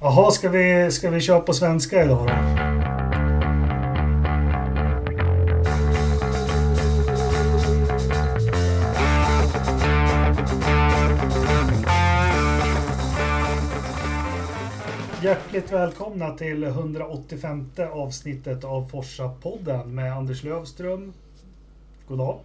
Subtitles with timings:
[0.00, 2.32] Jaha, ska vi, ska vi köra på svenska idag då?
[15.22, 21.12] Hjärtligt välkomna till 185 avsnittet av Forsa-podden med Anders Lövström.
[22.08, 22.38] God dag.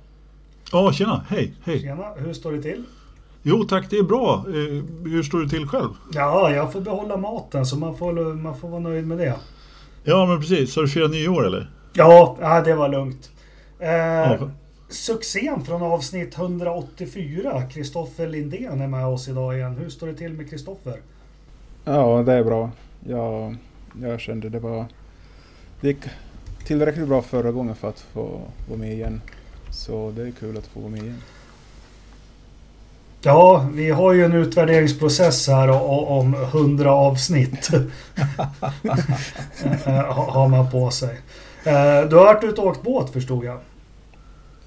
[0.71, 1.25] Ja, tjena.
[1.29, 1.81] Hej, hej.
[1.81, 2.83] Tjena, hur står det till?
[3.43, 4.45] Jo tack, det är bra.
[4.47, 5.89] Eh, hur står det till själv?
[6.13, 9.35] Ja, jag får behålla maten så man får, man får vara nöjd med det.
[10.03, 10.75] Ja, men precis.
[10.75, 11.69] Har du firat nyår eller?
[11.93, 13.31] Ja, ja det var lugnt.
[13.79, 14.37] Eh, Ja.
[14.89, 19.77] Succén från avsnitt 184, Kristoffer Lindén är med oss idag igen.
[19.77, 21.01] Hur står det till med Kristoffer?
[21.85, 22.71] Ja, det är bra.
[23.07, 23.55] Jag,
[24.01, 24.85] jag kände det var...
[25.81, 25.97] Det gick
[26.65, 29.21] tillräckligt bra förra gången för att få vara med igen.
[29.69, 31.17] Så det är kul att få vara med igen.
[33.23, 35.69] Ja, vi har ju en utvärderingsprocess här
[36.09, 37.69] om 100 avsnitt.
[39.85, 41.09] Eh, ha- har man på sig.
[41.63, 43.57] Eh, Du har varit ute och åkt båt förstod jag.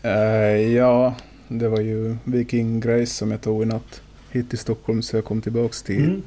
[0.03, 1.15] Eh, ja,
[1.49, 5.25] det var ju Viking Grace som jag tog i natt hit till Stockholm så jag
[5.25, 6.23] kom tillbaks till Mm.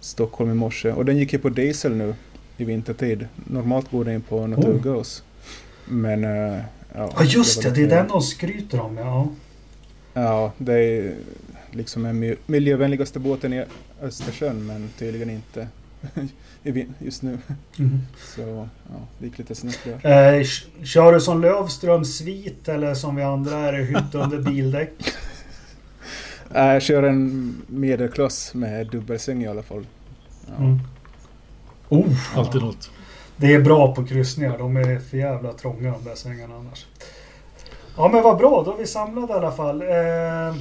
[0.00, 0.92] Stockholm i morse.
[0.92, 2.14] Och den gick ju på diesel nu
[2.56, 3.26] i vintertid.
[3.44, 5.22] Normalt går den på naturgas.
[5.86, 6.24] Men...
[6.24, 6.60] eh,
[6.94, 9.28] ja, Ja just det, det är den de skryter om ja.
[10.14, 11.14] Ja, det är
[11.70, 13.64] liksom den mi- miljövänligaste båten i
[14.02, 15.68] Östersjön men tydligen inte
[16.98, 17.38] just nu.
[17.78, 17.98] Mm.
[18.36, 18.40] Så
[18.88, 20.34] ja, det gick lite snett där.
[20.38, 20.44] Eh,
[20.84, 24.92] kör du som Lövström svit eller som vi andra är det hytt under bildäck?
[26.54, 29.86] Äh, Jag kör en medelklass med dubbelsäng i alla fall.
[30.46, 30.64] Ja.
[30.64, 30.78] Mm.
[31.88, 32.90] Oh, Alltid något.
[33.36, 34.58] Det är bra på kryssningar.
[34.58, 36.86] De är för jävla trånga de där sängarna annars.
[37.96, 39.82] Ja men vad bra, då är vi samlade i alla fall.
[39.82, 40.54] Eh,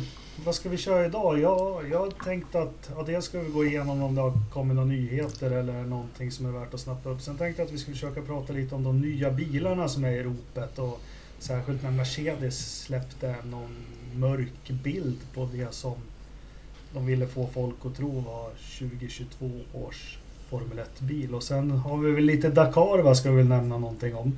[0.45, 1.39] vad ska vi köra idag?
[1.39, 4.87] Ja, jag tänkte att ja, dels ska vi gå igenom om det har kommit några
[4.87, 7.21] nyheter eller någonting som är värt att snappa upp.
[7.21, 10.11] Sen tänkte jag att vi skulle försöka prata lite om de nya bilarna som är
[10.11, 11.01] i ropet och
[11.39, 13.75] särskilt när Mercedes släppte någon
[14.15, 15.95] mörk bild på det som
[16.93, 18.49] de ville få folk att tro var
[18.79, 20.17] 2022 års
[20.49, 21.35] Formel 1-bil.
[21.35, 24.37] Och sen har vi väl lite Dakar va, ska vi väl nämna någonting om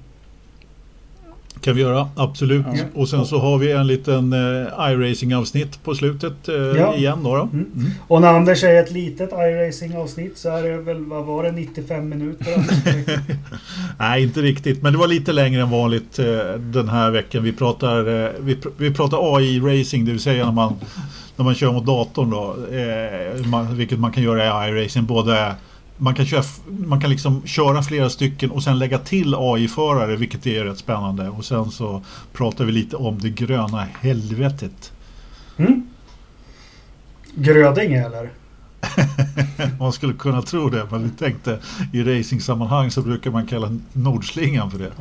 [1.61, 2.65] kan vi göra, absolut.
[2.73, 2.83] Ja.
[2.95, 6.95] Och sen så har vi en liten eh, iRacing-avsnitt på slutet eh, Ja.
[6.95, 7.35] igen då.
[7.35, 7.41] då.
[7.41, 7.65] Mm.
[7.75, 7.91] Mm.
[8.07, 12.09] Och när Anders säger ett litet iRacing-avsnitt så är det väl, vad var det, 95
[12.09, 12.55] minuter?
[13.99, 14.81] Nej, inte riktigt.
[14.83, 16.25] Men det var lite längre än vanligt eh,
[16.59, 17.43] den här veckan.
[17.43, 20.73] Vi pratar, eh, vi, pr- vi pratar AI-racing, det vill säga när man,
[21.35, 22.29] när man kör mot datorn.
[22.29, 25.05] Då, eh, man, vilket man kan göra i iRacing.
[25.05, 25.55] Både,
[26.01, 30.47] man, kan köra, man kan liksom köra flera stycken och sen lägga till AI-förare, vilket
[30.47, 31.29] är rätt spännande.
[31.29, 32.01] Och sen så
[32.33, 34.91] pratar vi lite om det gröna helvetet.
[35.57, 35.89] Mm?
[37.35, 38.29] Grödinge eller?
[39.79, 41.59] Man skulle kunna tro det, men vi tänkte
[41.93, 44.91] i racingsammanhang så brukar man kalla Nordslingan för det.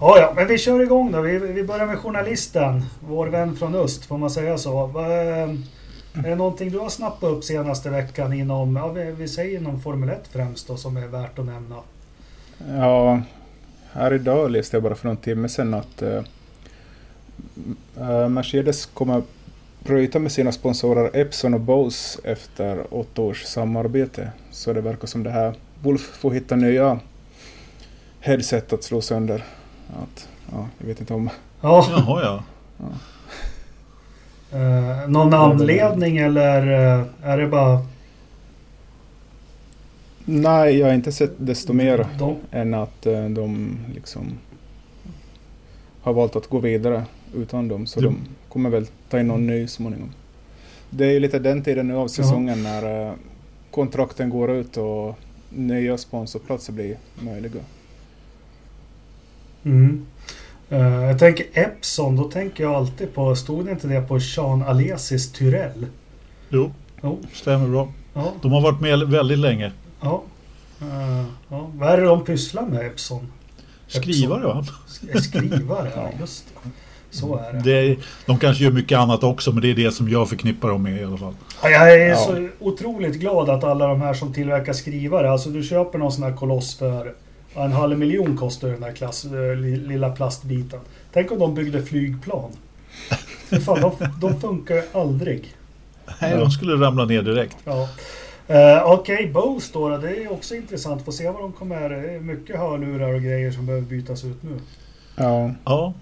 [0.00, 1.20] Ja, ja, men vi kör igång då.
[1.20, 2.84] Vi, vi börjar med journalisten.
[3.00, 4.92] Vår vän från öst, får man säga så.
[6.14, 10.08] Är det någonting du har snappat upp senaste veckan inom, ja, vi, säger inom Formel
[10.08, 11.76] 1 främst då, som är värt att nämna?
[12.76, 13.20] Ja,
[13.92, 16.22] här idag läste jag bara för någon timme sedan att eh,
[17.96, 19.22] eh, Mercedes kommer
[19.78, 24.32] bryta med sina sponsorer Epson och Bose efter åtta års samarbete.
[24.50, 27.00] Så det verkar som det här Wolf får hitta nya
[28.20, 29.44] headset att slå sönder.
[29.88, 31.30] Att, ja, jag vet inte om...
[31.60, 32.42] Ja, Jaha ja.
[34.52, 36.62] Eh, någon anledning eller
[36.98, 37.86] eh, är det bara
[40.24, 44.32] Nej, jag har inte sett desto mer de, än att eh, de liksom
[46.02, 47.04] har valt att gå vidare
[47.34, 47.86] utan dem.
[47.86, 48.16] Så Det- de
[48.48, 50.10] kommer väl ta in någon ny småningom.
[50.90, 53.12] Det är ju lite den tiden nu av säsongen när eh,
[53.70, 55.18] kontrakten går ut och
[55.50, 57.60] nya sponsorplatser blir möjliga.
[59.64, 60.06] Mm.
[60.70, 64.62] Eh, jag tänker Epson, då tänker jag alltid på, stod det inte det på Sean
[64.62, 65.86] Alesis Tyrell?
[66.48, 67.88] Jo, Jo, stämmer bra.
[68.14, 69.72] ja, De har varit med väldigt länge.
[70.00, 70.22] ja.
[70.80, 71.70] Eh, ja.
[71.74, 73.32] Vad är det de pysslar med Epson?
[73.86, 74.64] Skrivare va?
[74.88, 76.70] Sk- Skrivare, ja just det.
[77.10, 77.60] Så är det.
[77.60, 80.68] Det är, de kanske gör mycket annat också men det är det som jag förknippar
[80.68, 81.34] dem med i alla fall.
[81.62, 82.16] Ja, jag är Ja.
[82.16, 86.22] så otroligt glad att alla de här som tillverkar skrivare, alltså du köper någon sån
[86.24, 87.14] här koloss för
[87.54, 90.80] ja, en halv miljon kostar den där klass, eh, li- lilla plastbiten.
[91.12, 92.50] Tänk om de byggde flygplan.
[93.64, 95.54] Fan, de, de funkar ju aldrig.
[96.20, 97.56] Nej, de skulle ramla ner direkt.
[97.64, 97.88] Ja.
[98.50, 101.04] Uh, Okej, Bose då, då, det är också intressant.
[101.04, 101.90] Få se vad de kommer...
[101.90, 104.60] Det är mycket hörlurar och grejer som behöver bytas ut nu.
[105.16, 105.92] Ja, Ja,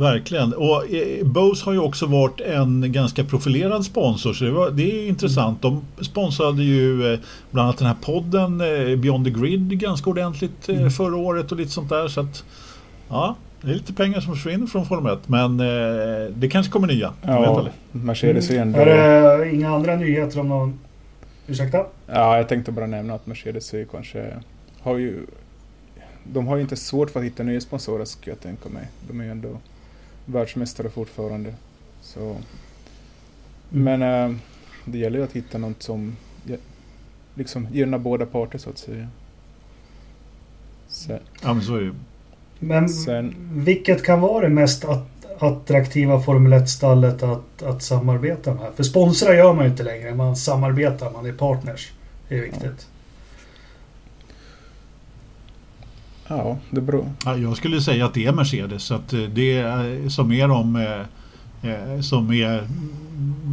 [0.00, 0.52] verkligen.
[0.52, 4.82] Och eh, Bose har ju också varit en ganska profilerad sponsor så det, var, det
[4.82, 5.62] är intressant.
[5.62, 7.18] De sponsrade ju eh,
[7.50, 10.90] bland annat den här podden eh, Beyond the Grid ganska ordentligt Mm.
[10.90, 12.08] förra året och lite sånt där.
[12.08, 12.44] Så att,
[13.08, 15.56] ja, det är lite pengar som försvinner från Formel 1 men
[16.40, 17.12] det kanske kommer nya.
[17.22, 17.66] Ja.
[17.92, 18.78] Mercedes är ändå...
[18.78, 18.98] Mm.
[18.98, 20.78] Är det inga andra nyheter om någon...
[21.46, 21.86] Ursäkta?
[22.06, 24.26] Ja, jag tänkte bara nämna att Mercedes är kanske...
[24.80, 25.26] Har ju...
[26.32, 28.88] De har ju inte svårt för att hitta nya sponsorer skulle jag tänka mig.
[29.08, 29.48] De är ju ändå
[30.32, 31.54] världsmästare fortfarande.
[32.02, 32.36] Så...
[33.68, 34.36] Men eh,
[34.84, 36.16] det gäller ju att hitta något som
[37.34, 39.08] liksom gynnar båda parter så att säga.
[40.88, 41.94] Så, Ja men så är det.
[42.58, 45.06] Men Sen- vilket kan vara det mest att,
[45.38, 48.72] attraktiva Formel 1-stallet att, att samarbeta med?
[48.76, 50.14] För sponsra gör man ju inte längre.
[50.14, 51.92] Man samarbetar, man är partners.
[52.28, 52.88] Det är viktigt.
[56.36, 57.12] Ja, det beror...
[57.24, 58.82] Ja, jag skulle säga att det är Mercedes.
[58.82, 62.68] Så att eh, det är eh, som är de eh, eh, som är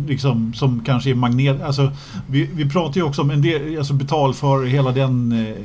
[0.08, 1.62] liksom som kanske är magnet.
[1.62, 1.92] Alltså,
[2.28, 5.56] vi, vi pratar ju också om en del, alltså betal för hela den eh,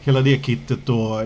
[0.00, 1.22] hela det kittet och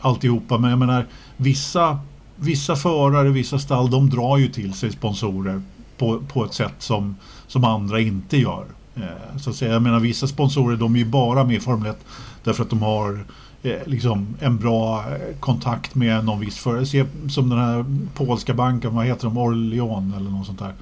[0.00, 0.58] alltihopa.
[0.58, 1.06] Men jag menar
[1.36, 1.98] vissa
[2.42, 5.62] Vissa förare, vissa stall, de drar ju till sig sponsorer
[5.98, 7.16] på, på ett sätt som,
[7.46, 8.64] som andra inte gör.
[8.96, 9.72] Eh, så att säga.
[9.72, 11.98] Jag menar vissa sponsorer de är ju bara med i Formel 1
[12.44, 13.24] därför att de har
[13.62, 15.04] Eh, liksom en bra
[15.40, 16.86] kontakt med någon viss företag.
[16.86, 17.84] Se som den här
[18.14, 19.38] polska banken, vad heter de?
[19.38, 20.74] Orleon eller något sånt där.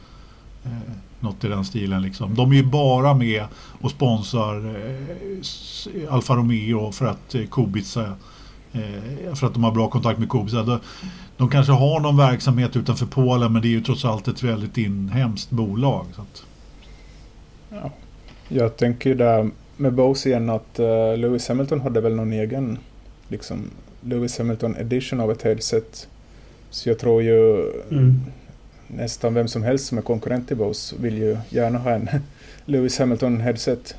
[0.64, 2.34] Eh, något i den stilen liksom.
[2.34, 3.44] De är ju bara med
[3.80, 8.12] och sponsrar eh, Alfa Romeo för att eh, Kubica
[8.72, 10.62] eh, för att de har bra kontakt med Kubica.
[10.62, 10.80] De,
[11.36, 14.78] de kanske har någon verksamhet utanför Polen men det är ju trots allt ett väldigt
[14.78, 16.06] inhemskt bolag.
[16.16, 16.44] Så att,
[17.70, 17.90] Ja.
[18.48, 22.78] Jag tänker ju där med Bose igen att eh, Lewis Hamilton hade väl någon egen
[23.28, 23.70] liksom
[24.00, 26.08] Lewis Hamilton edition av ett headset.
[26.70, 28.14] Så jag tror ju Mm.
[28.86, 32.08] nästan vem som helst som är konkurrent till Bose vill ju gärna ha en
[32.64, 33.94] Lewis Hamilton headset.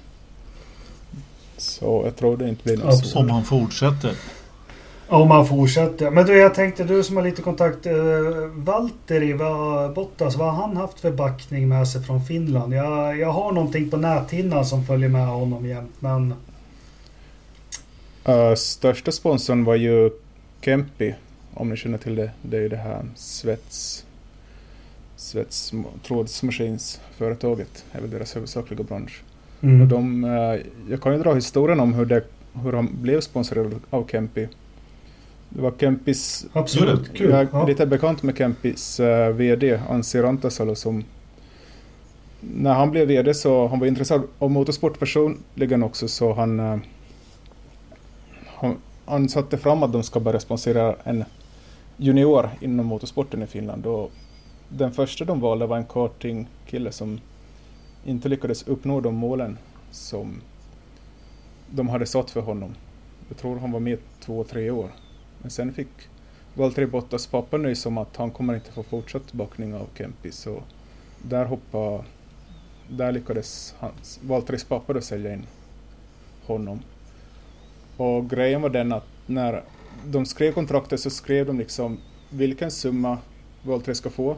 [1.57, 4.13] Så jag tror det inte blir något om han fortsätter.
[5.09, 6.11] Om man fortsätter.
[6.11, 7.85] Men du, jag tänkte du som har lite kontakt.
[7.85, 7.93] Eh,
[8.53, 12.73] Valtteri vad, Bottas, vad har han haft för backning med sig från Finland?
[12.73, 15.95] Jag, jag har någonting på näthinnan som följer med honom jämt.
[15.99, 16.33] Men
[18.29, 20.09] Uh, största sponsorn var ju
[20.61, 21.15] Kempi,
[21.53, 22.31] om ni känner till det.
[22.41, 24.05] Det är ju det här svets...
[25.15, 25.73] Svets
[26.03, 29.21] trådsmaskinsföretaget, är väl deras huvudsakliga bransch.
[29.61, 29.81] mm.
[29.81, 30.59] Och de, eh,
[30.89, 32.23] jag kan ju dra historien om hur, det,
[32.63, 34.47] hur han blev sponsrad av Kempi.
[35.49, 36.45] Det var Kempis...
[36.53, 37.13] absolut.
[37.13, 37.29] Kul.
[37.29, 37.65] Jag är Ja.
[37.67, 41.03] lite bekant med Kempis uh, VD, Ansi Rantasalo, som...
[42.41, 46.59] När han blev VD så han var intresserad av motorsport personligen också, så han...
[46.59, 46.77] eh,
[48.45, 48.75] han,
[49.05, 51.23] han satte fram att de ska börja sponsra en
[51.97, 53.85] junior inom motorsporten i Finland.
[53.85, 54.11] Och
[54.69, 57.19] den första de valde var en kartingkille som
[58.05, 59.57] inte lyckades uppnå de målen
[59.91, 60.41] som
[61.69, 62.75] de hade satt för honom.
[63.29, 64.89] Jag tror han var med två, tre år.
[65.41, 65.87] Men sen fick
[66.53, 70.31] Valtteri Bottas pappa nys om att han kommer inte få fortsatt backning av Kempi.
[70.31, 70.63] Så
[71.23, 72.03] där hoppade...
[72.91, 75.45] Där lyckades hans, Valtteris pappa då sälja in
[76.45, 76.79] honom.
[77.97, 79.63] Och grejen var den att när
[80.05, 81.97] de skrev kontraktet så skrev de liksom
[82.29, 83.17] vilken summa
[83.63, 84.37] Valtteri ska få.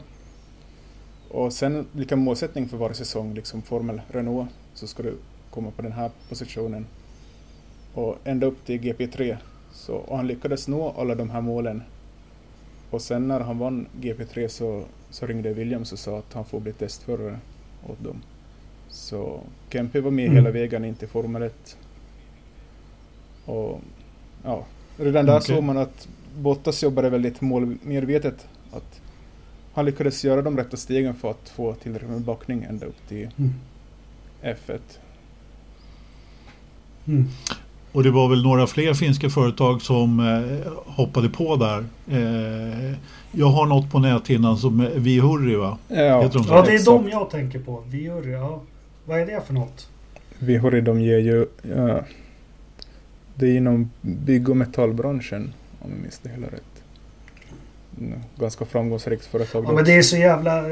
[1.28, 5.14] Och sen vilken målsättning för varje säsong, liksom Formel Renault, så ska du
[5.50, 6.86] komma på den här positionen.
[7.94, 9.36] Och ända upp till GP3.
[9.86, 11.82] Så, och han lyckades nå alla de här målen.
[12.90, 16.60] Och sen när han vann GP3 så, så ringde Williams och sa att han får
[16.60, 17.38] bli testförare
[17.88, 18.22] åt dem.
[18.88, 20.36] Så Kempi var med Mm.
[20.36, 21.76] hela vägen in till Formel 1.
[23.44, 23.80] Och
[24.44, 24.64] ja,
[24.96, 25.46] redan där Okej.
[25.56, 26.08] såg man att
[26.38, 28.48] Bottas jobbade väldigt målmedvetet.
[28.72, 29.00] Att
[29.72, 33.28] han lyckades göra de rätta stegen för att få tillräckligt med backning ända upp till
[33.38, 33.52] Mm.
[34.42, 34.78] F1.
[37.06, 37.28] Mm.
[37.92, 41.84] Och det var väl några fler finska företag som eh, hoppade på där.
[42.08, 42.96] Eh,
[43.32, 45.78] jag har något på näthinnan som är Vihurri va?
[45.88, 46.44] Ja, de?
[46.48, 47.84] Ja, det är de jag tänker på.
[47.86, 48.62] Viuri, ja.
[49.04, 49.88] Vad är det för något?
[50.38, 51.46] Vihori de ger ju...
[51.76, 52.00] Ja,
[53.34, 56.82] det är inom bygg och metallbranschen, om jag minns det hela rätt.
[57.98, 59.64] Mm, Ganska framgångsrikt företag.
[59.68, 60.64] Ja, men det är så jävla...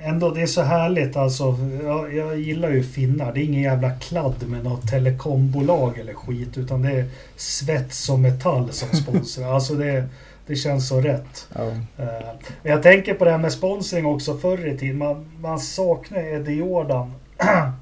[0.00, 1.56] Ändå, det är så härligt alltså.
[1.82, 3.32] Jag, jag gillar ju finnar.
[3.32, 6.58] Det är ingen jävla kladd med något telekombolag eller skit.
[6.58, 7.04] Utan det är
[7.36, 9.52] svets och metall som sponsrar.
[9.54, 10.08] alltså det,
[10.46, 11.48] det känns så rätt.
[11.54, 11.72] Ja.
[11.96, 14.98] Men jag tänker på det här med sponsring också förr i tiden.
[14.98, 17.12] Man, man saknar Eddie Jordan.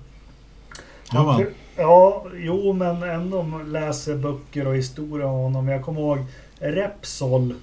[1.76, 5.68] Ja, jo men ändå läser böcker och historia om honom.
[5.68, 6.18] Jag kommer ihåg
[6.58, 7.54] Repsol.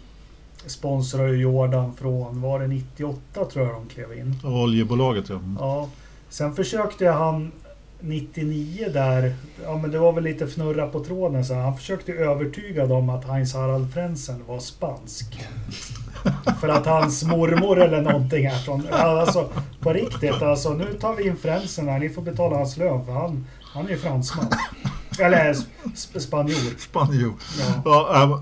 [0.66, 4.40] Sponsrar ju Jordan från, var det 98 tror jag de klev in.
[4.44, 5.40] Oljebolaget ja.
[5.60, 5.90] Ja.
[6.30, 7.52] Sen försökte han
[8.00, 12.86] 99 där, ja men det var väl lite fnurra på tråden så han försökte övertyga
[12.86, 15.40] dem att Heinz Harald Frentzen var spansk.
[16.62, 21.28] För att hans mormor eller någonting är från, alltså på riktigt alltså nu tar vi
[21.28, 24.46] in Frentzen här, ni får betala hans lön för han, han är ju fransman.
[25.20, 25.54] Eller
[26.04, 26.80] sp spanjor.
[26.80, 27.34] Spanjor.
[27.60, 27.82] Ja.
[27.86, 28.42] Ja,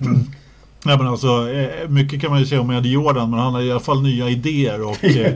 [0.00, 0.26] ähm,
[0.84, 3.62] Nej, men alltså, eh, mycket kan man ju säga om Eddie Jordan men han har
[3.62, 5.34] i alla fall nya idéer och eh,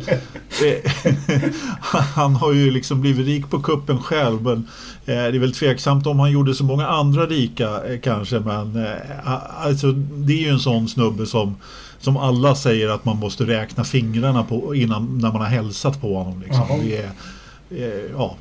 [0.64, 1.50] eh,
[2.14, 4.68] han har ju liksom blivit rik på kuppen själv men
[5.04, 8.86] det är väl tveksamt om han gjorde så många andra rika kanske men
[9.62, 11.56] alltså, det är ju en sån snubbe som
[12.00, 16.14] som alla säger att man måste räkna fingrarna på innan när man har hälsat på
[16.14, 16.40] honom.
[16.40, 16.64] Liksom.
[16.82, 18.36] Det är, ja,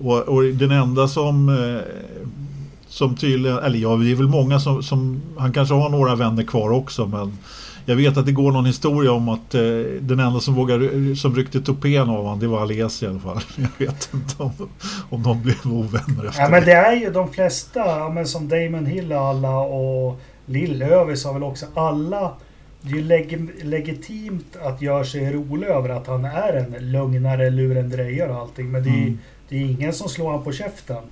[0.00, 1.48] och, och, och den enda som
[2.94, 6.42] som tydligen, eller ja, det är väl många som, som, han kanske har några vänner
[6.42, 7.38] kvar också men
[7.86, 9.60] jag vet att det går någon historia om att eh,
[10.00, 13.40] den enda som vågade, som ryckte tupén av honom det var Alesi i alla fall.
[13.56, 14.52] Jag vet inte om,
[15.10, 18.86] om de blev ovänner efter Ja men det är ju de flesta, men som Damon
[18.86, 22.32] Hill och alla och Lill-Övis har väl också alla
[22.80, 27.50] det är ju leg legitimt att göra sig rolig över att han är en lögnare,
[27.50, 28.70] lurendrejare och allting.
[28.70, 29.18] Men det är, Mm.
[29.48, 31.02] det är ingen som slår han på käften.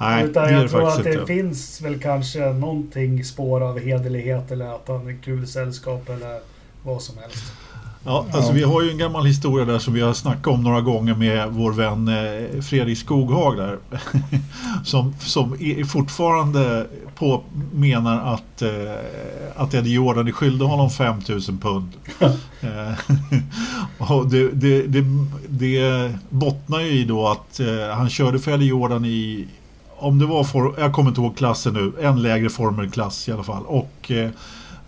[0.00, 1.26] Nej, Utan jag tror att det inte.
[1.26, 6.40] finns väl kanske någonting spår av hederlighet eller att han är kul sällskap eller
[6.82, 7.52] vad som helst.
[8.04, 10.80] Ja, alltså vi har ju en gammal historia där som vi har snackat om några
[10.80, 13.78] gånger med vår vän eh, Fredrik Skoghag där.
[14.84, 15.56] som, som
[15.88, 17.42] fortfarande på,
[17.74, 18.70] menar att, eh,
[19.56, 21.92] att Eddie Jordan är skyldig honom 5000 pund.
[22.60, 22.92] eh,
[24.12, 25.04] och det, det, det,
[25.48, 27.60] det bottnar ju i då att
[27.96, 29.46] han körde för Eddie Jordan i
[29.98, 33.42] om det var, for, jag kommer inte ihåg klassen nu, en lägre formelklass i alla
[33.42, 33.66] fall.
[33.66, 34.30] Och eh,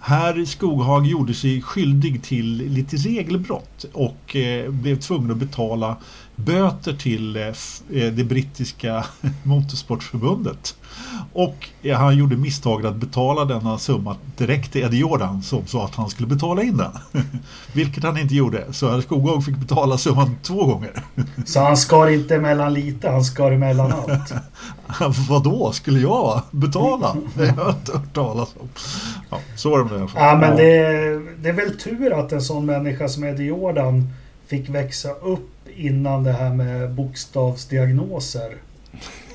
[0.01, 5.97] här Skoghag gjorde sig skyldig till lite regelbrott och eh, blev tvungen att betala
[6.45, 9.05] böter till eh, eh, det brittiska
[9.43, 10.75] motorsportförbundet.
[11.33, 15.85] Och eh, han gjorde misstaget att betala denna summa direkt till Eddie Jordan som sa
[15.85, 16.93] att han skulle betala in den.
[17.73, 18.73] Vilket han inte gjorde.
[18.73, 21.03] Så herr Skoghag fick betala summan två gånger.
[21.45, 24.33] Så han skar inte emellan lite, han skar emellan allt.
[25.29, 27.17] Vadå, skulle jag betala?
[27.35, 28.69] Det har jag inte hört talas om.
[29.31, 30.23] Ja, så var det med det i alla fall.
[30.23, 30.73] Ja men det,
[31.43, 34.13] det är väl tur att en sån människa som Eddie Jordan
[34.51, 38.57] fick växa upp innan det här med bokstavsdiagnoser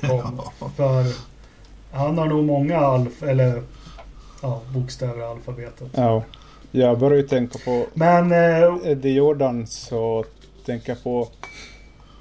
[0.00, 0.40] kom.
[0.76, 1.04] För
[1.90, 3.62] han har nog många alf eller
[4.42, 5.88] ja, bokstäver i alfabetet.
[5.94, 6.24] Ja.
[6.70, 10.24] Jag börjar ju tänka på Men eh, Eddie Jordan så
[10.66, 11.28] tänker jag på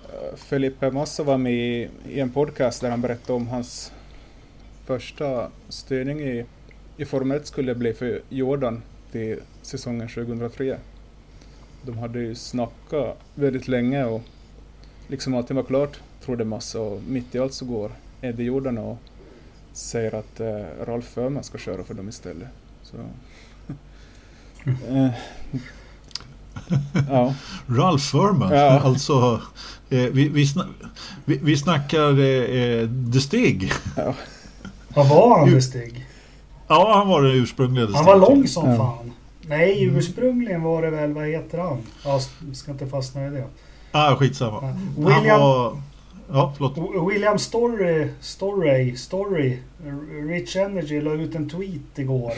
[0.04, 3.92] eh, Felipe Massa var med i, i en podcast där han berättade om hans
[4.86, 6.46] första styrning i,
[6.98, 10.78] i Formel 1 skulle bli för Jordan till säsongen 2003.
[11.86, 14.22] De hade ju snackat väldigt länge och
[15.08, 18.98] liksom allting var klart, trodde Massa och mitt i allt så går Eddie Jordan och
[19.74, 22.48] säger att eh, Ralf Förman ska köra för dem istället.
[22.84, 22.98] Så.
[24.90, 25.10] Eh,
[27.10, 27.34] ja.
[27.68, 28.80] Ralph Furman, Ja.
[28.80, 29.42] alltså
[29.90, 30.66] eh, vi, vi, sna,
[31.26, 32.26] vi, vi snackar eh,
[32.62, 33.72] eh, The Stig.
[34.96, 36.06] vad var han det Stig?
[36.68, 38.14] Ja, han var den ursprungliga The Han Stig.
[38.14, 38.78] var lång som Ja.
[38.78, 39.12] fan.
[39.48, 41.78] Nej, ursprungligen var det väl, vad heter han?
[42.06, 42.20] Ja,
[42.54, 43.44] ska inte fastna i det.
[43.92, 44.60] Ah, skitsamma.
[44.62, 45.08] Ja.
[45.10, 45.78] William, var...
[46.32, 47.10] Ja, förlåt.
[47.12, 49.58] William Story, Story, Story,
[50.30, 52.32] Rich Energy la ut en tweet igår.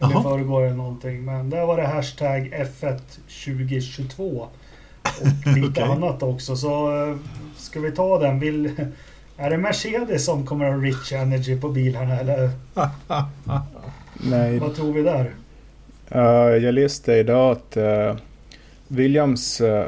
[0.00, 0.22] Eller Jaha.
[0.22, 1.24] förrgår eller någonting.
[1.24, 2.98] Men där var det hashtag F1
[3.44, 4.46] 2022.
[5.20, 5.82] Och lite Okej.
[5.82, 6.56] annat också.
[6.56, 7.16] Så eh,
[7.56, 8.38] ska vi ta den?
[8.40, 8.70] Vill,
[9.36, 12.50] är det Mercedes som kommer att ha Rich Energy på bilarna eller
[14.14, 15.30] Nej, vad tror vi där?
[16.08, 16.20] Eh,
[16.64, 18.16] jag läste idag att eh,
[18.88, 19.86] Williams eh,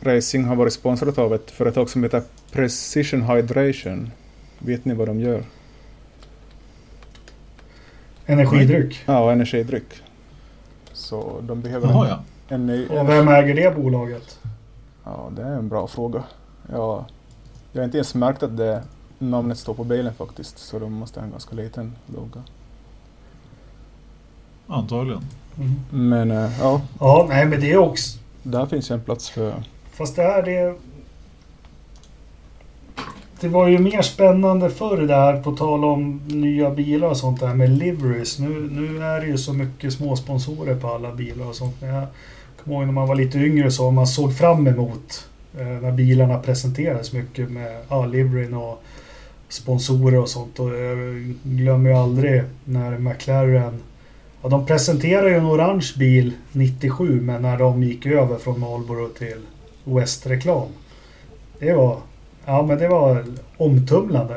[0.00, 2.22] Racing har varit sponsrat av ett företag som heter
[2.52, 4.10] Precision Hydration.
[4.58, 5.42] Vet ni vad de gör?
[8.26, 9.02] Energidryck.
[9.06, 10.02] Ja, energidryck.
[10.92, 12.22] Så de behöver Jaha, en, ja.
[12.54, 12.86] en ny...
[12.86, 14.38] Och vem äger det bolaget?
[15.04, 16.24] Ja, det är en bra fråga.
[16.72, 17.06] Ja,
[17.72, 18.82] jag har inte ens märkt att det
[19.18, 22.42] namnet står på bilen faktiskt, så de måste ha en ganska liten logga.
[24.66, 25.22] Antagligen.
[25.58, 25.74] Mm.
[25.90, 28.18] Men eh, ja, Ja, nej men det är också...
[28.42, 29.54] där finns ju en plats för...
[29.92, 30.74] Fast det här det...
[33.40, 37.40] Det var ju mer spännande förr det här på tal om nya bilar och sånt
[37.40, 38.38] där med liveries.
[38.38, 41.76] Nu, nu är det ju så mycket småsponsorer på alla bilar och sånt.
[41.80, 42.06] Men jag
[42.64, 46.38] kommer ihåg när man var lite yngre så man såg fram emot eh, när bilarna
[46.38, 48.82] presenterades mycket med ja, liveryn och
[49.48, 50.58] sponsorer och sånt.
[50.58, 50.98] Och jag
[51.42, 53.80] glömmer ju aldrig när McLaren
[54.48, 59.08] och de presenterade ju en orange bil 97 men när de gick över från Marlboro
[59.08, 59.40] till
[59.84, 60.68] West-reklam.
[61.58, 61.96] Det var,
[62.44, 63.24] ja, men det var
[63.56, 64.36] omtumlande.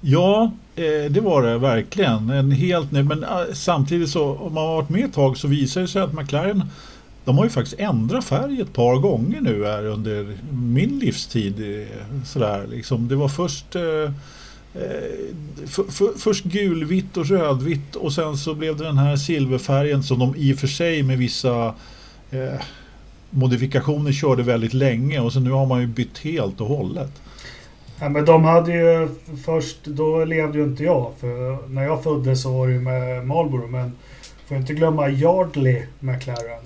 [0.00, 2.30] Ja, eh, det var det verkligen.
[2.30, 5.48] En helt ny, men eh, samtidigt så om man har varit med ett tag så
[5.48, 6.62] visar det sig att McLaren
[7.24, 11.82] de har ju faktiskt ändrat färg ett par gånger nu här under min livstid.
[11.82, 13.08] Eh, sådär, liksom.
[13.08, 14.12] Det var först eh,
[15.66, 20.18] för, för, först gulvitt och rödvitt och sen så blev det den här silverfärgen som
[20.18, 21.74] de i och för sig med vissa
[22.30, 22.60] eh,
[23.30, 27.10] modifikationer körde väldigt länge och så nu har man ju bytt helt och hållet.
[28.00, 29.08] Ja, men de hade ju
[29.44, 31.12] först, då levde ju inte jag.
[31.20, 33.66] För när jag föddes så var det ju med Marlboro.
[33.66, 33.92] Men
[34.48, 36.62] får inte glömma Yardley McLaren.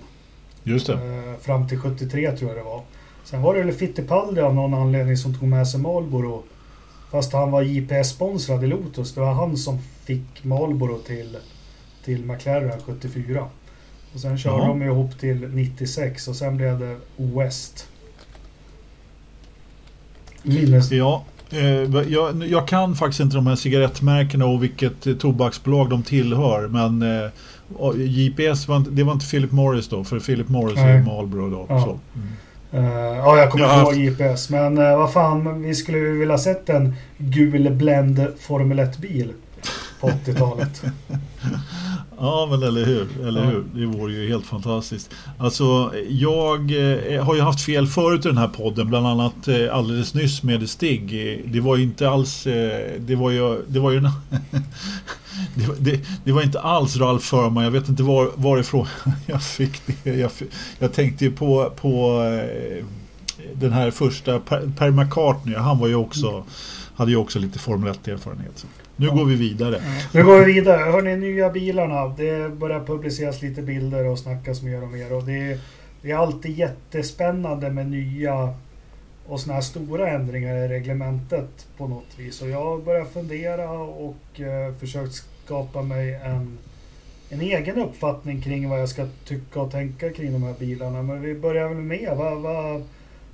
[0.62, 0.92] Just det.
[0.92, 2.82] Eh, fram till 73 tror jag det var.
[3.24, 6.42] Sen var det väl Fittipaldi av någon anledning som tog med sig Marlboro.
[7.12, 9.14] Fast han var JPS-sponsrad i Lotus.
[9.14, 11.36] Det var han som fick Marlboro till,
[12.04, 13.46] till McLaren 74.
[14.14, 14.68] Och sen körde Jaha.
[14.68, 17.88] de ihop till 96 och sen blev det West.
[20.42, 20.90] Minnes...
[20.90, 21.60] Ja, eh,
[22.12, 26.68] jag, jag kan faktiskt inte de här cigarettmärkena och vilket eh, tobaksbolag de tillhör.
[26.68, 27.30] Men eh,
[27.94, 30.04] GPS var inte, det var inte Philip Morris då.
[30.04, 31.02] För Philip Morris är Nej.
[31.02, 31.66] Marlboro då.
[31.68, 31.80] Ja.
[31.80, 31.90] Så.
[31.90, 32.28] Mm.
[32.72, 32.84] Eh,
[33.16, 34.50] ja, jag kommer inte ihåg JPS.
[34.50, 39.32] Men uh, vad fan, vi skulle ju vilja sett en gul Blend Formel 1-bil
[40.00, 40.82] på 80-talet.
[42.18, 43.26] Ja, men eller hur?
[43.28, 43.46] Eller Ja.
[43.50, 43.64] hur?
[43.74, 45.10] Det vore ju helt fantastiskt.
[45.38, 46.60] Alltså, jag
[47.14, 50.42] eh, har ju haft fel förut i den här podden, bland annat eh, alldeles nyss
[50.42, 51.32] med Stig.
[51.32, 52.46] Eh, Det var ju inte alls...
[52.46, 53.62] Eh, det var ju...
[53.68, 54.04] Det var ju en,
[55.54, 57.64] det, var- det, det var inte alls Ralf Förman.
[57.64, 58.86] Jag vet inte var, varifrån
[59.26, 60.10] jag fick det.
[60.16, 60.30] Jag,
[60.78, 62.84] jag tänkte ju på, på eh,
[63.54, 64.40] den här första
[64.78, 65.54] Per, McCartney.
[65.56, 66.44] Han var ju också...
[66.94, 68.52] Hade ju också lite Formel 1-erfarenhet.
[68.56, 69.14] Så Nu Ja.
[69.14, 69.82] går vi vidare.
[70.12, 70.90] Nu går vi vidare.
[70.92, 72.08] Hörni, nya bilarna.
[72.08, 75.12] Det börjar publiceras lite bilder och snackas mer och mer.
[75.12, 75.58] Och det, är,
[76.02, 78.54] det är alltid jättespännande med nya
[79.26, 82.42] och såna här stora ändringar i reglementet på något vis.
[82.42, 86.58] Och jag har börjat fundera och eh, försökt skapa mig en,
[87.30, 91.02] en egen uppfattning kring vad jag ska tycka och tänka kring de här bilarna.
[91.02, 92.16] Men vi börjar väl med.
[92.16, 92.82] Vad, vad,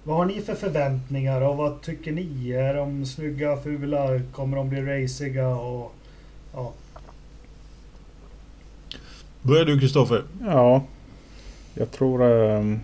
[0.05, 2.53] vad har ni för förväntningar och vad tycker ni?
[2.53, 4.21] Är de snygga, fula?
[4.33, 5.49] Kommer de bli raciga?
[5.49, 5.93] Och,
[6.55, 6.73] ja.
[9.43, 10.23] Börjar du Kristoffer?
[10.41, 10.83] Ja,
[11.75, 12.23] jag tror...
[12.25, 12.81] ehm,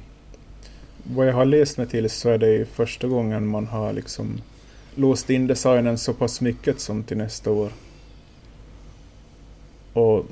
[1.05, 4.41] vad jag har läst mig till så är det första gången man har liksom
[4.95, 7.73] låst in designen så pass mycket som till nästa år.
[9.93, 10.27] Och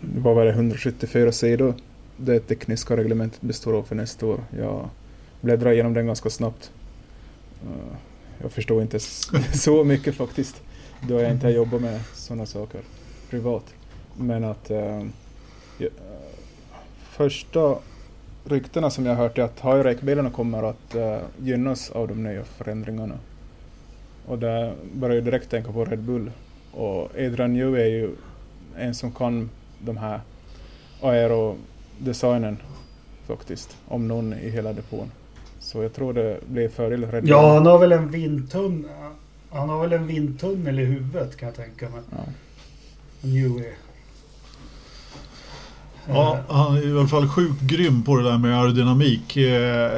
[0.00, 1.74] vad var det, 174 sidor
[2.16, 4.40] det tekniska reglementet består av för nästa år.
[4.58, 4.88] Jag
[5.40, 6.70] bläddrar igenom den ganska snabbt.
[7.62, 7.96] Eh,
[8.42, 9.00] jag förstår inte
[9.54, 10.62] så mycket faktiskt,
[11.08, 12.80] då jag inte har jobbat med sådana saker
[13.30, 13.74] privat.
[14.16, 14.98] Men att eh,
[15.78, 15.86] eh
[17.10, 17.78] första
[18.48, 22.44] ryktena som jag har hört är att high-rake-bilarna kommer att eh, gynnas av de nya
[22.44, 23.14] förändringarna.
[24.26, 26.30] Och där börjar jag direkt tänka på Red Bull.
[26.72, 28.10] Och Adrian Newey är ju
[28.76, 30.20] en som kan de här
[31.02, 32.56] aero-designen
[33.26, 33.76] faktiskt.
[33.88, 35.10] Om någon i hela depån.
[35.58, 37.30] Så jag tror det blir fördel Red Bull.
[37.30, 38.90] ja, han har väl en vindtunnel.
[39.50, 42.00] Han har väl en vindtunnel i huvudet kan jag tänka mig.
[42.10, 42.18] Ja.
[43.20, 43.72] Newey.
[46.08, 49.36] Ja, han är i alla fall sjukt grym på det där med aerodynamik.
[49.36, 49.90] Eh,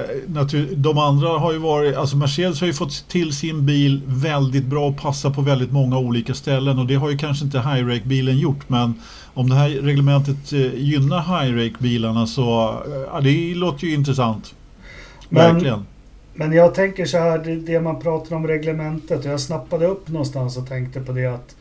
[0.77, 4.87] de andra har ju varit, alltså Mercedes har ju fått till sin bil väldigt bra
[4.89, 8.69] och passar på väldigt många olika ställen och det har ju kanske inte high-rake-bilen gjort
[8.69, 8.95] men
[9.35, 14.55] om det här reglementet eh, gynnar high-rake-bilarna så eh, ja, det låter ju intressant.
[15.29, 15.87] Men- Verkligen.
[16.35, 19.25] Men jag tänker så här, det, det man pratar om reglementet.
[19.25, 21.57] Och jag snappade upp någonstans och tänkte på det att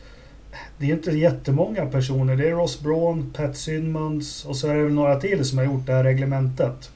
[0.78, 2.36] det är inte jättemånga personer.
[2.36, 5.64] Det är Ross Braun, Pat Symonds och så är det väl några till som har
[5.64, 6.90] gjort det här reglementet.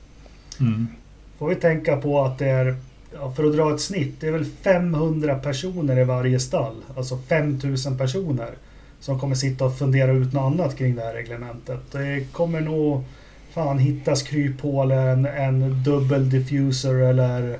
[0.60, 0.88] Mm.
[1.38, 2.76] Får vi tänka på att det är,
[3.36, 6.74] för att dra ett snitt, det är väl 500 personer i varje stall.
[6.96, 8.50] Alltså 5000 personer.
[9.00, 11.80] Som kommer sitta och fundera ut något annat kring det här reglementet.
[11.92, 13.04] Det kommer nog
[13.52, 17.58] fan hittas kryphål, en, en dubbel diffuser eller,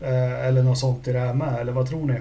[0.00, 1.60] eh, eller något sånt i det här med.
[1.60, 2.14] Eller vad tror ni?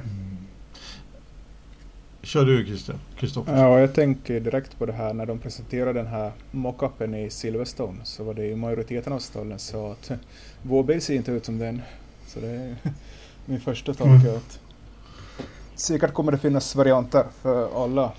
[2.25, 3.57] Kör du Christian, Kristoffer.
[3.57, 7.99] Ja, jag tänker direkt på det här när de presenterade den här mockupen i Silverstone
[8.05, 10.11] så var det ju majoriteten av stallen sa att
[10.61, 11.81] vår bil ser inte ut som den.
[12.27, 12.75] Så det är
[13.45, 14.37] min första tanke Mm.
[14.37, 14.59] att
[15.75, 18.11] säkert kommer det finnas varianter för alla.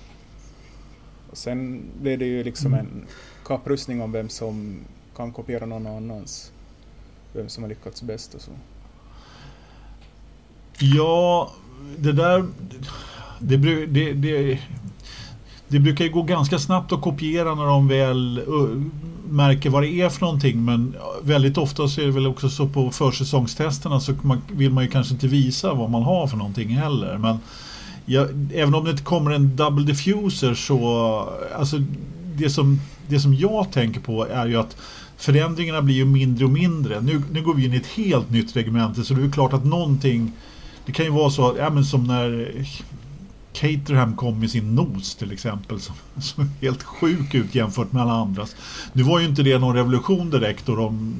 [1.31, 2.79] Och sen blir det ju liksom Mm.
[2.85, 3.05] en
[3.45, 4.79] kapprustning om vem som
[5.15, 6.51] kan kopiera någon annans.
[7.33, 8.51] Vem som har lyckats bäst och så.
[10.79, 11.51] Ja,
[11.97, 12.45] det där...
[13.39, 14.59] Det, det, det,
[15.67, 18.41] det brukar ju gå ganska snabbt att kopiera när de väl
[19.29, 22.67] märker vad det är för någonting men väldigt ofta så är det väl också så
[22.67, 26.69] på försäsongstesterna så man, vill man ju kanske inte visa vad man har för någonting
[26.69, 27.17] heller.
[27.17, 27.37] Men
[28.05, 31.77] jag, även om det inte kommer en double diffuser så alltså
[32.35, 34.77] det som, det som jag tänker på är ju att
[35.17, 37.01] förändringarna blir ju mindre och mindre.
[37.01, 39.65] Nu, nu går vi in i ett helt nytt regemente så det är klart att
[39.65, 40.31] någonting
[40.85, 42.51] det kan ju vara så, ja, men som när
[43.59, 48.13] Caterham kom med sin nos till exempel som såg helt sjuk ut jämfört med alla
[48.13, 48.55] andras.
[48.93, 51.15] Nu var ju inte det någon revolution direkt och de,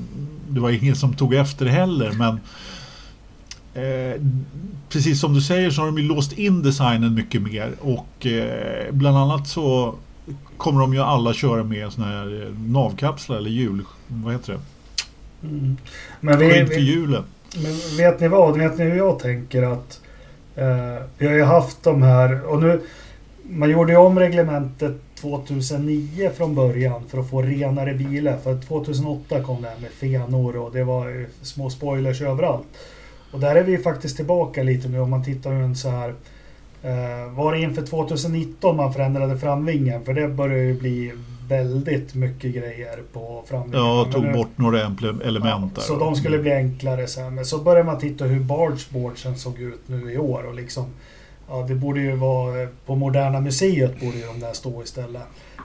[0.49, 2.39] det var ingen som tog efter heller men
[3.73, 4.21] eh,
[4.89, 8.91] precis som du säger så har de ju låst in designen mycket mer och eh,
[8.91, 9.95] bland annat så
[10.57, 14.59] kommer de ju alla köra med såna här navkapslar eller hjul, vad heter det?
[15.47, 15.77] Mm.
[16.19, 17.23] Men vi, Skydd för hjulen.
[17.55, 18.57] Men vet ni vad?
[18.57, 20.01] Vet ni hur jag tänker att
[20.57, 22.81] eh, vi har ju haft de här och nu
[23.49, 28.37] man gjorde ju om reglementet 2009 från början för att få renare bilar.
[28.37, 32.67] För 2008 kom det här med fenor och det var små spoilers överallt.
[33.31, 36.09] Och där är vi faktiskt tillbaka lite nu om man tittar runt så här.
[36.83, 40.05] Eh, var det inför 2019 man förändrade framvingen?
[40.05, 41.13] För det börjar ju bli
[41.47, 43.85] väldigt mycket grejer på framvingen.
[43.85, 44.81] Ja, tog bort några
[45.23, 45.81] element där.
[45.81, 47.35] så de skulle bli enklare sen.
[47.35, 50.85] Men så börjar man titta hur bargeboardsen såg ut nu i år och liksom
[51.49, 55.21] Ja, det borde ju vara på Moderna Museet borde ju de där stå istället.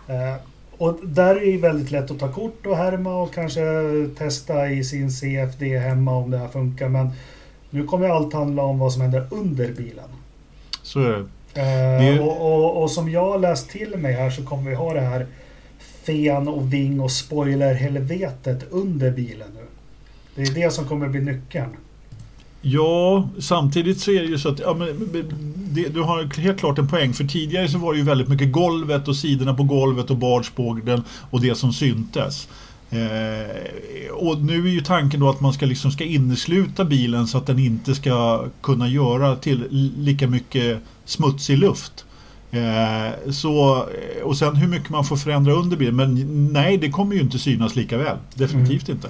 [0.07, 0.35] Eh,
[0.79, 3.63] och där är det väldigt lätt att ta kort och härma och kanske
[4.19, 6.89] testa i sin CFD hemma om det här funkar.
[6.89, 7.11] Men
[7.71, 10.09] nu kommer allt handla om vad som händer under bilen.
[10.83, 11.27] Så är det.
[11.55, 15.01] Eh, och, och, och, som jag läst till mig här så kommer vi ha det
[15.01, 15.27] här
[16.05, 19.67] fen och ving och spoiler-helvetet under bilen nu.
[20.35, 21.71] Det är det som kommer bli nyckeln.
[22.63, 25.09] Ja, samtidigt så är det ju så att ja, men,
[25.55, 27.13] det, du har helt klart en poäng.
[27.13, 31.03] För tidigare så var det ju väldigt mycket golvet och sidorna på golvet och barspågeln
[31.31, 32.49] och det som syntes.
[32.91, 37.39] Eh, och nu är ju tanken då att man ska, liksom ska innesluta bilen så
[37.39, 39.67] att den inte ska kunna göra till
[39.99, 42.05] lika mycket smutsig luft.
[42.53, 43.87] Eh, så,
[44.23, 45.97] och sen hur mycket man får förändra under bilen.
[45.97, 48.17] Men nej, det kommer ju inte synas lika väl.
[48.35, 48.97] Definitivt mm.
[48.97, 49.09] inte.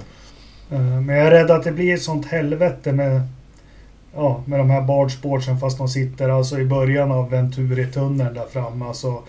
[0.75, 3.21] Eh, men jag är rädd att det blir ett sånt helvete med,
[4.15, 8.85] ja, med de här bargespårsen fast de sitter alltså i början av Venturi-tunneln där framme.
[8.85, 9.23] Alltså,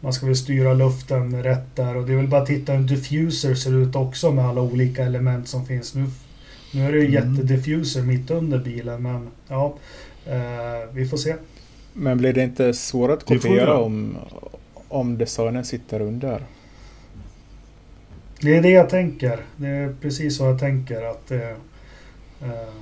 [0.00, 2.88] man ska väl styra luften rätt där och det är väl bara att titta hur
[2.88, 5.94] diffuser ser ut också med alla olika element som finns.
[5.94, 6.06] Nu,
[6.72, 7.34] nu är det ju mm.
[7.34, 9.74] jättediffuser mitt under bilen men ja,
[10.26, 11.34] eh, vi får se.
[11.92, 14.16] Men blir det inte svårt att kopiera om,
[14.88, 16.42] om designen sitter under?
[18.40, 19.40] Det är det jag tänker.
[19.56, 21.56] Det är precis så jag tänker att det...
[22.42, 22.74] Eh,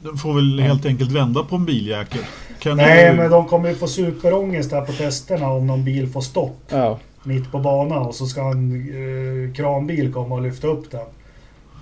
[0.00, 2.20] de får väl helt enkelt vända på en biljäkel.
[2.64, 3.16] Nej, du...
[3.16, 6.58] men de kommer ju få superångest här på testerna om någon bil får stopp.
[6.68, 6.98] Ja.
[7.22, 8.88] Mitt på banan och så ska en
[9.48, 11.06] eh, kranbil komma och lyfta upp den.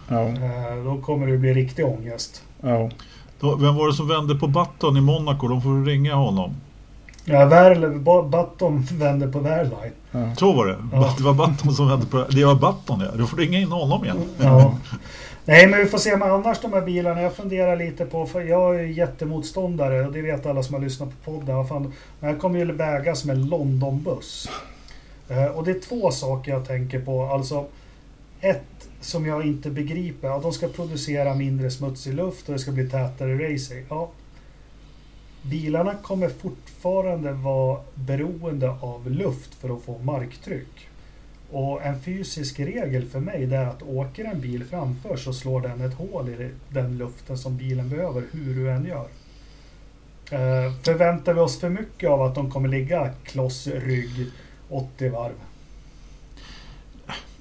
[0.09, 0.29] Ja.
[0.29, 2.43] Eh, då kommer det bli riktig ångest.
[2.61, 2.91] Ja.
[3.61, 5.49] Vem var det som vände på Button i Monaco?
[5.49, 6.55] De får ringa honom.
[7.25, 7.99] Ja, Värl,
[8.31, 9.93] Button vände på Värline.
[10.11, 10.35] Ja.
[10.35, 10.77] Så var det.
[10.93, 11.15] Ja.
[11.19, 12.25] Det var Button som vände på...
[12.31, 13.17] Det var Button ja.
[13.17, 14.23] Du får ringa in honom igen.
[14.39, 14.75] Ja.
[15.45, 17.23] Nej, men vi får se med annars de här bilarna.
[17.23, 21.09] Jag funderar lite på, för jag är jättemotståndare och det vet alla som har lyssnat
[21.09, 21.67] på podden.
[21.67, 21.83] Fan,
[22.21, 24.49] den här kommer ju vägas med Londonbuss.
[25.29, 27.25] Eh, och det är två saker jag tänker på.
[27.25, 27.65] Alltså,
[28.45, 30.29] ett som jag inte begriper.
[30.29, 33.87] Ja, de ska producera mindre smutsig luft och det ska bli tätare racing.
[33.89, 34.11] Ja,
[35.43, 40.89] bilarna kommer fortfarande vara beroende av luft för att få marktryck.
[41.51, 45.81] Och en fysisk regel för mig är att åker en bil framför så slår den
[45.81, 49.09] ett hål i den luften som bilen behöver hur du än gör.
[50.31, 54.27] Eh, förväntar vi oss för mycket av att de kommer ligga kloss rygg
[54.69, 55.35] 80 varv?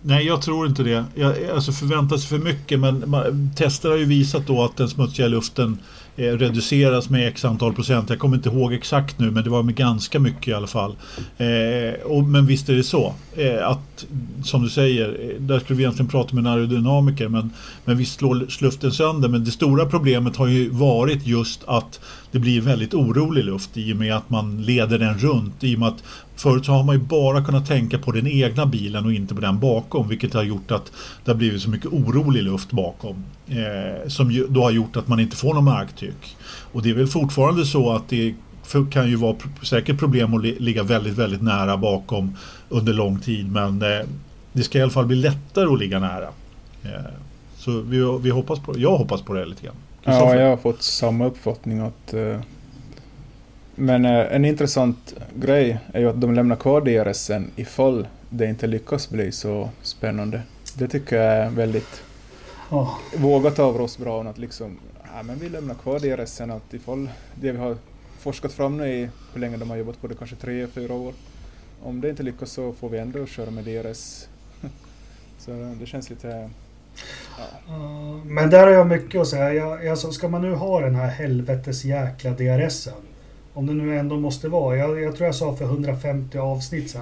[0.06, 1.06] Nej, jag tror inte det.
[1.16, 5.28] Jag, alltså förväntas för mycket men man, tester har ju visat då att den smutsiga
[5.28, 5.78] luften
[6.16, 8.10] eh, reduceras med x antal procent.
[8.10, 10.96] Jag kommer inte ihåg exakt nu men det var med ganska mycket i alla fall.
[11.38, 14.06] Eh, och, men visst är det så eh, att
[14.44, 17.54] som du säger, eh, där skulle vi egentligen prata med en aerodynamiker men,
[17.86, 19.30] men visst slår luften sönder.
[19.30, 22.00] Men det stora problemet har ju varit just att
[22.32, 25.64] det blir väldigt orolig luft i och med att man leder den runt.
[25.64, 26.04] I och med att
[26.36, 29.42] förut så har man ju bara kunnat tänka på den egna bilen och inte på
[29.42, 30.92] den bakom vilket har gjort att
[31.26, 33.24] det har blivit så mycket orolig luft bakom.
[33.48, 36.38] Eh, som då har gjort att man inte får någon marktryck.
[36.72, 38.36] Och det är väl fortfarande så att det
[38.92, 42.38] kan ju vara säkert problem att ligga väldigt, väldigt nära bakom
[42.70, 44.08] under lång tid men eh,
[44.54, 46.28] det ska i alla fall bli lättare att ligga nära.
[46.84, 47.14] Eh,
[47.58, 49.76] så vi, vi hoppas på, jag hoppas på det lite grann.
[50.04, 52.40] Ja, jag har fått samma uppfattning att uh,
[53.76, 58.68] Men eh, en intressant grej är ju att de lämnar kvar DRSen ifall det inte
[58.68, 60.42] lyckas bli så spännande.
[60.78, 62.04] Det tycker jag är väldigt
[62.70, 62.98] Ja.
[63.18, 64.78] vågat av Ross Brown att liksom,
[65.16, 67.78] ja men vi lämnar kvar DRSen att ifall det vi har
[68.20, 71.14] forskat fram nu i hur länge de har jobbat på det, kanske tre, fyra år.
[71.84, 74.28] Om det inte lyckas så får vi ändå köra med DRS.
[75.40, 76.50] så det känns lite,
[77.38, 77.74] ja.
[78.26, 79.54] Men där har jag mycket att säga.
[79.54, 82.94] Jag, alltså, ska man nu ha den här helvetes jäkla DRSen.
[83.54, 84.78] Om det nu ändå måste vara.
[84.78, 87.02] Jag, jag tror jag sa för 150 avsnitt sen.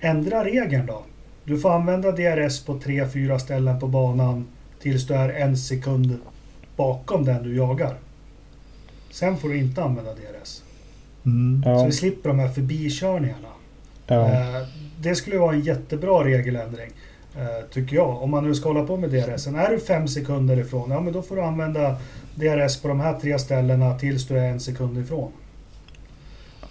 [0.00, 1.02] Ändra regeln då.
[1.44, 4.46] Du får använda DRS på 3-4 ställen på banan
[4.80, 6.18] tills du är en sekund
[6.76, 7.94] bakom den du jagar.
[9.10, 10.62] Sen får du inte använda DRS.
[11.26, 11.62] Mm.
[11.78, 13.48] Så vi slipper de här förbikörningarna.
[14.06, 14.26] ja.
[14.32, 14.66] Eh,
[15.00, 16.90] Det skulle vara en jättebra regeländring.
[17.36, 18.22] eh, Tycker jag.
[18.22, 19.46] Om man nu ska hålla på med DRS.
[19.46, 21.96] Är du fem sekunder ifrån, ja men då får du använda
[22.34, 25.32] DRS på de här tre ställena tills du är en sekund ifrån.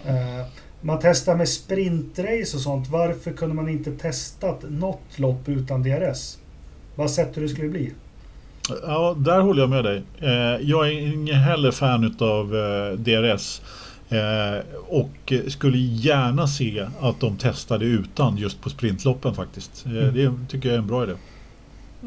[0.06, 0.46] Eh,
[0.80, 2.88] Man testar med sprintrace och sånt.
[2.88, 6.38] Varför kunde man inte testat något lopp utan DRS?
[6.94, 7.92] Vad sett hur det skulle bli?
[8.86, 10.02] Ja, där håller jag med dig.
[10.20, 13.62] Eh, jag är ingen heller fan av eh, DRS.
[14.88, 19.84] Och skulle gärna se att de testade utan just på sprintloppen faktiskt.
[19.86, 20.14] Mm.
[20.14, 21.12] Det tycker jag är en bra idé.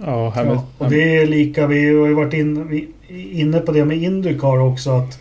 [0.06, 3.98] ja, Ja, och det är lika, vi har ju varit in, inne på det med
[3.98, 5.20] Indycar också att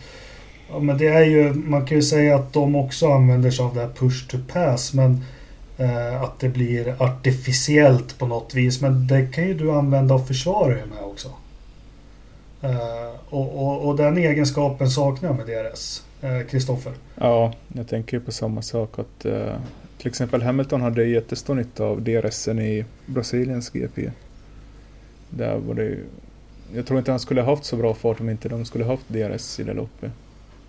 [0.69, 3.75] ja, men det är ju, man kan ju säga att de också använder sig av
[3.75, 5.23] det här push to pass men
[5.77, 10.27] eh, att det blir artificiellt på något vis men det kan ju du använda och
[10.27, 11.29] försvara dig med också.
[12.61, 16.03] Eh, och, och, och den egenskapen saknar jag med DRS.
[16.21, 16.93] Eh, Kristoffer.
[17.15, 19.55] Ja, jag tänker på samma sak att eh,
[19.97, 24.11] till exempel Hamilton hade jättestor nytta av DRSen i Brasiliens GP.
[25.29, 26.05] Där var det ju,
[26.75, 29.59] jag tror inte han skulle haft så bra fart om inte de skulle haft DRS
[29.59, 30.11] i det loppet.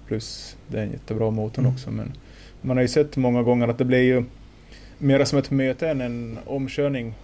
[0.07, 1.73] Plus det är en jättebra motor Mm.
[1.73, 2.13] också men
[2.61, 4.25] man har ju sett många gånger att det blir ju
[4.99, 7.15] mer som ett möte än en omkörning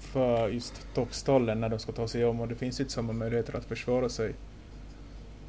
[0.00, 3.12] för just toppstallen när de ska ta sig om och det finns ju inte samma
[3.12, 4.32] möjligheter att försvara sig.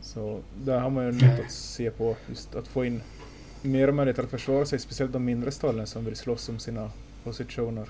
[0.01, 3.01] Så där har man ju nytt att se på just att få in
[3.61, 6.91] mer möjligheter att försvara sig, speciellt de mindre stallen som vill slåss om sina
[7.23, 7.89] positioner.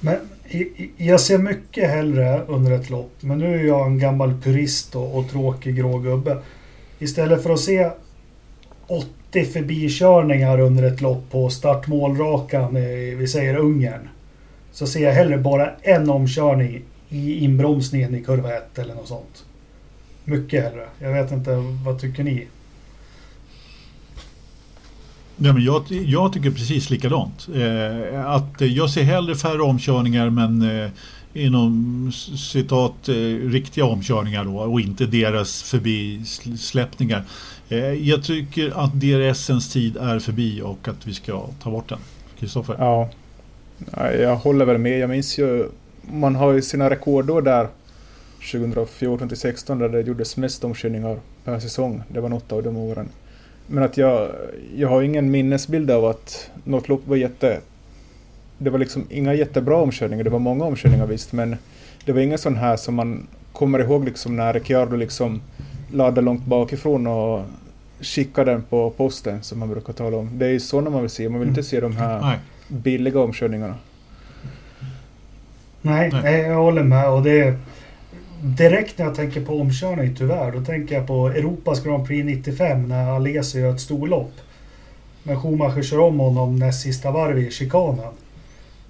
[0.00, 0.16] Men
[0.96, 5.18] jag ser mycket hellre under ett lopp, men nu är jag en gammal purist och,
[5.18, 6.38] och tråkig grå gubbe.
[6.98, 7.90] Istället för att se
[8.86, 14.08] 80 förbikörningar under ett lopp på startmålrakan i, vi säger Ungern.
[14.72, 19.44] Så ser jag hellre bara en omkörning i inbromsningen i kurva 1 eller något sånt.
[20.24, 20.86] Mycket hellre.
[20.98, 21.50] Jag vet inte,
[21.84, 22.46] vad tycker ni?
[25.36, 27.48] Nej, men jag, jag tycker precis likadant.
[27.54, 30.90] Eh, att jag ser hellre färre omkörningar men eh,
[31.34, 32.12] inom
[32.52, 33.14] citat eh,
[33.48, 37.24] riktiga omkörningar då och inte deras förbisläppningar.
[37.68, 41.98] Eh, jag tycker att DRSens tid är förbi och att vi ska ta bort den.
[42.38, 42.76] Kristoffer?
[42.78, 43.10] Ja,
[43.96, 44.98] Ja, jag håller väl med.
[44.98, 45.68] Jag minns ju,
[46.02, 47.68] man har ju sina rekordår där
[48.52, 52.02] 2014 till 16 där det gjordes mest omkörningar per säsong.
[52.08, 53.08] Det var något av de åren.
[53.66, 54.30] Men att jag,
[54.76, 57.60] jag har ingen minnesbild av att något lopp var jätte...
[58.58, 60.24] Det var liksom inga jättebra omkörningar.
[60.24, 61.56] Det var många omkörningar visst, men
[62.04, 65.40] det var ingen sån här som man kommer ihåg liksom när Ricciardo liksom
[65.92, 67.42] laddade långt bakifrån och
[68.00, 70.30] skickade den på posten som man brukar tala om.
[70.38, 71.28] Det är ju sådana man vill se.
[71.28, 72.38] Man vill inte se de här Nej.
[72.68, 73.74] billiga omkörningarna.
[75.82, 77.10] Nej, jag håller med.
[77.10, 77.58] Och det är,
[78.42, 82.88] direkt när jag tänker på omkörning tyvärr, då tänker jag på Europas Grand Prix 95
[82.88, 84.32] när Alesi gör ett storlopp.
[85.22, 88.12] När Schumacher kör om honom näst sista varv i chikanen.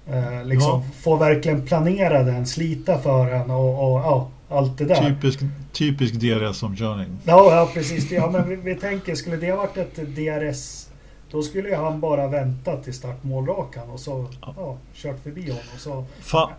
[0.07, 0.83] Eh, liksom Ja.
[1.01, 5.09] Får verkligen planera den, slita för den och, och ja, allt det där.
[5.09, 5.39] Typisk,
[5.71, 7.07] typisk DRS-omkörning.
[7.23, 8.11] Ja, ja precis.
[8.11, 10.87] Ja, men vi, vi tänker, skulle det ha varit ett DRS
[11.31, 15.63] då skulle ju han bara vänta till startmålrakan och så ja, kört förbi honom.
[15.77, 16.49] Så, Fa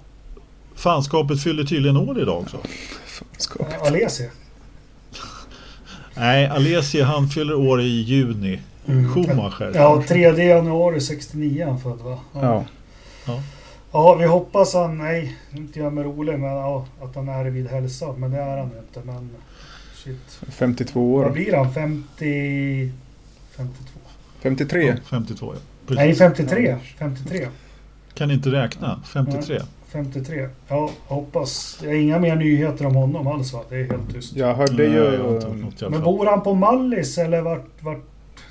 [0.79, 2.59] fanskapet fyller tydligen år idag också.
[3.37, 3.65] Ska.
[3.71, 4.29] ja, Alesi.
[6.15, 8.61] Nej, Alesi han fyller år i juni.
[8.87, 9.15] Mm.
[9.15, 9.73] Schumacher.
[9.75, 12.19] Ja, 3 januari 69 är han född va?
[12.33, 12.65] Ja.
[13.27, 13.43] Ja.
[13.93, 17.67] Ja, vi hoppas han, nej, inte jag mig rolig, men ja, att han är vid
[17.69, 18.13] hälsa.
[18.17, 19.01] Men det är han inte.
[19.05, 19.31] Men
[19.95, 20.41] shit.
[20.49, 21.31] 52 Vad år.
[21.31, 21.75] blir han?
[21.75, 22.93] 50...
[23.57, 24.01] 52?
[24.43, 24.97] 53.
[25.11, 25.61] 52 ja.
[25.89, 26.19] Nej, Precis.
[26.19, 26.77] 53.
[26.99, 27.49] 53.
[28.15, 29.01] Kan inte räkna.
[29.13, 29.61] 53.
[29.89, 30.49] 53.
[30.69, 31.79] Ja, jag hoppas.
[31.83, 33.61] Jag har inga mer nyheter om honom alls va?
[33.69, 34.37] Det är helt tyst.
[34.37, 34.97] Jag hörde Nej, ju...
[34.99, 38.03] jag inte hört något Men bor han på Mallis eller vart, vart...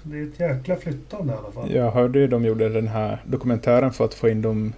[0.04, 1.72] Det är ett jäkla flyttande i alla fall.
[1.72, 4.74] Jag hörde ju de gjorde den här dokumentären för att få in dem...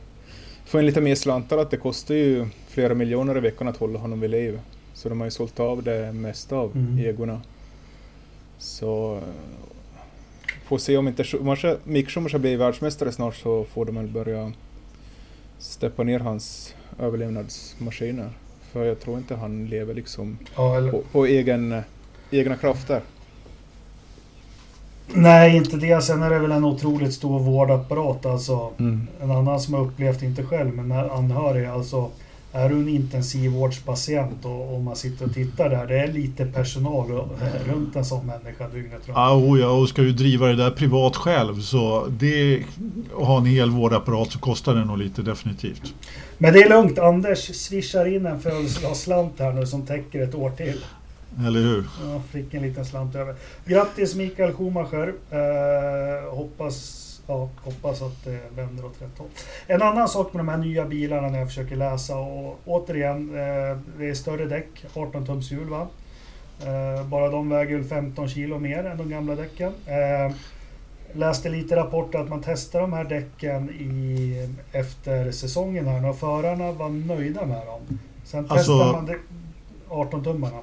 [0.66, 4.00] Få in lite mer slantar att det kostar ju flera miljoner i veckan att hålla
[4.00, 4.60] honom vid liv.
[4.94, 7.00] Så de har ju sålt av det mesta av Mm.
[7.06, 7.42] egorna.
[8.58, 9.22] Så eh,
[10.66, 14.52] får se om inte Schumacher, Mick Schumacher blir världsmästare snart så får de väl börja
[15.60, 18.30] steppa ner hans överlevnadsmaskiner.
[18.72, 21.82] För jag tror inte han lever liksom Ja, eller, på, på egen,
[22.32, 23.02] egna krafter.
[25.14, 26.02] nej, inte det.
[26.04, 28.26] Sen är det väl en otroligt stor vårdapparat.
[28.26, 29.08] Alltså, Mm.
[29.22, 31.66] en annan som har upplevt, inte själv, men anhörig.
[31.66, 32.10] Alltså,
[32.54, 35.88] är du en intensivvårdspatient och, och man sitter och tittar där.
[35.88, 37.28] Det är lite personal och-
[37.68, 39.08] runt en sån människa dygnet runt.
[39.18, 42.64] Ja, oh ja, och ska du driva det där privat själv så det,
[43.18, 45.94] att ha en hel vårdapparat så kostar det nog lite definitivt.
[46.38, 47.00] Men det är lugnt.
[47.00, 50.78] Anders swishar in en födelsedagsslant här nu som täcker ett år till.
[51.48, 51.84] Eller hur?
[52.06, 53.36] Ja, fick en liten slant över.
[53.66, 55.14] Grattis Mikael Schumacher.
[55.32, 59.28] Eh, hoppas, ja, hoppas att det vänder åt rätt håll.
[59.68, 63.78] En annan sak med de här nya bilarna när jag försöker läsa och återigen, eh,
[63.98, 65.88] det är större däck, 18 tums hjul va?
[66.66, 69.74] Eh, bara de väger väl 15 kilo mer än de gamla däcken.
[69.86, 70.36] Eh,
[71.14, 76.72] läste lite rapporter att man testar de här däcken i, efter säsongen här och förarna
[76.72, 78.00] var nöjda med dem.
[78.26, 79.18] Sen Alltså- testar man det,
[79.90, 80.58] 18 tummarna.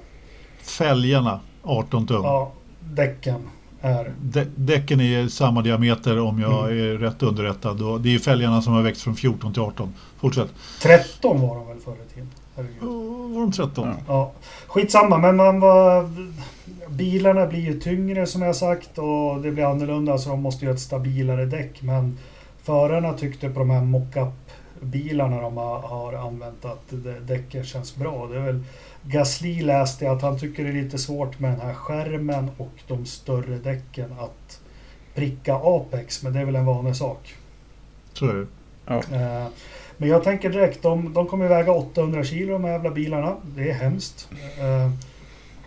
[0.63, 2.23] Fälgarna 18 tum.
[2.25, 3.49] Ja, däcken
[3.81, 4.13] är.
[4.23, 6.85] Dä- Däcken är samma diameter om jag Mm.
[6.85, 7.83] är rätt underrättad.
[7.83, 9.95] Och det är fälgarna som har växt från 14 till 18.
[10.21, 10.49] Fortsätt.
[10.83, 12.31] 13 var de väl förr i tiden?
[13.35, 13.89] Var de 13?
[13.89, 13.95] Ja.
[14.09, 14.33] Ja,
[14.67, 16.11] skitsamma, men man var...
[16.89, 20.71] Bilarna blir ju tyngre som jag sagt och det blir annorlunda så de måste ju
[20.71, 21.83] ha ett stabilare däck.
[21.83, 22.19] Men
[22.63, 24.33] förarna tyckte på de här mockup
[24.81, 26.93] bilarna de har, har använt att
[27.29, 28.27] däcken känns bra.
[28.27, 28.65] Det är väl
[29.07, 32.73] Gasly läste jag att han tycker det är lite svårt med den här skärmen och
[32.89, 34.61] de större däcken att
[35.15, 37.35] pricka Apex, men det är väl en vanlig sak.
[38.13, 38.47] Så är det.
[39.17, 39.47] Eh,
[39.97, 43.37] Men jag tänker direkt, de, de kommer väga 800 kilo de här jävla bilarna.
[43.57, 44.29] Det är hemskt.
[44.59, 44.91] Eh,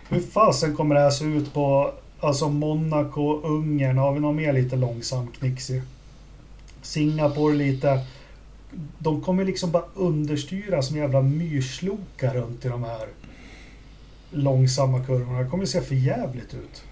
[0.08, 3.98] Hur fasen kommer det här se ut på alltså Monaco, Ungern?
[3.98, 5.82] Har vi någon mer lite långsam knixig?
[6.82, 8.00] Singapore lite.
[8.98, 13.06] De kommer liksom bara understyra som jävla myrslokar runt i de här
[14.30, 15.38] långsamma kurvorna.
[15.38, 16.82] Det kommer se för jävligt ut.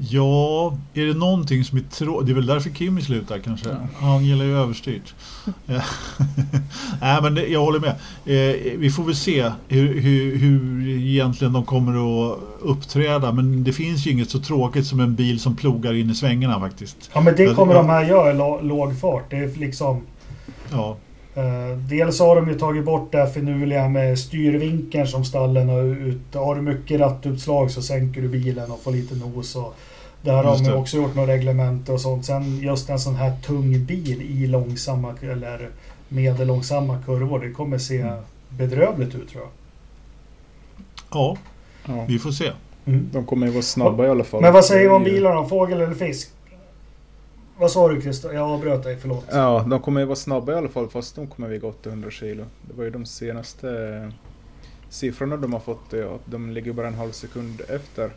[0.00, 2.26] Ja, är det någonting som är tråkigt?
[2.26, 3.68] Det är väl därför Kimi slutar kanske.
[3.68, 3.76] Ja.
[4.00, 5.14] Han gillar ju överstyrt.
[5.66, 5.82] Eh,
[7.00, 7.90] Nej men det, jag håller med.
[7.90, 13.32] Eh, vi får väl se hur, hur, hur egentligen de kommer att uppträda.
[13.32, 16.60] Men det finns ju inget så tråkigt som en bil som plogar in i svängarna
[16.60, 17.10] faktiskt.
[17.12, 19.30] Ja men det kommer de här göra i låg fart.
[19.30, 20.02] Det är liksom...
[20.70, 20.96] Ja,
[21.88, 26.34] dels har de ju tagit bort det här finurliga med styrvinkeln som stallen har ut.
[26.34, 29.56] Har du mycket rattutslag så sänker du bilen och får lite nos.
[29.56, 29.74] Och
[30.22, 32.24] där har de också gjort några reglementer och sånt.
[32.24, 35.68] Sen just en sån här tung bil i långsamma eller
[36.08, 37.38] medellångsamma kurvor.
[37.40, 38.14] Det kommer se Mm.
[38.48, 39.50] bedrövligt ut tror jag.
[41.10, 41.36] ja
[42.08, 42.52] vi får se.
[42.86, 43.08] Mm.
[43.12, 44.40] De kommer ju vara snabba i alla fall.
[44.40, 45.44] Men vad säger vi om bilarna?
[45.44, 46.28] Fågel eller fisk?
[47.58, 48.32] Vad sa du Christer?
[48.32, 49.24] Jag avbröt dig, förlåt.
[49.30, 52.44] Ja, de kommer ju vara snabba i alla fall fast de kommer väga 800 kilo.
[52.68, 54.12] Det var ju de senaste
[54.88, 55.94] siffrorna de har fått.
[55.94, 58.10] Att de ligger bara en halv sekund efter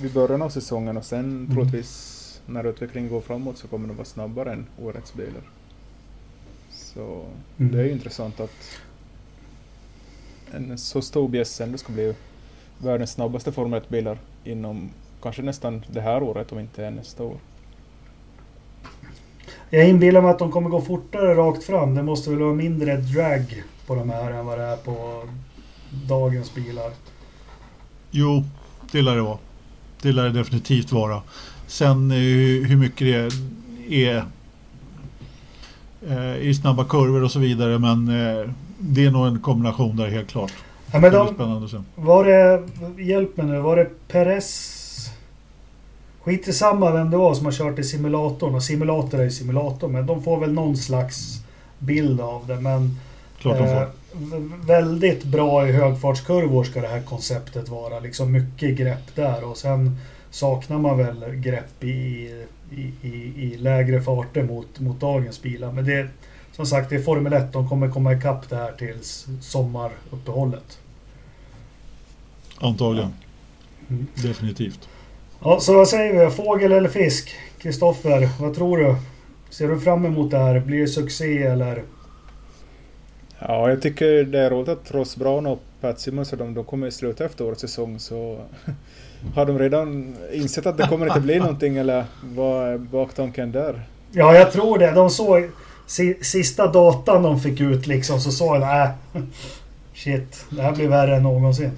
[0.00, 1.50] vid början av säsongen och sen Mm.
[1.54, 2.14] troligtvis
[2.46, 5.42] när utvecklingen går framåt så kommer de vara snabbare än årets bilar.
[6.70, 7.24] Så
[7.58, 7.72] Mm.
[7.72, 8.80] det är ju intressant att
[10.54, 12.14] en så stor bjässe ändå ska bli
[12.78, 14.90] världens snabbaste Formel 1-bilar inom
[15.22, 17.36] kanske nästan det här året om inte nästa år.
[19.70, 21.94] Jag inbillar mig att de kommer gå fortare rakt fram.
[21.94, 25.22] Det måste väl vara mindre drag på de här än vad det är på
[26.08, 26.90] dagens bilar.
[28.10, 28.44] Jo,
[28.92, 29.38] det lär det vara.
[30.02, 31.22] Det lär det definitivt vara.
[31.66, 32.16] Sen eh,
[32.68, 34.24] hur mycket det är
[36.08, 37.78] eh, i snabba kurvor och så vidare.
[37.78, 40.52] Men eh, det är nog en kombination där helt klart.
[40.92, 41.76] Ja, men Det de, se.
[41.94, 42.62] var det,
[43.02, 44.74] hjälp mig nu, var det Perez?
[46.22, 48.54] Skit i samma vem det var som har kört i simulatorn.
[48.54, 51.40] Och simulator är ju simulator, men de får väl någon slags
[51.78, 52.60] bild av det.
[52.60, 52.98] Men
[53.38, 53.86] Klart de eh, får.
[54.38, 58.00] v- väldigt bra i högfartskurvor ska det här konceptet vara.
[58.00, 59.96] Liksom mycket grepp där och sen
[60.30, 61.88] saknar man väl grepp i,
[62.70, 65.72] i, i, i lägre farter mot, mot dagens bilar.
[65.72, 66.08] Men det
[66.52, 67.52] som sagt, det är Formel 1.
[67.52, 70.78] De kommer komma ikapp det här tills sommaruppehållet.
[72.60, 73.12] Antagligen.
[73.88, 74.06] Mm.
[74.14, 74.87] Definitivt.
[75.42, 76.30] Ja, så vad säger vi?
[76.30, 77.34] Fågel eller fisk?
[77.58, 78.96] Kristoffer, vad tror du?
[79.50, 80.60] Ser du fram emot det här?
[80.60, 81.82] Blir det succé eller?
[83.38, 86.86] Ja, jag tycker det är roligt att Ross Brown och Pat Simmons de, de kommer
[86.86, 88.38] i slutet efter årets säsong så
[89.34, 93.82] har de redan insett att det kommer inte bli någonting eller vad är baktanken där?
[94.12, 94.90] Ja, jag tror det.
[94.90, 95.50] De såg
[95.86, 98.90] si, sista datan de fick ut liksom så sa jag nej.
[99.94, 101.70] Shit, det här blir värre än någonsin.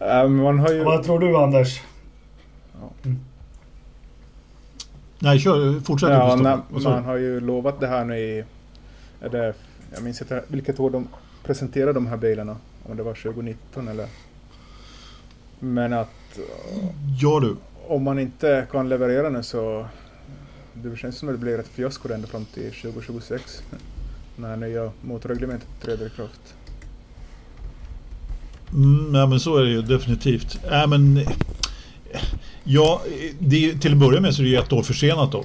[0.00, 0.84] Äh, man har ju...
[0.84, 1.80] Vad tror du Anders?
[5.18, 6.10] Nej, kör, fortsätt.
[6.10, 6.80] Ja, du?
[6.82, 8.44] man har ju lovat det här nu i...
[9.20, 9.54] Är det,
[9.94, 11.08] jag minns inte vilket år de
[11.44, 12.56] presenterade de här bilarna.
[12.82, 14.08] Om det var 2019 eller...
[15.58, 16.38] Men att
[17.20, 17.56] Ja du.
[17.88, 19.86] om man inte kan leverera nu så...
[20.74, 23.62] Det känns som att det blir ett fiasko ända fram till 2026.
[24.36, 26.54] När nya motorreglementet träder i kraft.
[28.72, 30.60] Mm, nej, men så är det ju definitivt.
[30.70, 31.26] Äh, men,
[32.64, 33.02] ja,
[33.38, 35.44] det till att börja med så är det ett år försenat då.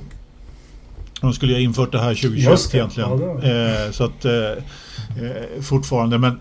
[1.22, 3.10] De skulle ju ha infört det här 2021 Just det, egentligen.
[3.20, 6.18] ja, eh, så att eh, eh, fortfarande.
[6.18, 6.40] Men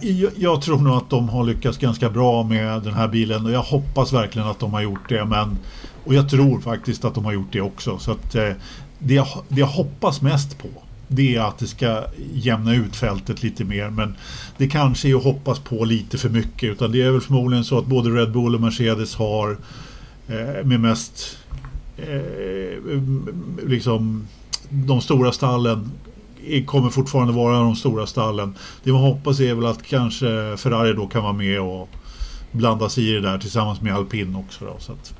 [0.00, 3.52] jag, jag tror nog att de har lyckats ganska bra med den här bilen och
[3.52, 5.24] jag hoppas verkligen att de har gjort det.
[5.24, 5.58] Men,
[6.04, 7.98] och jag tror faktiskt att de har gjort det också.
[7.98, 8.50] Så att eh,
[8.98, 10.68] det, jag, det jag hoppas mest på
[11.08, 13.90] det är att det ska jämna ut fältet lite mer.
[13.90, 14.14] Men
[14.56, 16.70] det kanske är att hoppas på lite för mycket.
[16.70, 19.50] Utan det är väl förmodligen så att både Red Bull och Mercedes har
[20.28, 21.38] eh, med mest
[21.96, 22.82] eh,
[23.66, 24.26] liksom
[24.70, 25.90] de stora stallen
[26.66, 28.54] kommer fortfarande vara de stora stallen.
[28.84, 31.88] Det man hoppas är väl att kanske Ferrari då kan vara med och
[32.52, 34.64] blanda sig i det där tillsammans med Alpin också.
[34.64, 35.14] Då, så att,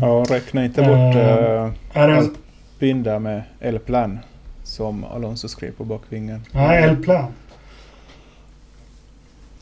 [0.00, 2.34] Ja, räkna inte bort Eh, äh, Är det en...
[2.80, 4.18] alpin där med L-plan.
[4.70, 6.46] Som Alonso skrev på bakvingen.
[6.52, 7.26] Nej, L-plan.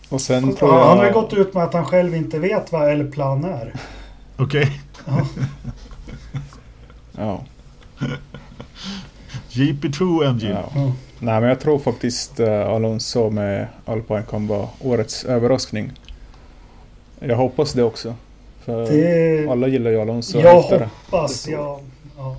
[0.09, 0.89] Och sen tror Ja, jag...
[0.89, 3.75] han har ju gått ut med att han själv inte vet vad L-plan är.
[4.37, 4.81] Okej,
[7.17, 7.41] Ja.
[9.51, 10.51] GP2 Engine.
[10.75, 10.81] ja.
[10.81, 10.91] Mm.
[11.19, 15.93] Nej, men jag tror faktiskt uh, Alonso med Alpine kan vara årets överraskning.
[17.21, 18.15] Jag hoppas det också.
[18.65, 19.49] För Det...
[19.51, 20.39] alla gillar ju Alonso.
[20.39, 21.81] Jag efter- hoppas, ja,
[22.17, 22.37] ja.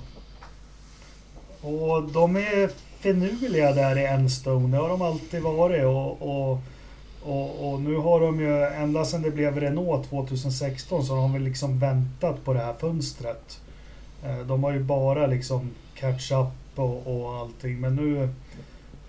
[1.62, 4.76] Och de är finurliga där i Enstone.
[4.76, 5.84] Det har de alltid varit.
[5.84, 6.58] Och, och,
[7.22, 11.32] och, och nu har de ju, ända sedan det blev Renault 2016 så har de
[11.32, 13.60] väl liksom väntat på det här fönstret.
[14.24, 17.80] Eh, De har ju bara liksom catch up och, och allting.
[17.80, 18.22] Men nu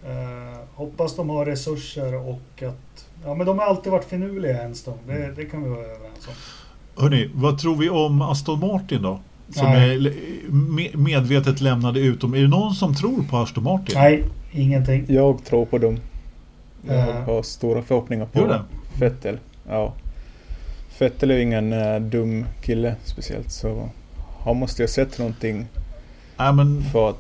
[0.06, 3.06] eh, hoppas de har resurser och att...
[3.26, 4.98] Ja men de har alltid varit finurliga Enstone.
[5.08, 6.34] Det, det kan vi vara överens om.
[7.04, 9.20] Hörni, vad tror vi om Aston Martin då?
[9.52, 10.00] Som Nej.
[10.50, 12.34] me- medvetet lämnade utom.
[12.34, 13.96] Är det någon som tror på Aston Martin?
[13.98, 15.06] Nej, ingenting.
[15.08, 15.98] Jag tror på dem.
[16.88, 18.62] Jag har stora förhoppningar på det?
[19.00, 19.38] Vettel.
[19.70, 19.94] Ja.
[21.00, 23.90] Vettel är ju ingen eh, dum kille speciellt så
[24.46, 25.66] han måste ju ha sett någonting
[26.38, 27.18] Nej, men för att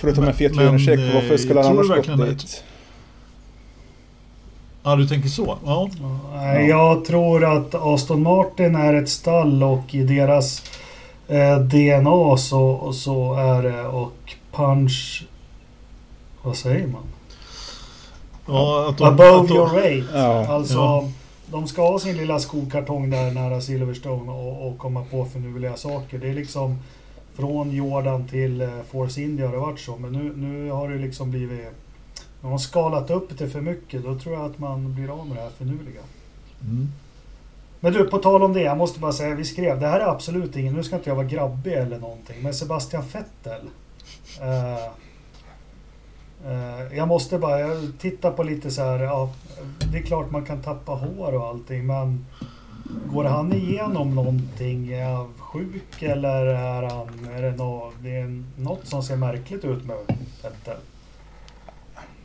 [0.00, 2.64] Förutom Men- en Fiat men, Uno-check, eh, varför skulle han annars gått verkligen dit?
[4.82, 5.58] Ja, du tänker så?
[5.64, 5.88] Ja.
[6.34, 10.62] Nej, Jag tror att Aston Martin är ett stall och i deras
[11.28, 15.26] eh, DNA så, så är det och punch...
[16.42, 17.02] Vad säger man?
[18.48, 20.06] ja att de, Above att de, your weight.
[20.14, 21.08] Ja, alltså, ja.
[21.46, 26.18] de ska ha sin lilla skokartong där nära Silverstone och, och komma på finurliga saker.
[26.18, 26.78] Det är liksom
[27.34, 29.96] från Jordan till eh, Force India har det varit så.
[29.96, 31.68] Men nu, nu har det liksom blivit...
[32.40, 34.04] De har skalat upp det för mycket.
[34.04, 36.00] Då tror jag att man blir av med det här finurliga.
[36.62, 36.88] Mm.
[37.80, 38.60] Men du, på tal om det.
[38.62, 41.14] Jag måste bara säga, vi skrev, det här är absolut ingen, nu ska inte jag
[41.16, 43.68] vara grabbig eller någonting, men Sebastian Vettel.
[44.40, 44.84] Eh,
[46.52, 49.30] eh, jag måste bara, jag tittar på lite så här, ja,
[49.92, 52.26] det är klart man kan tappa hår och allting, men
[53.12, 54.92] går han igenom någonting?
[54.92, 59.64] Är han sjuk eller är han, är det, nå, det är något som ser märkligt
[59.64, 59.96] ut med
[60.42, 60.76] Vettel?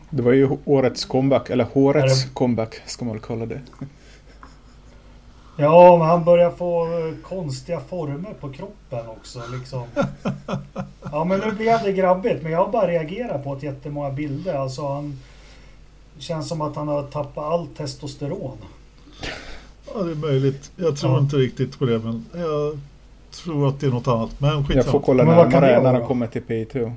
[0.09, 3.61] Det var ju årets comeback, eller årets Är det- comeback ska man väl kalla det.
[5.57, 9.41] Ja, men han börjar få eh, konstiga former på kroppen också.
[9.57, 9.83] Liksom.
[11.11, 12.43] Ja, men nu blev det grabbigt.
[12.43, 14.53] Men jag har bara reagerat på ett jättemånga bilder.
[14.55, 15.19] Alltså han...
[16.19, 18.57] Känns som att han har tappat allt testosteron.
[19.93, 20.71] Ja, det är möjligt.
[20.75, 21.19] Jag tror Ja.
[21.19, 22.79] inte riktigt på det, men jag
[23.31, 24.29] tror att det är något annat.
[24.37, 26.93] Men Jag får kolla Men närmare det när han kommer till P2.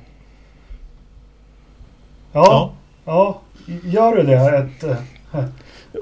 [2.33, 2.73] Ja,
[3.05, 3.41] ja.
[3.85, 4.57] gör du det?
[4.57, 5.45] Ett, eh,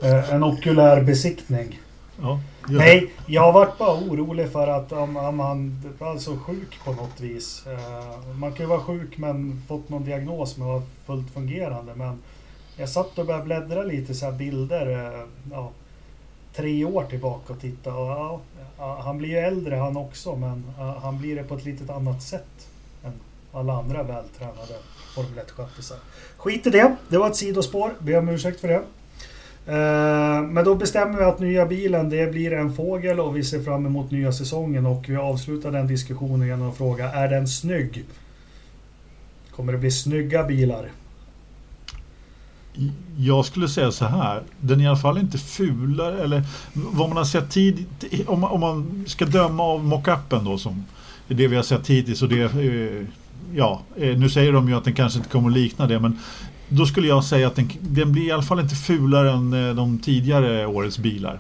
[0.11, 1.80] eh, en okulär besiktning.
[2.22, 2.40] Ja.
[2.68, 6.92] Nej, jag har varit bara orolig för att om, om han är alltså sjuk på
[6.92, 7.66] något vis.
[7.66, 11.94] Eh, man kan ju vara sjuk men fått någon diagnos att vara fullt fungerande.
[11.94, 12.18] Men
[12.76, 15.14] jag satt och började bläddra lite så här bilder.
[15.20, 15.70] eh, Ja,
[16.54, 17.94] tre år tillbaka och titta.
[17.94, 18.40] Och,
[18.78, 20.64] ja, han blir ju äldre han också men
[21.02, 22.68] han blir det på ett litet annat sätt
[23.04, 23.12] än
[23.52, 24.74] alla andra vältränade
[25.14, 25.96] Formel 1-schaffisar.
[26.36, 26.96] Skit i det.
[27.08, 27.94] Det var ett sidospår.
[27.98, 28.82] Ber om ursäkt för det.
[29.66, 33.62] Eh, men då bestämmer vi att nya bilen det blir en fågel och vi ser
[33.62, 38.04] fram emot nya säsongen och vi avslutar den diskussionen genom att fråga är den snygg?
[39.56, 40.88] Kommer det bli snygga bilar?
[43.16, 46.42] Jag skulle säga så här, den är i alla fall inte fulare eller
[46.74, 47.88] vad man har sett tidigt,
[48.26, 50.84] om, om man ska döma av mockupen då som
[51.28, 53.06] det vi har sett hittills och det, eh,
[53.54, 56.18] ja, eh, nu säger de ju att den kanske inte kommer att likna det men
[56.68, 59.74] då skulle jag säga att den, den blir i alla fall inte fulare än eh,
[59.74, 61.38] de tidigare årets bilar.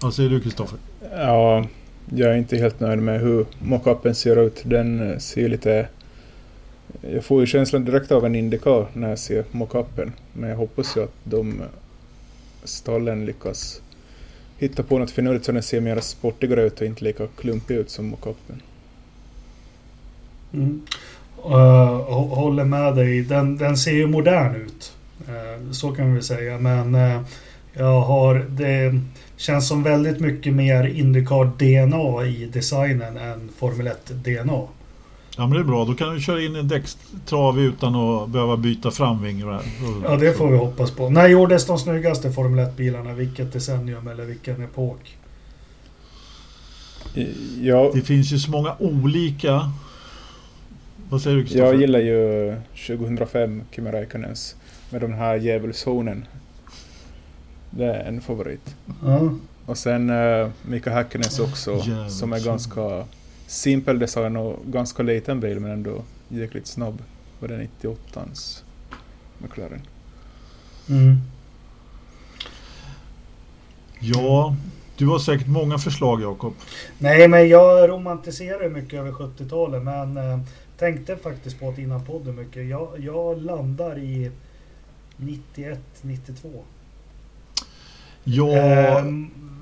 [0.00, 0.78] Vad säger du Kristoffer?
[1.16, 1.66] Ja,
[2.14, 4.62] jag är inte helt nöjd med hur mockupen ser ut.
[4.64, 5.88] Den ser lite...
[7.00, 10.12] Jag får ju känslan direkt av en Indycar när jag ser mockupen.
[10.32, 11.62] Men jag hoppas ju att de
[12.64, 13.80] stallen lyckas
[14.58, 17.90] hitta på något finurligt så den ser mer sportigare ut och inte lika klumpig ut
[17.90, 18.62] som mockupen.
[20.52, 20.82] Mm.
[21.46, 23.22] Uh, håller med dig.
[23.22, 24.92] Den, den ser ju modern ut.
[25.28, 26.58] Uh, så kan vi säga.
[26.58, 27.20] Men uh,
[27.72, 28.46] jag har...
[28.48, 29.00] Det
[29.36, 34.62] känns som väldigt mycket mer Indycar-DNA i designen än Formel 1-DNA.
[35.36, 38.56] Ja men det är bra, då kan du köra in en däckstrav utan att behöva
[38.56, 39.62] byta framvingar.
[40.04, 41.10] Ja det får vi hoppas på.
[41.10, 43.12] När gjordes de snyggaste Formel 1-bilarna?
[43.12, 45.16] Vilket decennium eller vilken epok?
[47.60, 47.90] Ja.
[47.94, 49.72] Det finns ju så många olika
[51.10, 54.56] vad säger du Jag gillar ju 2005 Kimi Räikkönens
[54.90, 56.26] med den här djävulszonen.
[57.70, 58.76] Det är en favorit.
[59.06, 59.40] Mm.
[59.66, 62.10] Och sen uh, Mika Häkkinens också Djävulsson.
[62.10, 63.04] som är ganska
[63.46, 67.02] simpel design och ganska liten bil men ändå jäkligt snabb.
[67.40, 68.62] Var det 98ans
[69.38, 69.82] McLaren?
[70.88, 71.16] Mm.
[74.00, 74.56] Ja,
[74.96, 76.54] du har säkert många förslag Jakob.
[76.98, 80.38] Nej, men jag romantiserar mycket över 70-talet men eh,
[80.78, 82.68] tänkte faktiskt på att innan podden mycket.
[82.68, 84.30] Jag, jag landar i
[85.16, 86.48] 91, 92.
[88.24, 88.56] Ja.
[88.56, 89.04] Eh,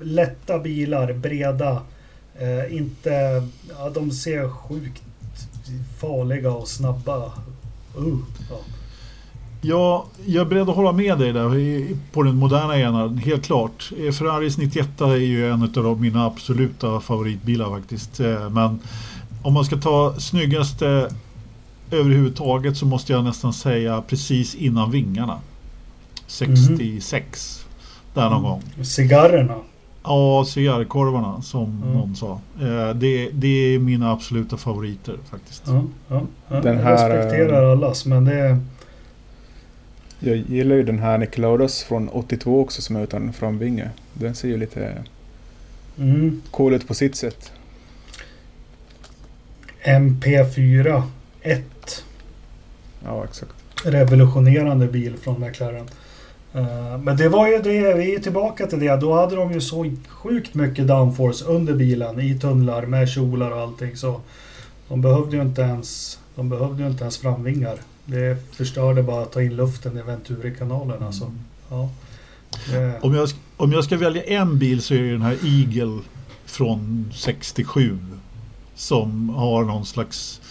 [0.01, 1.81] lätta bilar, breda.
[2.39, 3.43] Eh, inte...
[3.69, 5.03] Ja, de ser sjukt
[5.99, 7.31] farliga och snabba.
[7.97, 8.57] Uh, ja.
[9.65, 13.91] Ja, jag är beredd att hålla med dig där på den moderna ena, helt klart.
[13.99, 18.19] Eh, Ferraris 91 är ju en av mina absoluta favoritbilar faktiskt.
[18.19, 18.79] Eh, men
[19.43, 21.09] om man ska ta snyggaste
[21.91, 25.39] överhuvudtaget så måste jag nästan säga precis innan vingarna.
[26.27, 27.65] 66.
[27.65, 27.73] Mm.
[28.13, 28.51] Där någon mm.
[28.51, 28.85] gång.
[28.85, 29.55] Cigarrerna.
[30.03, 31.93] Ja, cigarrkorvarna som mm.
[31.93, 32.39] någon sa.
[32.61, 35.63] Eh, det, det är mina absoluta favoriter faktiskt.
[35.65, 36.61] Ja, ja, ja.
[36.61, 38.57] Den jag här, respekterar allas men det...
[40.19, 43.89] Jag gillar ju den här Nickelodeus från 82 också som är utan framvinge.
[44.13, 45.03] Den ser ju lite
[45.97, 46.41] mm.
[46.51, 47.51] cool ut på sitt sätt.
[49.83, 51.03] MP4
[51.41, 51.63] 1.
[53.05, 53.51] Ja, exakt.
[53.83, 55.89] Revolutionerande bil från McLaren.
[56.55, 58.95] Uh, men det var ju det, vi är tillbaka till det.
[59.01, 63.61] Då hade de ju så sjukt mycket downforce under bilen i tunnlar med kjolar och
[63.61, 63.95] allting.
[63.95, 64.21] Så
[64.87, 67.77] de behövde ju inte ens, de behövde ju inte ens framvingar.
[68.05, 71.03] Det förstörde bara att ta in luften i Venturi-kanalen.
[71.03, 71.23] Alltså.
[71.23, 71.39] Mm.
[71.69, 71.89] Ja,
[72.71, 72.99] det...
[73.01, 76.01] om, jag, om jag ska välja en bil så är det den här Eagle
[76.45, 77.97] från 67.
[78.75, 80.41] Som har någon slags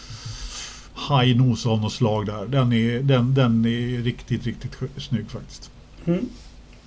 [1.08, 2.46] high nose av något slag där.
[2.46, 5.70] Den är, den, den är riktigt, riktigt snygg faktiskt.
[6.06, 6.28] Mm.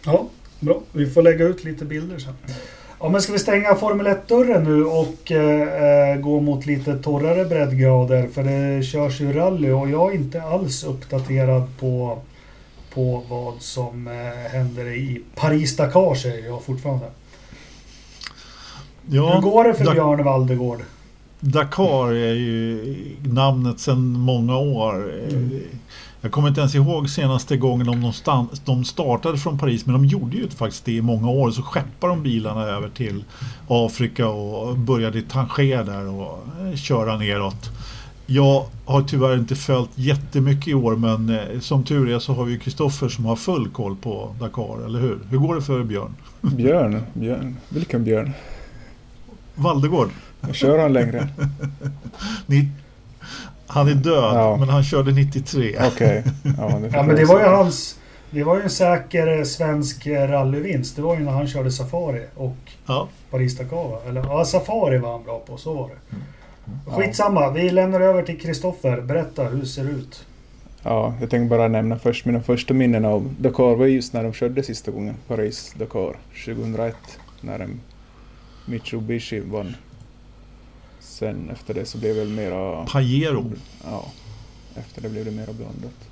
[0.06, 0.28] Ja,
[0.60, 0.82] bra.
[0.92, 2.34] Vi får lägga ut lite bilder sen.
[3.00, 7.46] Ja, men ska vi stänga Formel 1-dörren nu och eh, eh, gå mot lite torrare
[7.46, 8.28] breddgrader?
[8.28, 12.22] För det körs ju rally och jag är inte alls uppdaterad på,
[12.94, 17.06] på vad som eh, händer i Paris-Dakar säger jag fortfarande.
[19.10, 20.82] Ja, Hur går det för Björn Valdegård?
[21.46, 25.14] Dakar är ju namnet sedan många år.
[25.30, 25.60] Mm.
[26.22, 30.06] Jag kommer inte ens ihåg senaste gången om de, de startade från Paris men de
[30.06, 31.52] gjorde ju faktiskt det i många år.
[31.52, 33.24] Så skeppade de bilarna över till
[33.68, 37.70] Afrika och började i Tanger där och eh, köra neråt.
[38.26, 42.44] Jag har tyvärr inte följt jättemycket i år men eh, som tur är så har
[42.44, 45.20] vi Kristoffer som har full koll på Dakar, eller hur?
[45.30, 46.16] Hur går det för Björn?
[46.42, 47.02] Björn?
[47.14, 47.58] Björn?
[47.70, 48.32] Vilken Björn?
[49.56, 50.10] Valdegård.
[50.54, 51.28] Kör han längre?
[52.46, 52.70] Ni,
[53.68, 54.58] han är död, ja.
[54.60, 55.76] men han körde 93.
[55.78, 55.88] Okej.
[55.88, 56.24] Okay.
[56.58, 58.00] Ja, ja, men det var ju hans...
[58.30, 60.96] Det var ju en säker svensk rallyvinst.
[60.96, 63.08] Det var ju när han körde Safari och ja.
[63.32, 64.10] Paris-Dakar.
[64.10, 66.16] Eller ja, Safari var han bra på, så var det.
[66.16, 66.26] Mm.
[66.86, 69.02] Skitsamma, vi lämnar över till Kristoffer.
[69.02, 70.26] Berätta, hur ser det ut?
[70.84, 74.34] Ja, jag tänkte bara nämna först mina första minnen av Dakar var just när de
[74.34, 76.16] körde sista gången, Paris-Dakar
[76.46, 76.96] 2001.
[77.42, 77.80] När en
[78.66, 79.76] Mitsubishi vann
[81.16, 82.86] Sen efter det så blev det väl mera...
[82.86, 83.52] Pajero.
[83.84, 84.06] Ja.
[84.76, 86.10] Efter det blev det mera blandat.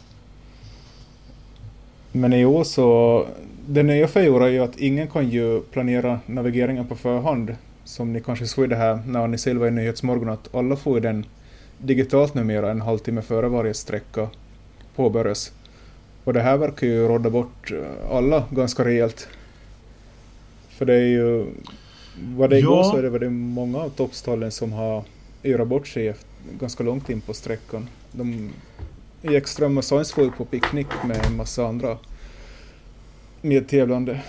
[2.11, 3.27] Men i år så...
[3.67, 7.55] Det nya för i år är ju att ingen kan ju planera navigeringen på förhand.
[7.83, 11.25] Som ni kanske såg det här när ni ser i Nyhetsmorgon att alla får den
[11.77, 14.29] digitalt numera en halvtimme före varje sträcka
[14.95, 15.51] påbörjas.
[16.23, 17.71] Och det här verkar ju råda bort
[18.11, 19.27] alla ganska rejält.
[20.69, 21.45] För det är ju...
[22.21, 22.69] Vad det Ja.
[22.69, 25.03] går så är det väl många av toppstallen som har
[25.43, 26.15] yrat bort sig
[26.59, 27.87] ganska långt in på sträckan.
[28.11, 28.49] De,
[29.23, 31.97] Ekström och Sainz var på picknick med en massa andra
[33.41, 34.21] medtävlande.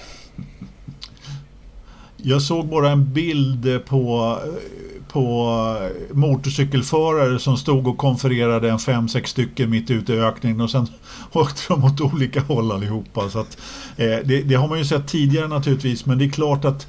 [2.16, 4.38] Jag såg bara en bild på,
[5.08, 5.56] på
[6.12, 10.86] motorcykelförare som stod och konfererade en fem, sex stycken mitt ute i ökningen och sen
[11.32, 13.30] åkte de åt olika håll allihopa.
[13.30, 13.58] Så att,
[13.96, 16.86] eh, det, det har man ju sett tidigare naturligtvis men det är klart att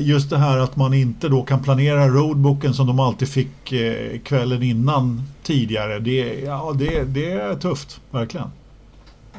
[0.00, 4.18] just det här att man inte då kan planera roadbooken som de alltid fick eh,
[4.20, 5.98] kvällen innan tidigare.
[5.98, 8.50] Det, ja, det, det är tufft, verkligen.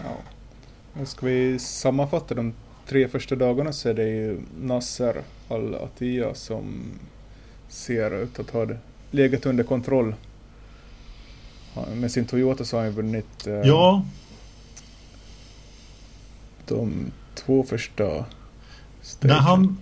[0.04, 1.06] Ja.
[1.06, 2.54] Ska vi sammanfatta de
[2.88, 6.84] tre första dagarna så är det ju Nasser Al-Attiyah som
[7.70, 8.68] ser ut att ha
[9.12, 10.16] läget under kontroll.
[11.96, 14.06] Med sin Toyota så har han vunnit eh, Ja,
[16.68, 18.26] de två första När
[19.02, 19.36] stagen.
[19.36, 19.78] han,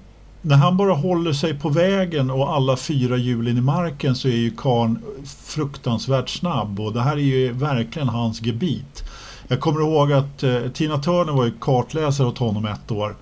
[0.48, 4.36] när han bara håller sig på vägen och alla fyra hjulen i marken så är
[4.36, 5.00] ju karln
[5.46, 9.04] fruktansvärt snabb och det här är ju verkligen hans gebit.
[9.48, 13.16] Jag kommer ihåg att eh, Tina Turner var ju kartläsare åt honom ett år.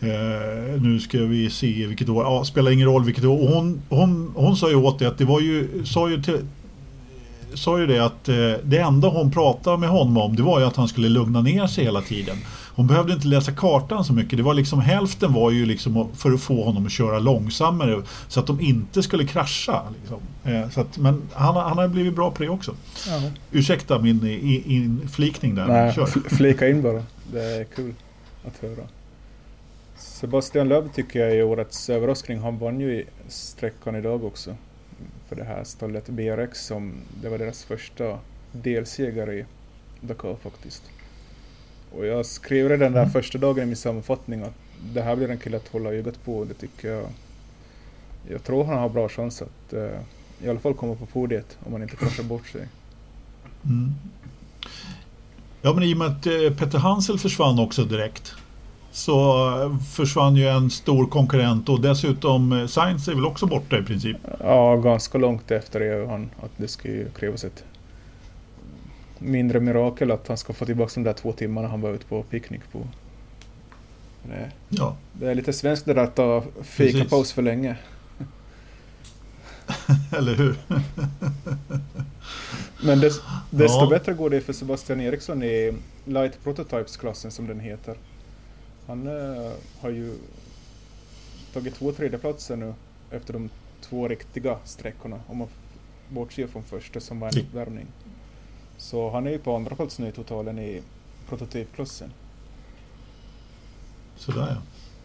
[0.00, 3.42] Eh, nu ska vi se vilket år, ja spelar ingen roll vilket år.
[3.42, 6.38] Och hon, hon, hon sa ju åt det att det var ju, sa ju till,
[7.54, 10.66] sa ju det att eh, det enda hon pratade med honom om det var ju
[10.66, 12.36] att han skulle lugna ner sig hela tiden.
[12.74, 14.36] Hon behövde inte läsa kartan så mycket.
[14.36, 18.02] Det var liksom hälften var ju liksom att- för att få honom att köra långsammare
[18.28, 19.82] så att de inte skulle krascha.
[20.00, 20.18] Liksom.
[20.44, 22.74] Eh, så att, men han, har- han har blivit bra på det också.
[23.08, 23.22] Ja.
[23.50, 25.66] Ursäkta min i- inflikning där.
[25.66, 26.06] Nej, Kör.
[26.06, 27.04] fl- flika in bara.
[27.32, 27.94] Det är kul
[28.46, 28.86] att höra.
[29.98, 32.38] Sebastian Löb tycker jag är årets överraskning.
[32.38, 34.54] Han vann ju i sträckan idag också.
[35.28, 36.92] För det här stallet BRX som
[37.22, 38.18] det var deras första
[38.52, 39.44] delseger i
[40.00, 40.82] Dakar faktiskt.
[41.96, 43.12] Och jag skrev redan där Mm.
[43.12, 44.54] första dagen i min sammanfattning att
[44.94, 46.38] det här blir en kille att hålla ögat på.
[46.38, 47.06] och Det tycker jag.
[48.30, 50.00] Jag tror han har bra chans att eh,
[50.44, 52.68] i alla fall komma på podiet om han inte kraschar bort sig.
[53.64, 53.94] Mm.
[55.62, 58.34] Ja men i och med att eh, Peter Hansel försvann också direkt
[58.92, 63.82] så eh, försvann ju en stor konkurrent och dessutom Sainz är väl också borta i
[63.82, 64.16] princip.
[64.40, 67.64] Ja, ganska långt efter är han att det ju krävas ett
[69.22, 72.22] mindre mirakel att han ska få tillbaka de där två timmarna han var ute på
[72.22, 72.86] picknick på.
[74.22, 77.76] Det, Ja, det är lite svenskt det där att ta fikapaus för länge.
[80.18, 80.56] eller hur?
[82.84, 83.20] Men des,
[83.50, 83.88] desto Ja.
[83.90, 85.72] bättre går det för Sebastian Eriksson i
[86.04, 87.96] Light Prototypes-klassen som den heter.
[88.86, 90.14] Han eh, har ju
[91.52, 92.74] tagit två tredjeplatser nu
[93.10, 93.50] efter de
[93.80, 95.48] två riktiga sträckorna om man
[96.08, 97.86] bortser från första som var en uppvärmning.
[98.82, 100.82] Så han är ju på andra plats nu i totalen i
[101.28, 102.12] prototypklassen.
[104.16, 104.62] Sådär ja.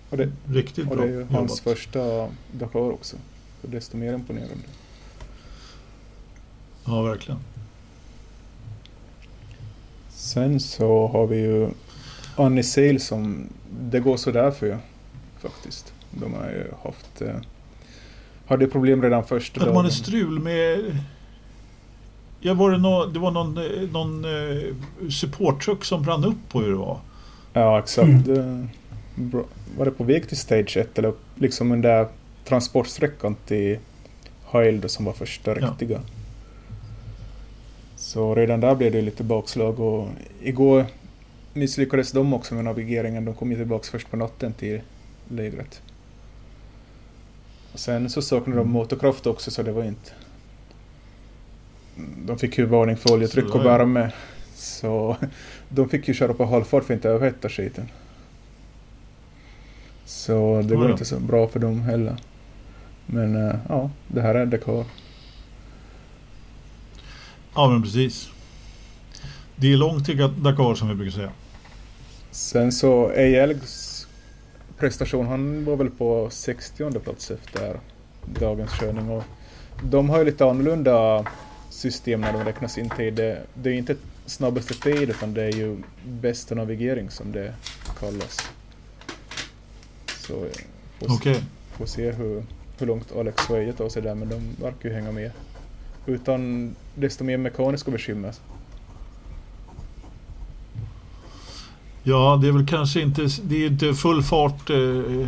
[0.09, 1.59] Och det, Riktigt och det är ju hans jobbat.
[1.59, 3.17] första Dakar också.
[3.61, 4.63] Så desto mer imponerande.
[6.85, 7.39] Ja, verkligen.
[10.09, 11.69] Sen så har vi ju
[12.35, 13.49] Annie Sale som
[13.81, 14.77] det går sådär för ju,
[15.39, 15.93] faktiskt.
[16.11, 17.21] De har ju haft...
[17.21, 17.35] Eh,
[18.47, 19.73] hade problem redan första dagen.
[19.73, 20.97] man ett strul med...
[22.47, 26.59] Ja, var det, nå det var någon, eh, någon eh, supporttruck som brann upp på
[26.61, 26.99] hur det var.
[27.53, 28.25] Ja, exakt.
[29.15, 29.43] Bra.
[29.77, 32.07] Var det på väg till Stage 1 eller liksom den där
[32.45, 33.77] transportsträckan till
[34.51, 35.67] Hild som var första Ja.
[35.67, 36.01] riktiga?
[37.95, 40.07] Så redan där blev det lite bakslag och
[40.41, 40.85] igår
[41.53, 43.25] misslyckades de också med navigeringen.
[43.25, 44.81] De kom ju tillbaka först på natten till
[45.29, 45.81] lägret.
[47.73, 48.71] Och sen så saknade de Mm.
[48.73, 50.11] motorkraft också så det var inte...
[52.25, 54.11] De fick ju varning för oljetryck och värme.
[54.55, 55.17] Så
[55.69, 57.89] de fick ju köra på halvfart för att inte överhetta skiten.
[60.05, 60.91] Så det ja.
[60.91, 62.15] inte så bra för dem heller.
[63.05, 64.85] Men eh, ja, det här är Dakar.
[67.55, 68.29] Ja, men precis.
[69.55, 71.31] Det är långt till Dakar som vi brukar säga.
[72.31, 74.07] Sen så Ejelgs
[74.77, 77.79] prestation, han var väl på 60 plats efter
[78.25, 79.09] dagens körning.
[79.09, 79.23] Och
[79.83, 81.25] de har ju lite annorlunda
[81.77, 83.43] system när de räknas in till det.
[83.53, 87.53] Det är inte snabbaste tid utan det är ju bästa navigering som det
[87.99, 88.37] kallas.
[90.07, 90.45] Så
[90.99, 91.43] får, Okej.
[91.77, 92.43] får se hur,
[92.79, 95.31] hur långt Alex Weije tar sig där men de verkar ju hänga med.
[96.05, 98.33] Utan desto mer mekaniska bekymmer.
[102.03, 105.27] Ja, det är väl kanske inte, det är inte full fart eh,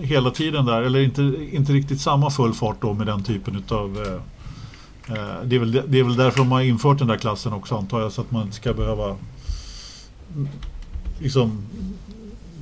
[0.00, 0.82] hela tiden där.
[0.82, 1.22] Eller inte,
[1.52, 4.02] inte riktigt samma full fart då med den typen utav...
[4.06, 4.39] Eh,
[5.44, 8.00] det, är väl, det är väl därför de har infört den där klassen också antar
[8.00, 8.12] jag.
[8.12, 9.16] Så att man inte ska behöva
[11.18, 11.66] liksom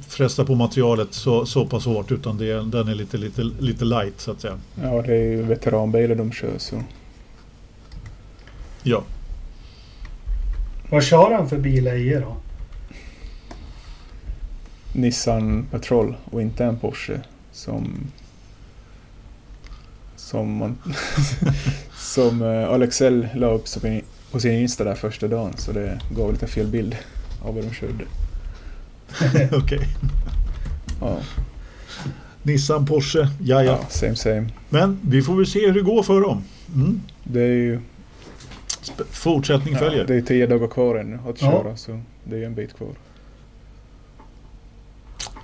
[0.09, 4.21] fresta på materialet så, så pass hårt utan det, den är lite, lite, lite light
[4.21, 4.59] så att säga.
[4.83, 6.83] Ja, det är ju veteranbilar de kör så.
[8.83, 9.03] Ja.
[10.91, 12.37] Vad kör han för bil Eje då?
[14.93, 17.21] Nissan Patrol och inte en Porsche
[17.53, 18.07] som
[20.31, 20.79] som man
[21.97, 23.65] som eh, Alex L la upp
[24.31, 26.97] på sin- Insta där första dagen så det gav lite fel bild
[27.43, 28.05] av vad de körde.
[29.57, 29.81] Okej.
[31.01, 31.17] Ja,
[32.43, 33.63] Nissan, Porsche, ja, ja.
[33.63, 34.49] ja same same.
[34.69, 36.43] Men vi får väl se hur det går för dem.
[36.75, 37.01] Mm.
[37.25, 37.81] Det är ju
[39.11, 40.05] Fortsättning ja, följer.
[40.07, 41.51] det är tio dagar kvar ännu att Ja.
[41.51, 42.89] köra så det är en bit kvar.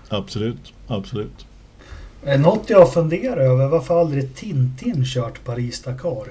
[0.09, 1.47] Absolut, absolut.
[2.27, 6.27] Eh, Något jag funderar över, varför har aldrig Tintin kört Paris-Dakar?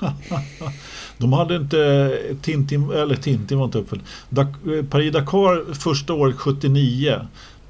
[1.18, 4.02] De hade inte Tintin, eller Tintin var inte uppföljd.
[4.38, 7.14] Eh, Paris-Dakar första året 79.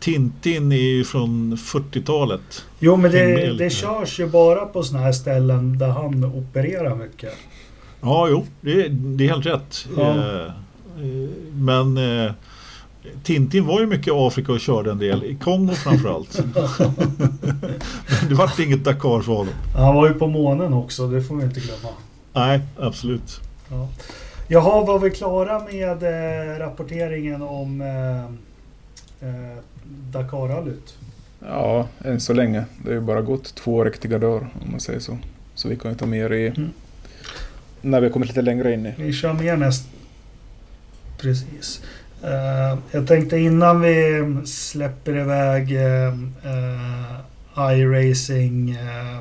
[0.00, 2.64] Tintin är ju från 40-talet.
[2.78, 7.32] Jo men det, det körs ju bara på såna här ställen där han opererar mycket.
[8.00, 9.86] Ja, jo, det är, det är helt rätt.
[9.96, 10.02] Ja.
[10.02, 12.32] Eh, eh, Men eh,
[13.22, 15.24] Tintin var ju mycket i Afrika och körde en del.
[15.24, 16.40] I Kongo framförallt.
[18.28, 19.54] det vart inget Dakar för honom.
[19.76, 21.88] Han var ju på månen också, det får vi inte glömma.
[22.32, 23.40] Nej, absolut.
[23.70, 23.88] Ja.
[24.48, 28.24] Jaha, var vi klara med eh, rapporteringen om eh,
[29.28, 29.56] eh,
[30.12, 30.94] Dakarrallyt?
[31.40, 32.64] Ja, än så länge.
[32.84, 35.18] Det har ju bara gått två riktiga dagar om man säger så.
[35.54, 36.70] Så vi kan ju ta mer i Mm.
[37.80, 38.94] när vi har kommit lite längre in i.
[38.98, 39.88] Vi kör mer näst...
[41.18, 41.82] Precis.
[42.22, 45.76] Eh, jag tänkte innan vi släpper iväg
[47.56, 49.18] iRacing eh,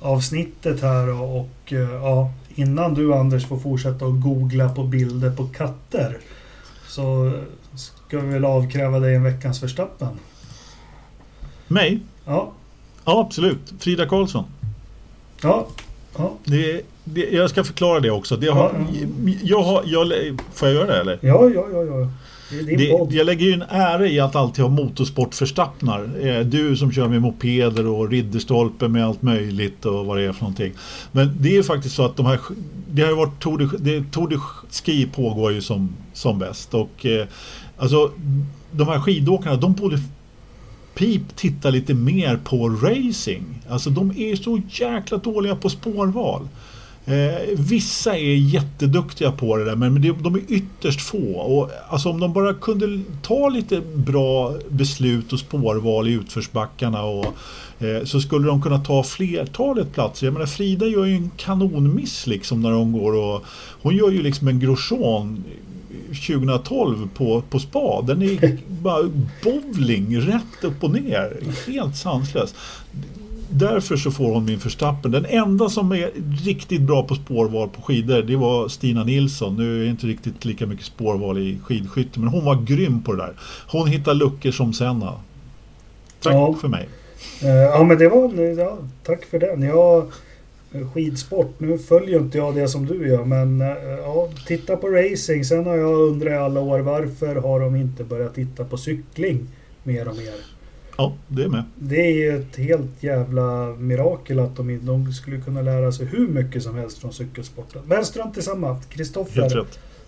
[0.00, 5.30] avsnittet här och, och eh, ja, innan du Anders får fortsätta att googla på bilder
[5.30, 6.18] på katter
[6.88, 7.32] så
[7.74, 10.18] ska vi väl avkräva dig en veckans Verstappen.
[11.68, 12.00] Mig?
[12.24, 12.52] Ja,
[13.04, 13.74] Ja, absolut.
[13.78, 14.44] Frida Karlsson.
[15.42, 15.66] ja,
[16.16, 18.36] ja, Det, det, jag ska förklara det också.
[18.36, 20.12] Det har, Ja, jag har, jag,
[20.52, 21.18] får jag göra det eller?
[21.22, 22.08] ja, ja, ja, ja.
[23.08, 26.26] Det jag lägger ju en ära i att alltid ha motorsportförstappnar.
[26.26, 30.32] Eh, Du som kör med mopeder och ridderstolpe med allt möjligt och vad det är
[30.32, 30.72] för någonting.
[31.12, 32.38] Men det är faktiskt så att de här,
[32.90, 34.38] det har ju varit Tour de, det, Tour de
[34.70, 36.74] Ski pågår ju som, som bäst.
[36.74, 37.26] Och eh,
[37.78, 38.10] alltså
[38.70, 39.98] de här skidåkarna de borde
[40.94, 43.42] Pip titta lite mer på racing.
[43.68, 46.48] Alltså de är så jäkla dåliga på spårval.
[47.04, 51.34] Eh, vissa är jätteduktiga på det där men de är ytterst få.
[51.34, 57.26] Och, alltså om de bara kunde ta lite bra beslut och spårval i utförsbackarna och,
[57.78, 60.26] eh, så skulle de kunna ta flertalet platser.
[60.26, 63.44] Jag menar Frida gör ju en kanonmiss liksom när hon går och
[63.82, 65.44] hon gör ju liksom en Grosjean
[66.08, 68.02] 2012 på, på spa.
[68.02, 69.10] Den är bara
[69.42, 71.36] bowling rätt upp och ner.
[71.66, 72.54] Helt sanslös.
[73.54, 75.10] Därför så får hon min förstappen.
[75.10, 76.10] Den enda som är
[76.44, 79.56] riktigt bra på spårval på skidor det var Stina Nilsson.
[79.56, 83.12] Nu är det inte riktigt lika mycket spårval i skidskytte men hon var grym på
[83.12, 83.32] det där.
[83.68, 85.14] Hon hittar luckor som Senna.
[86.22, 86.54] Tack Ja.
[86.60, 86.88] för mig.
[87.42, 89.62] Eh, Ja men det var, ja, tack för den.
[89.62, 89.98] Jag,
[90.72, 93.68] eh, skidsport, nu följer inte jag det som du gör men eh,
[94.04, 95.44] ja, titta på racing.
[95.44, 99.46] Sen har jag undrat i alla år varför har de inte börjat titta på cykling
[99.82, 100.34] mer och mer.
[100.96, 101.62] Ja, det är med.
[101.78, 106.28] Det är ju ett helt jävla mirakel att de, de skulle kunna lära sig hur
[106.28, 107.82] mycket som helst från cykelsporten.
[107.86, 108.80] Men strunt i samma.
[108.88, 109.64] Kristoffer,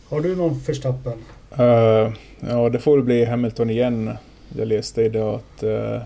[0.08, 1.12] har du någon förstappen?
[1.58, 4.10] Eh, ja, det får bli Hamilton igen.
[4.56, 6.02] Jag läste idag att eh,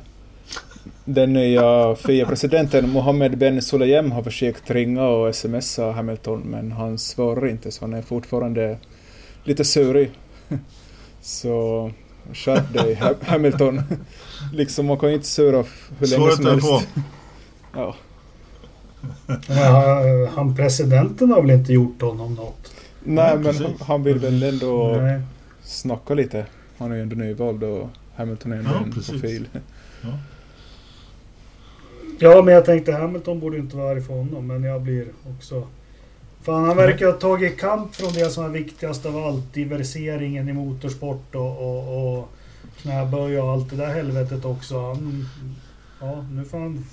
[1.05, 7.49] den nya FIA-presidenten Mohammed Ben Sulayem har försökt ringa och smsa Hamilton men han svarar
[7.49, 8.79] inte så han är fortfarande
[9.45, 10.11] lite surig.
[11.21, 11.91] så
[12.33, 13.83] skärp dig Ha- Hamilton.
[14.53, 15.65] Liksom man kan ju inte sura
[15.99, 16.67] hur länge som helst.
[16.69, 16.83] på.
[17.75, 17.95] Ja.
[19.49, 20.03] Ja,
[20.35, 22.75] han presidenten har väl inte gjort honom något?
[23.05, 25.21] Nej men han, han vill väl ändå Nej.
[25.63, 26.47] snacka lite.
[26.79, 29.11] Han är ju ändå nyvald och Hamilton är ändå Ja, en precis.
[29.11, 29.49] profil.
[30.03, 30.09] Ja.
[32.21, 35.67] Ja, men jag tänkte Hamilton borde inte vara arg för honom, men jag blir också...
[36.43, 39.55] Fan, han verkar ha tagit kamp från det som är viktigast av allt.
[39.55, 42.29] Diversieringen i motorsport och, och, och
[42.83, 44.81] knäböj och allt det där helvetet också.
[44.87, 45.29] Han,
[46.01, 46.85] ja, nu får han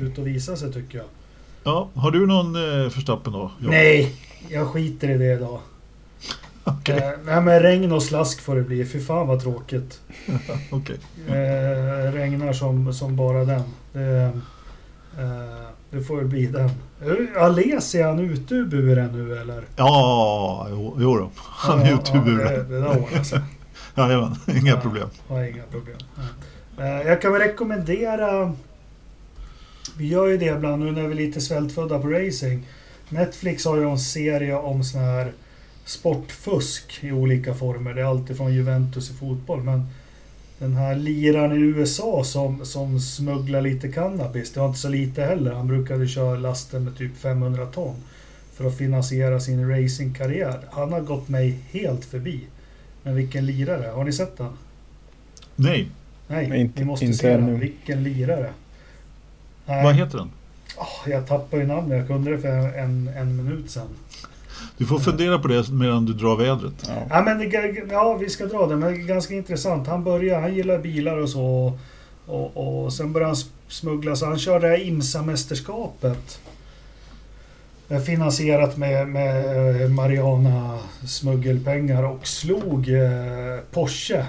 [0.00, 1.06] ut och visa sig tycker jag.
[1.64, 3.50] Ja, har du någon eh, förstappen då?
[3.60, 3.70] Ja.
[3.70, 4.14] Nej,
[4.48, 5.60] jag skiter i det idag.
[6.64, 6.98] Okej.
[6.98, 8.84] Eh, nej men regn och slask får det bli.
[8.86, 10.00] Fy fan vad tråkigt.
[10.70, 10.96] Okej.
[11.28, 13.62] Eh, regnar som, som bara den.
[13.92, 14.32] Det,
[15.18, 16.70] Eh, det får väl bli den.
[17.38, 19.64] Ales, är han ute ur buren nu eller?
[19.76, 21.30] Ja, jo, jo då.
[21.36, 22.38] Han är ute ur Ja, buren.
[22.52, 23.40] det, det där ordnar sig.
[23.96, 24.80] Jajamän, inga Ja.
[24.80, 25.08] problem.
[25.28, 25.96] Ja, inga problem.
[26.76, 26.84] Ja.
[26.84, 28.52] Eh, Jag kan väl rekommendera...
[29.96, 32.66] Vi gör ju det ibland nu när vi är lite svältfödda på racing.
[33.08, 35.32] Netflix har ju en serie om sån här
[35.84, 37.94] sportfusk i olika former.
[37.94, 39.62] Det är alltid från Juventus i fotboll.
[39.62, 39.86] Men
[40.58, 44.52] den här liraren i USA som, som smugglar lite cannabis.
[44.52, 45.52] Det var inte så lite heller.
[45.52, 47.94] Han brukade köra lasten med typ 500 ton.
[48.54, 50.60] För att finansiera sin racingkarriär.
[50.70, 52.40] Han har gått mig helt förbi.
[53.02, 53.86] Men vilken lirare.
[53.94, 54.52] Har ni sett den?
[55.56, 55.88] Nej,
[56.28, 57.50] Nej, Nej, inte- ni måste inte se ännu.
[57.50, 57.60] den.
[57.60, 58.50] Vilken lirare.
[59.66, 60.30] Nej, vad heter den?
[60.78, 61.98] åh, jag tappade ju namnet.
[61.98, 62.48] Jag kunde det för
[62.78, 63.88] en, en minut sedan.
[64.76, 66.72] Du får fundera på det medan du drar vädret.
[66.88, 67.02] Ja.
[67.10, 68.76] Ja, men det, ja, vi ska dra det.
[68.76, 69.86] Men det är ganska intressant.
[69.88, 71.78] Han börjar, han gillar bilar och så.
[72.26, 74.16] Och, och sen började han smuggla.
[74.16, 76.38] Så han körde det här IMSA-mästerskapet.
[77.90, 84.26] Eh, Finansierat med, med eh, Mariana smuggelpengar och slog eh, Porsche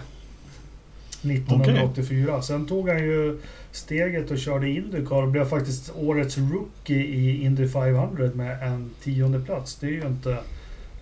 [1.24, 2.42] 1984.
[2.42, 3.40] Sen tog han ju
[3.72, 9.40] steget och körde Indycar och blev faktiskt årets rookie i Indy 500 med en tionde
[9.40, 9.76] plats.
[9.76, 10.32] Det är ju inte...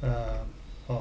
[0.02, 0.96] eh,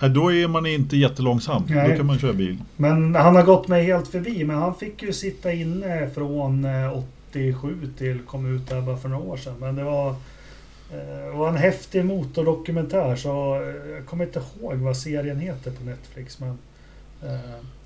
[0.00, 1.62] Nej, Då är man inte jättelångsam.
[1.68, 1.90] Nej.
[1.90, 2.58] Då kan man köra bil.
[2.76, 4.44] Men han har gått mig helt förbi.
[4.44, 6.98] Men han fick ju sitta inne från eh,
[7.30, 9.54] 87 till kom ut där bara för några år sedan.
[9.60, 10.14] Men det var,
[10.96, 13.16] det var en häftig motordokumentär.
[13.16, 16.38] Så eh, jag kommer inte ihåg vad serien heter på Netflix.
[16.40, 16.58] Men
[17.24, 17.40] eh,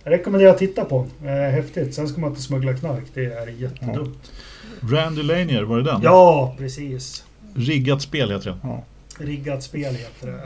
[0.05, 1.07] jag rekommenderar att titta på.
[1.25, 1.95] Eh, häftigt.
[1.95, 3.05] Sen ska man inte smuggla knark.
[3.15, 4.33] Det är jättedumt.
[4.81, 6.01] Randy Lanier, var det den?
[6.03, 7.25] Ja, precis.
[7.55, 8.59] Riggat spel heter den.
[8.63, 8.83] Ja.
[9.19, 10.37] Riggat spel heter det.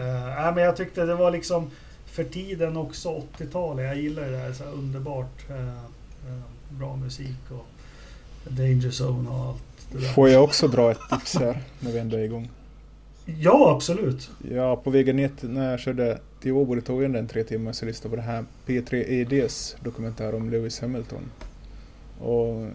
[0.43, 1.71] Nej, men jag tyckte det var liksom
[2.07, 3.85] för tiden också 80-talet.
[3.87, 4.53] Jag gillar det där.
[4.53, 5.51] Så här underbart.
[5.51, 6.41] eh, eh,
[6.71, 7.67] bra musik och
[8.49, 9.68] Danger Zone och allt det.
[10.15, 12.49] Får jag också dra ett tips här när vi ändå är igång?
[13.25, 14.31] Ja, absolut.
[14.53, 17.87] Ja, på vägen ner när jag körde till Åbo, tog jag en tre timmar så
[17.87, 21.31] lyssnade på det här P3EDs dokumentär om Lewis Hamilton.
[22.21, 22.67] Och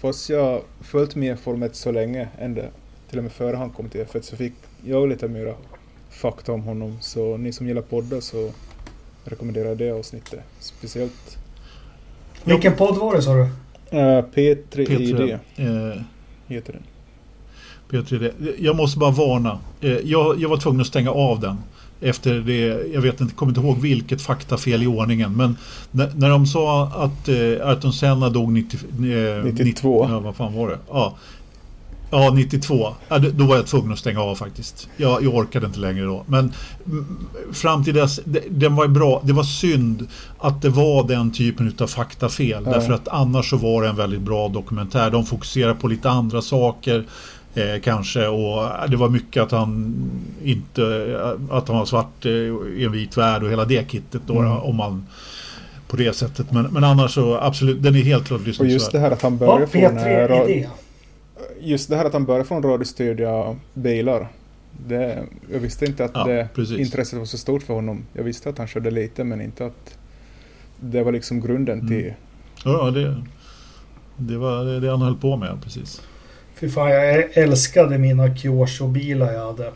[0.00, 2.62] fast jag följt med Formel 1 så länge, ända
[3.10, 4.52] till och med före han kom till F1, så fick
[4.84, 5.54] jag lite mera
[6.10, 6.98] fakta om honom.
[7.00, 8.50] Så ni som gillar poddar så
[9.24, 10.40] rekommenderar jag det avsnittet.
[10.58, 11.38] Speciellt
[12.44, 13.40] Vilken podd var det sa du?
[13.40, 15.38] uh, P3ED P3.
[15.56, 16.02] Eh,
[16.54, 16.82] heter den.
[17.90, 18.32] P3.
[18.58, 19.58] Jag måste bara varna.
[19.80, 21.56] Eh, jag, jag var tvungen att stänga av den.
[22.00, 25.36] Efter det, jag vet inte, kommer inte ihåg vilket faktafel i ordningen.
[25.36, 25.56] Men
[25.90, 30.02] när, när de sa att eh, Ayrton Senna dog 90, eh, 92.
[30.02, 30.78] 90, ja, vad fan var det?
[30.88, 31.16] Ja,
[32.10, 32.94] ja 92.
[33.08, 34.88] Ja, det- då var jag tvungen att stänga av faktiskt.
[34.96, 36.24] Jag, jag orkade inte längre då.
[36.26, 36.52] Men
[36.86, 37.16] mm,
[37.52, 39.20] fram till dess, det, den var bra.
[39.24, 40.06] Det var synd
[40.38, 42.62] att det var den typen av faktafel.
[42.66, 42.70] Ja.
[42.72, 45.10] Därför att annars så var det en väldigt bra dokumentär.
[45.10, 47.04] De fokuserar på lite andra saker.
[47.54, 49.94] Eh, kanske och det var mycket att han
[50.44, 50.82] inte
[51.50, 54.52] att han var svart eh, i en vit värld och hela det kittet då Mm.
[54.52, 55.06] om man
[55.88, 58.92] på det sättet men, men annars så absolut den är helt klart Och just lyssningsvärd.
[58.92, 59.82] det här att han Ja, börjar från...
[59.82, 60.68] eh, ra- P3-idé.
[61.60, 64.28] Just det här att han börjar från radiostyrda bilar.
[64.86, 66.78] Det, jag visste inte att Ja, det precis.
[66.78, 68.02] intresset var så stort för honom.
[68.12, 69.98] Jag visste att han körde lite men inte att
[70.80, 71.88] det var liksom grunden Mm.
[71.88, 72.14] till...
[72.64, 73.22] Ja, det,
[74.16, 76.02] det var det, det han höll på med precis.
[76.54, 79.72] Fy fan, jag älskade mina Kyosho-bilar jag hade.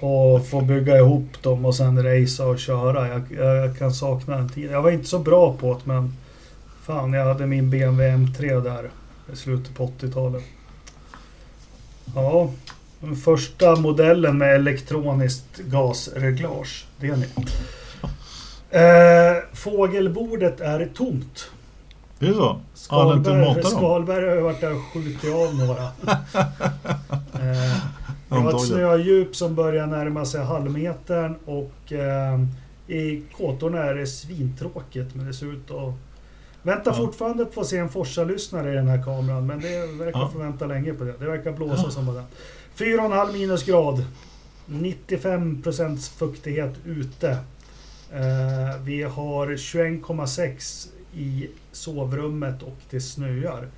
[0.00, 3.08] Och få bygga ihop dem och sen racea och köra.
[3.08, 4.72] Jag, jag, jag kan sakna den tiden.
[4.72, 6.12] Jag var inte så bra på det men
[6.82, 8.90] fan, jag hade min BMW M3 där
[9.32, 10.42] i slutet på 80-talet.
[12.14, 12.50] Ja,
[13.00, 16.86] den första modellen med elektroniskt gasreglage.
[17.00, 17.26] Det är ni.
[18.70, 21.50] Eh, fågelbordet är tomt.
[22.18, 22.60] Är det så?
[23.16, 23.70] Inte matat Skalberg, dem.
[23.70, 25.82] Skalberg har ju varit där och skjutit av några.
[27.42, 27.76] eh,
[28.28, 32.40] det var ett snödjup som börjar närma sig halvmetern och eh,
[32.86, 35.94] i kåtorna är det svintråkigt men det ser ut att...
[36.62, 36.96] Väntar Ja.
[36.96, 40.30] fortfarande på att se en Forsa-lyssnare i den här kameran men det verkar Ja.
[40.32, 41.14] få vänta länge på det.
[41.18, 41.90] Det verkar blåsa Ja.
[41.90, 42.24] som bara den.
[42.74, 44.04] 4,5 minusgrad.
[44.66, 47.30] 95 procents fuktighet ute.
[48.12, 53.68] Eh, vi har 21,6 i sovrummet och det snöar.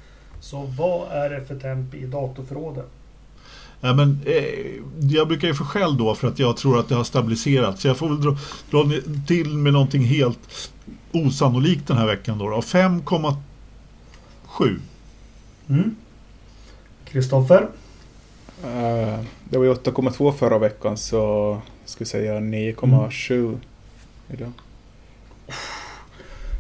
[0.41, 2.87] Så vad är det för temp i datorförrådet?
[3.85, 4.45] Ja, men, eh,
[5.01, 7.83] jag brukar ju få skäll då för att jag tror att det har stabiliserats.
[7.83, 8.37] Så jag får väl dra,
[8.71, 8.91] dra
[9.27, 10.71] till med någonting helt
[11.13, 12.49] osannolikt den här veckan då.
[12.49, 12.61] då.
[12.61, 14.79] 5,7.
[15.69, 15.97] Mm.
[17.05, 17.69] Kristoffer?
[18.65, 21.17] eh, det var ju 8,2 förra veckan så
[21.83, 23.59] jag skulle säga 9,7
[24.33, 24.53] idag.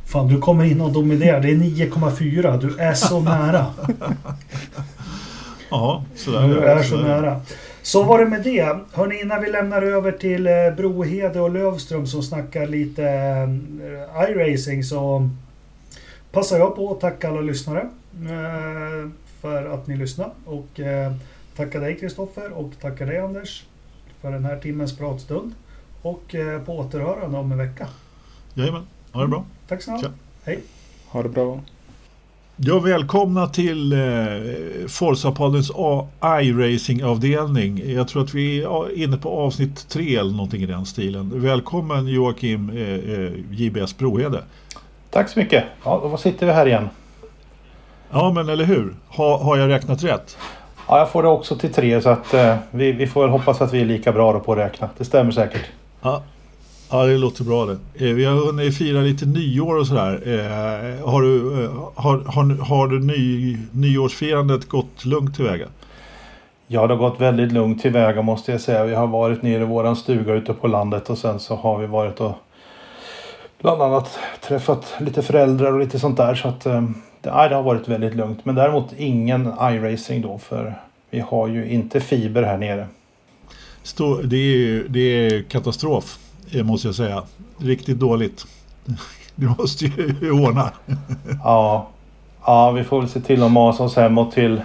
[0.06, 1.40] Fan, du kommer in och dominerar.
[1.40, 2.60] Det är 9,4.
[2.60, 3.66] Du är så nära.
[5.74, 6.48] Ja, sådär.
[6.48, 7.40] Du är så nära.
[7.82, 8.78] Så var det med det.
[8.92, 14.84] Hörni, innan vi lämnar över till eh, Brohede och Lövström som snackar lite eh, iRacing
[14.84, 15.28] så
[16.32, 17.80] passar jag på att tacka alla lyssnare
[18.12, 19.10] eh,
[19.40, 20.30] för att ni lyssnar.
[20.44, 20.80] Och
[21.56, 23.64] tacka dig Kristoffer och tacka dig Anders
[24.20, 25.54] för den här timmens pratstund.
[26.02, 26.34] Och
[26.66, 27.88] på återhörande om en vecka.
[28.54, 29.44] Jajamän, ha det bra.
[29.68, 30.12] Tack snälla.
[30.44, 30.60] Hej.
[31.08, 31.60] Ha det bra.
[32.56, 33.98] Ja, välkomna till eh,
[34.88, 35.70] Forza-poddens
[36.22, 37.92] iRacing-avdelning.
[37.94, 41.30] Jag tror att vi är inne på avsnitt tre eller någonting i den stilen.
[41.34, 44.42] Välkommen Joakim eh, eh, JBS Brohede.
[45.10, 45.64] Tack så mycket.
[45.84, 46.88] Ja, då sitter vi här igen.
[48.10, 48.94] Ja, men eller hur?
[49.08, 50.38] Ha, har jag räknat rätt?
[50.88, 53.60] Ja, jag får det också till tre så att eh, vi, vi får väl hoppas
[53.60, 54.88] att vi är lika bra på att räkna.
[54.98, 55.64] Det stämmer säkert.
[56.02, 56.22] Ja,
[56.94, 57.72] ja det låter bra det.
[57.94, 60.12] Eh, vi har hunnit fira lite nyår och sådär.
[60.26, 65.66] Eh, har du, eh, har, har, har du ny, nyårsfirandet gått lugnt tillväga?
[66.66, 68.84] Ja, det har gått väldigt lugnt tillväga måste jag säga.
[68.84, 71.86] Vi har varit nere i våran stuga ute på landet och sen så har vi
[71.86, 72.32] varit och
[73.60, 76.34] bland annat träffat lite föräldrar och lite sånt där.
[76.34, 76.82] Så att eh,
[77.20, 78.44] det, har varit väldigt lugnt.
[78.44, 80.74] Men däremot ingen iRacing då för
[81.10, 82.86] vi har ju inte fiber här nere.
[83.82, 86.18] Stå, det, är, det är katastrof,
[86.62, 87.22] måste jag säga.
[87.58, 88.46] Riktigt dåligt.
[89.36, 90.70] Du måste ju ordna.
[91.44, 91.88] Ja,
[92.46, 94.62] ja, vi får väl se till att masa oss hemåt till,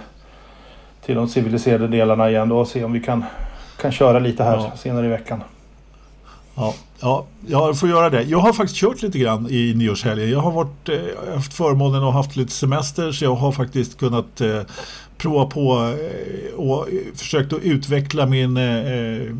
[1.06, 3.24] till de civiliserade delarna igen då och se om vi kan,
[3.80, 4.72] kan köra lite här Ja.
[4.76, 5.42] senare i veckan.
[6.54, 8.22] Ja, ja, jag får göra det.
[8.22, 10.30] Jag har faktiskt kört lite grann i nyårshelgen.
[10.30, 13.98] Jag har varit, eh, haft förmånen att ha haft lite semester så jag har faktiskt
[13.98, 14.60] kunnat eh,
[15.16, 19.34] prova på eh, och försökt att utveckla min eh,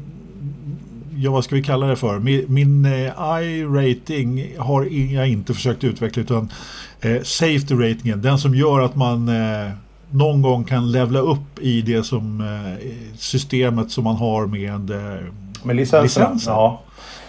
[1.23, 2.18] Ja, vad ska vi kalla det för?
[2.18, 6.53] Min, min eh, i-rating har jag inte försökt utveckla utan
[7.01, 9.71] eh, safety ratingen, den som gör att man eh,
[10.11, 12.87] någon gång kan levla upp i det som eh,
[13.18, 15.21] systemet som man har med eh,
[15.62, 16.03] Med licenserna?
[16.03, 16.55] Licensen?
[16.55, 16.81] Ja.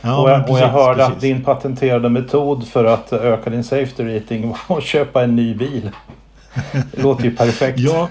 [0.02, 1.22] Ja, och jag, och jag precis, hörde att precis.
[1.22, 5.90] din patenterade metod för att öka din safety rating var att köpa en ny bil.
[6.92, 7.80] Det låter ju perfekt.
[7.80, 8.10] Ja,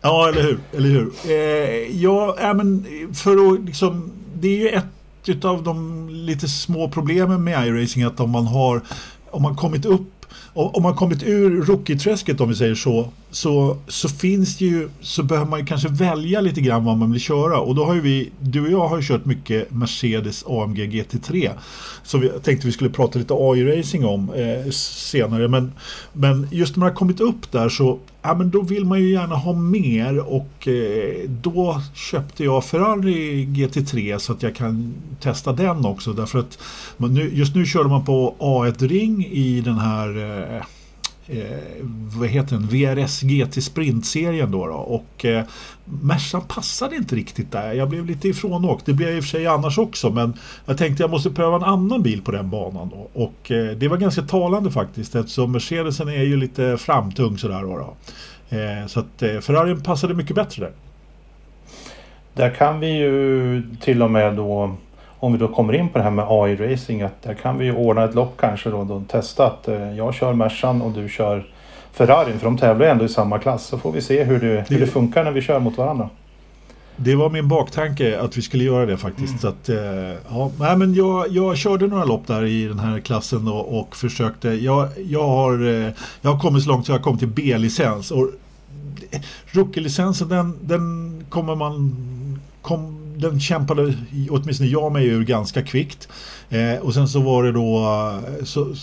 [0.00, 0.58] ja eller hur.
[0.76, 1.12] Eller hur?
[1.26, 4.84] Eh, ja, äh, men för att liksom, det är ju ett
[5.26, 8.82] utav de lite små problemen med iRacing att om man har
[9.30, 13.76] om man kommit upp om om man kommit ur rookie-träsket om vi säger så, så
[13.88, 17.20] så finns det ju så behöver man ju kanske välja lite grann vad man vill
[17.20, 17.60] köra.
[17.60, 21.50] Och då har ju vi, du och jag har ju kört mycket Mercedes AMG GT3
[22.02, 25.48] som vi tänkte vi skulle prata lite AI-racing om eh, senare.
[25.48, 25.72] Men,
[26.12, 29.10] men just när man har kommit upp där så ja, men då vill man ju
[29.10, 30.18] gärna ha mer.
[30.18, 36.12] Och eh, då köpte jag Ferrari GT3 så att jag kan testa den också.
[36.12, 36.58] Därför att
[36.96, 40.08] man nu, just nu körde man på A1-ring i den här
[40.56, 40.62] eh,
[41.28, 41.58] eh,
[42.18, 42.66] vad heter den?
[42.66, 44.74] VRS GT Sprint-serien då, då.
[44.74, 45.44] och eh,
[45.84, 47.72] Mercan passade inte riktigt där.
[47.72, 48.86] Jag blev lite ifrånåkt.
[48.86, 50.34] Det blev jag i och för sig annars också men
[50.66, 53.22] jag tänkte jag måste pröva en annan bil på den banan då.
[53.24, 57.76] och eh, det var ganska talande faktiskt eftersom Mercedesen är ju lite framtung sådär då.
[57.78, 57.96] då.
[58.56, 60.72] Eh, så att eh, Ferrarin passade mycket bättre där.
[62.34, 64.76] Där kan vi ju till och med då
[65.20, 67.74] om vi då kommer in på det här med AI-racing att där kan vi ju
[67.74, 71.46] ordna ett lopp kanske då, då testa att eh, jag kör Mercan och du kör
[71.92, 74.64] Ferrarin för de tävlar ju ändå i samma klass så får vi se hur det,
[74.68, 76.08] hur det funkar när vi kör mot varandra.
[77.00, 79.40] Det var min baktanke att vi skulle göra det faktiskt.
[79.40, 79.76] Så att, eh,
[80.28, 83.96] ja, nej, men jag, jag körde några lopp där i den här klassen och, och
[83.96, 84.48] försökte.
[84.48, 88.10] Jag, jag, har, eh, jag har kommit så långt så jag kommit till B-licens.
[88.10, 88.30] Och
[89.46, 91.96] Rookie-licensen den, den kommer man
[92.62, 93.94] kom, den kämpade
[94.30, 96.08] åtminstone jag mig ur ganska kvickt.
[96.50, 97.84] Eh, och sen så var det då
[98.44, 98.74] så,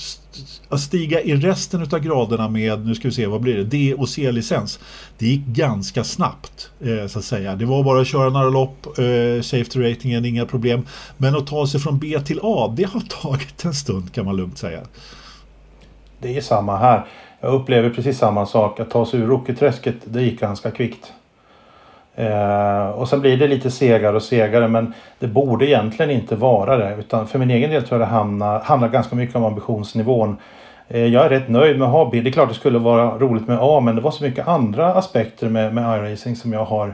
[0.69, 3.95] att stiga i resten av graderna med, nu ska vi se, vad blir det, D
[3.97, 4.79] och C-licens.
[5.17, 7.55] Det gick ganska snabbt eh, så att säga.
[7.55, 10.86] Det var bara att köra några lopp, eh, safety ratingen, inga problem.
[11.17, 14.38] Men att ta sig från B till A, det har tagit en stund kan man
[14.38, 14.81] lugnt säga.
[16.19, 17.05] Det är samma här.
[17.41, 18.79] Jag upplever precis samma sak.
[18.79, 21.13] Att ta sig ur rocketräsket, det gick ganska kvickt.
[22.16, 26.78] Eh, och sen blir det lite segare och segare men det borde egentligen inte vara
[26.78, 26.95] det.
[26.99, 30.38] Utan för min egen del tror jag det handlar, handlar ganska mycket om ambitionsnivån.
[30.88, 32.24] Eh, jag är rätt nöjd med att ha bil.
[32.24, 34.93] Det är klart det skulle vara roligt med A men det var så mycket andra
[34.93, 36.93] aspekter med, med iRacing som jag har.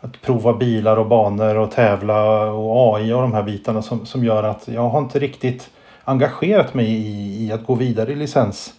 [0.00, 4.24] Att prova bilar och banor och tävla och AI och de här bitarna som, som
[4.24, 5.70] gör att jag har inte riktigt
[6.04, 8.74] engagerat mig i, i att gå vidare i licens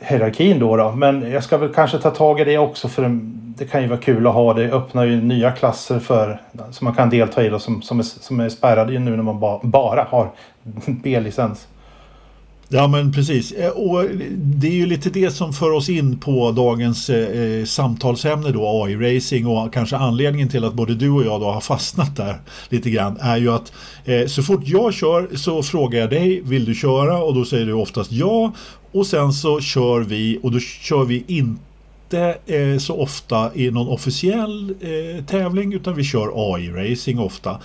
[0.00, 0.92] hierarkin då, då.
[0.92, 3.20] Men jag ska väl kanske ta tag i det också för
[3.58, 4.54] det kan ju vara kul att ha.
[4.54, 8.02] Det öppnar ju nya klasser för som man kan delta i då, som, som, är,
[8.02, 10.30] som är spärrade ju nu när man ba, bara har
[10.86, 11.68] B-licens.
[12.70, 13.52] Ja men precis.
[13.52, 14.04] Eh, och
[14.36, 18.84] det är ju lite det som för oss in på dagens eh, eh samtalsämne då,
[18.84, 22.90] AI-racing och kanske anledningen till att både du och jag då har fastnat där lite
[22.90, 23.72] grann är ju att
[24.04, 27.22] eh, så fort jag kör så frågar jag dig, vill du köra?
[27.22, 28.52] Och då säger du oftast ja.
[28.92, 33.88] Och sen så kör vi och då kör vi inte eh, så ofta i någon
[33.88, 37.58] officiell eh, tävling utan vi kör AI-racing ofta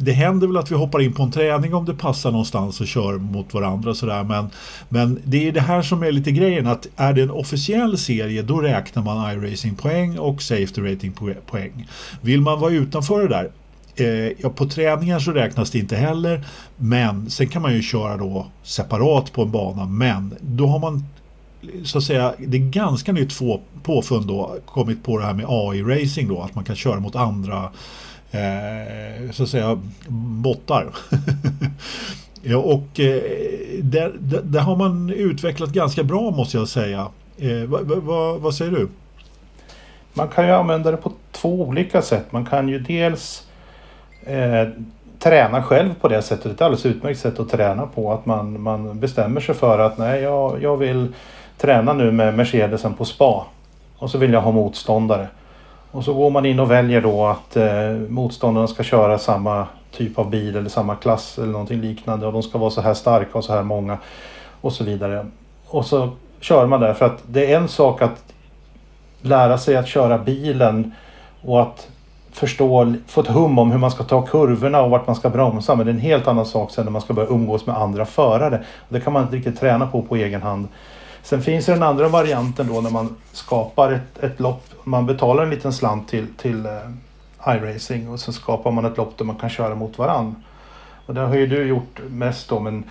[0.00, 2.86] det händer väl att vi hoppar in på en träning om det passar någonstans och
[2.86, 4.24] kör mot varandra sådär.
[4.24, 4.50] Men,
[4.88, 8.42] men det är det här som är lite grejen att är det en officiell serie
[8.42, 11.12] då räknar man iRacing poäng och Safety Rating
[11.46, 11.88] poäng.
[12.20, 13.50] Vill man vara utanför det där
[13.96, 16.44] eh, ja, på träningar så räknas det inte heller.
[16.76, 19.86] Men sen kan man ju köra då separat på en bana.
[19.86, 21.04] Men då har man
[21.84, 23.32] så att säga, det är ganska nytt
[23.82, 26.42] påfund då kommit på det här med AI-racing då.
[26.42, 27.70] Att man kan köra mot andra
[28.30, 29.80] eh, så att säga
[30.42, 30.86] bottar.
[32.42, 33.22] ja, och eh,
[33.82, 37.08] där, där, där, har man utvecklat ganska bra måste jag säga.
[37.38, 38.88] Eh, vad, va, vad säger du?
[40.14, 42.32] Man kan ju använda det på två olika sätt.
[42.32, 43.46] Man kan ju dels
[44.26, 44.68] eh,
[45.18, 46.52] träna själv på det sättet.
[46.52, 48.12] Ett alldeles utmärkt sätt att träna på.
[48.12, 51.14] Att man, man bestämmer sig för att nej, jag, jag vill
[51.58, 53.46] träna nu med Mercedesen på spa.
[53.98, 55.28] Och så vill jag ha motståndare.
[55.90, 60.18] Och så går man in och väljer då att eh, motståndarna ska köra samma typ
[60.18, 63.38] av bil eller samma klass eller någonting liknande och de ska vara så här starka
[63.38, 63.98] och så här många
[64.60, 65.26] och så vidare.
[65.66, 66.10] Och så
[66.40, 68.24] kör man där för att det är en sak att
[69.22, 70.92] lära sig att köra bilen
[71.42, 71.88] och att
[72.32, 75.74] förstå, få ett hum om hur man ska ta kurvorna och vart man ska bromsa.
[75.74, 78.04] Men det är en helt annan sak sen när man ska börja umgås med andra
[78.04, 78.64] förare.
[78.88, 80.68] Det kan man inte riktigt träna på på egen hand.
[81.22, 84.64] Sen finns det den andra varianten då när man skapar ett, ett lopp.
[84.84, 89.18] Man betalar en liten slant till, till uh, iRacing och sen skapar man ett lopp
[89.18, 90.44] där man kan köra mot varann.
[91.06, 92.84] Och det har ju du gjort mest då men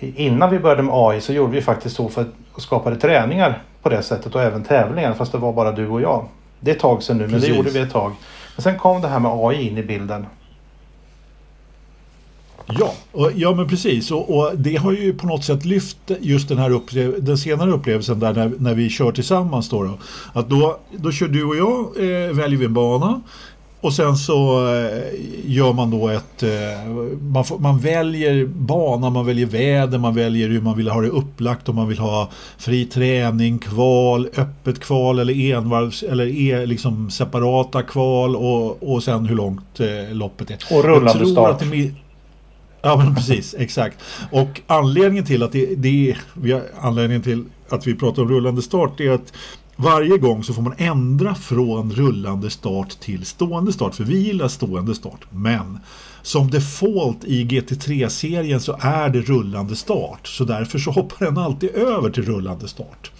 [0.00, 3.88] innan vi började med AI så gjorde vi faktiskt så för att skapade träningar på
[3.88, 6.24] det sättet och även tävlingar fast det var bara du och jag.
[6.60, 7.42] Det är ett tag sedan nu Precis.
[7.42, 8.12] men det gjorde vi ett tag.
[8.56, 10.26] Men sen kom det här med AI in i bilden
[12.66, 14.10] Ja, och, ja men precis.
[14.10, 17.70] Och, och, det har ju på något sätt lyft just den här upplev den senare
[17.70, 19.68] upplevelsen där när, när vi kör tillsammans.
[19.68, 19.98] Då, då.
[20.32, 23.20] Att då, då kör du och jag, eh, väljer vi en bana.
[23.80, 25.02] Och sen så eh,
[25.44, 26.42] gör man då ett...
[26.42, 26.48] Eh,
[27.20, 31.08] man, får, man, väljer bana, man väljer väder, man väljer hur man vill ha det
[31.08, 31.68] upplagt.
[31.68, 37.82] Om man vill ha fri träning, kval, öppet kval eller envarvs eller e, liksom separata
[37.82, 40.76] kval och, och sen hur långt eh, loppet är.
[40.76, 41.62] Och rullande start.
[42.86, 43.98] Ja men precis, exakt.
[44.30, 49.00] Och anledningen till att det, det är, anledningen till att vi pratar om rullande start
[49.00, 49.32] är att
[49.76, 53.94] varje gång så får man ändra från rullande start till stående start.
[53.94, 55.20] För vi gillar stående start.
[55.30, 55.78] Men
[56.22, 60.26] som default i GT3-serien så är det rullande start.
[60.26, 63.10] Så därför så hoppar den alltid över till rullande start.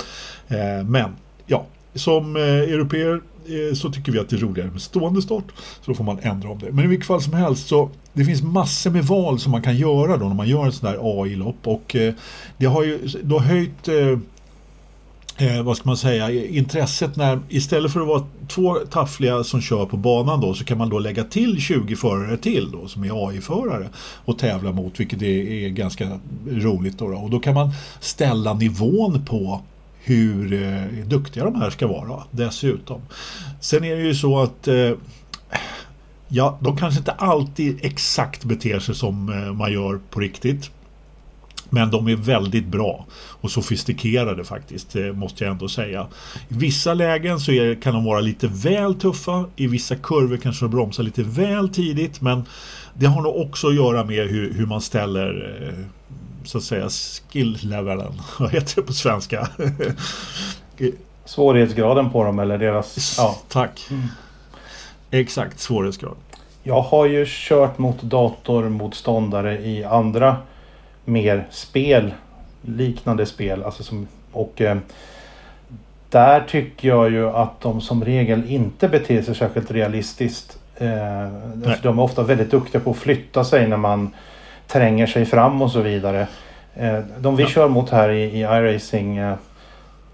[0.49, 1.11] Eh, men
[1.47, 5.45] ja, som eh, europeer Eh, så tycker vi att det är roligare med stående start.
[5.57, 6.73] Så då får man ändra om det.
[6.73, 9.77] Men i vilket fall som helst så det finns massor med val som man kan
[9.77, 11.67] göra då när man gör ett sånt där AI-lopp.
[11.67, 12.15] Och eh,
[12.57, 14.19] det har ju då höjt eh,
[15.49, 19.87] eh, vad ska man säga, intresset när istället för att vara två taffliga som kör
[19.87, 23.29] på banan då så kan man då lägga till 20 förare till då som är
[23.29, 23.89] AI-förare
[24.25, 27.17] och tävla mot vilket är, är ganska roligt då, då.
[27.17, 29.63] Och då kan man ställa nivån på
[30.07, 33.01] hur eh, duktiga de här ska vara dessutom.
[33.61, 34.93] Sen är det ju så att eh,
[36.29, 40.71] ja, de kanske inte alltid exakt beter sig som eh, man gör på riktigt.
[41.71, 46.07] Men de är väldigt bra och sofistikerade faktiskt, eh, måste jag ändå säga.
[46.49, 49.45] I vissa lägen så är, kan de vara lite väl tuffa.
[49.57, 52.21] I vissa kurvor kanske de bromsar lite väl tidigt.
[52.21, 52.45] Men
[52.95, 55.87] det har nog också att göra med hur, hur man ställer eh,
[56.47, 58.13] så att säga skill-levelen.
[58.39, 59.49] Vad heter det på svenska?
[61.25, 63.15] Svårighetsgraden på dem eller deras...
[63.19, 63.37] Ja.
[63.49, 63.87] Tack.
[63.91, 64.03] Mm.
[65.11, 66.17] Exakt, svårighetsgrad.
[66.63, 70.37] Jag har ju kört mot datormotståndare i andra
[71.05, 72.15] mer spel,
[72.63, 73.63] liknande spel.
[73.63, 74.77] Alltså som, och eh,
[76.11, 80.59] där tycker jag ju att de som regel inte beter sig särskilt realistiskt.
[80.77, 81.29] Eh,
[81.83, 84.11] de är ofta väldigt duktiga på att flytta sig när man
[84.67, 86.27] tränger sig fram och så vidare.
[86.75, 87.49] Eh, de vi ja.
[87.49, 89.35] kör mot här i, i iRacing eh,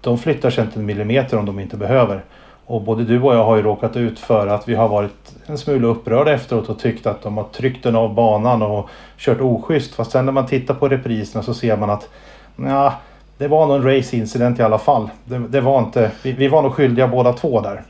[0.01, 2.23] de flyttar sig inte en millimeter om de inte behöver.
[2.65, 5.57] Och både du och jag har ju råkat ut för att vi har varit en
[5.57, 9.95] smula upprörda efteråt och tyckt att de har tryckt den av banan och kört oschysst.
[9.95, 12.09] Fast sen när man tittar på repriserna så ser man att
[12.55, 12.93] ja,
[13.37, 15.09] det var nog en race incident i alla fall.
[15.25, 17.83] Det, det var inte, vi, vi, var nog skyldiga båda två där.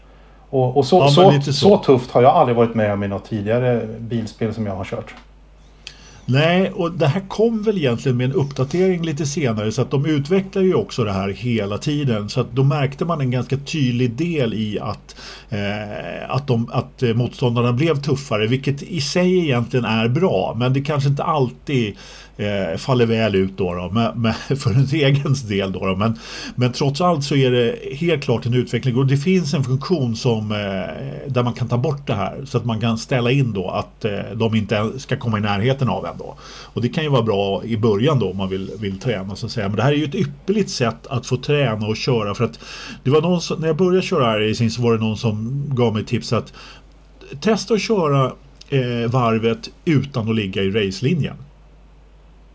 [0.50, 1.54] Och, och så, ja, så, så.
[1.54, 4.84] så, tufft har jag aldrig varit med om i något tidigare bilspel som jag har
[4.84, 5.16] kört.
[6.26, 10.06] Nej, och det här kom väl egentligen med en uppdatering lite senare så att de
[10.06, 12.30] utvecklar ju också det här hela tiden.
[12.30, 15.16] Så att då märkte man en ganska tydlig del i att,
[15.50, 20.56] eh, att, de, att eh, motståndarna blev tuffare, vilket i sig egentligen är bra.
[20.58, 21.96] Men det kanske inte alltid
[22.38, 25.72] eh, faller väl ut då, då med, med, för ens egen del.
[25.72, 25.96] Då, då.
[25.96, 26.20] Men,
[26.56, 30.16] men trots allt så är det helt klart en utveckling och det finns en funktion
[30.16, 33.54] som, eh, där man kan ta bort det här så att man kan ställa in
[33.54, 36.36] då att eh, de inte ska komma i närheten av en då.
[36.44, 39.46] Och det kan ju vara bra i början då om man vill, vill träna så
[39.46, 39.68] att säga.
[39.68, 42.60] Men det här är ju ett ypperligt sätt att få träna och köra för att
[43.04, 45.94] det var någon som, när jag började köra racing så var det någon som gav
[45.94, 46.54] mig tips att
[47.42, 48.32] testa att köra
[48.70, 51.36] eh, varvet utan att ligga i racelinjen.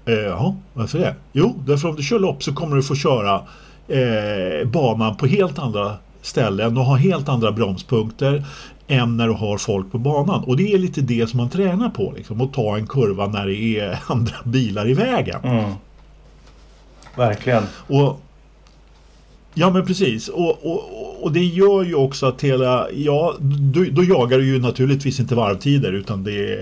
[0.09, 1.14] Eh, jaha, varför det?
[1.32, 3.43] Jo, därför om du kör lopp så kommer du få köra
[3.89, 8.44] eh, banan på helt andra ställen och ha helt andra bromspunkter
[8.86, 10.44] än när du har folk på banan.
[10.44, 12.12] Och det är lite det som man tränar på.
[12.16, 15.40] Liksom, att ta en kurva när det är andra bilar i vägen.
[15.43, 15.72] Mm.
[17.16, 17.62] Verkligen.
[17.86, 18.20] Och,
[19.59, 20.28] ja men precis.
[20.28, 22.86] Och, och, och det gör ju också att hela...
[22.94, 23.35] Ja,
[23.74, 26.59] då, då jagar du ju naturligtvis inte varvtider utan det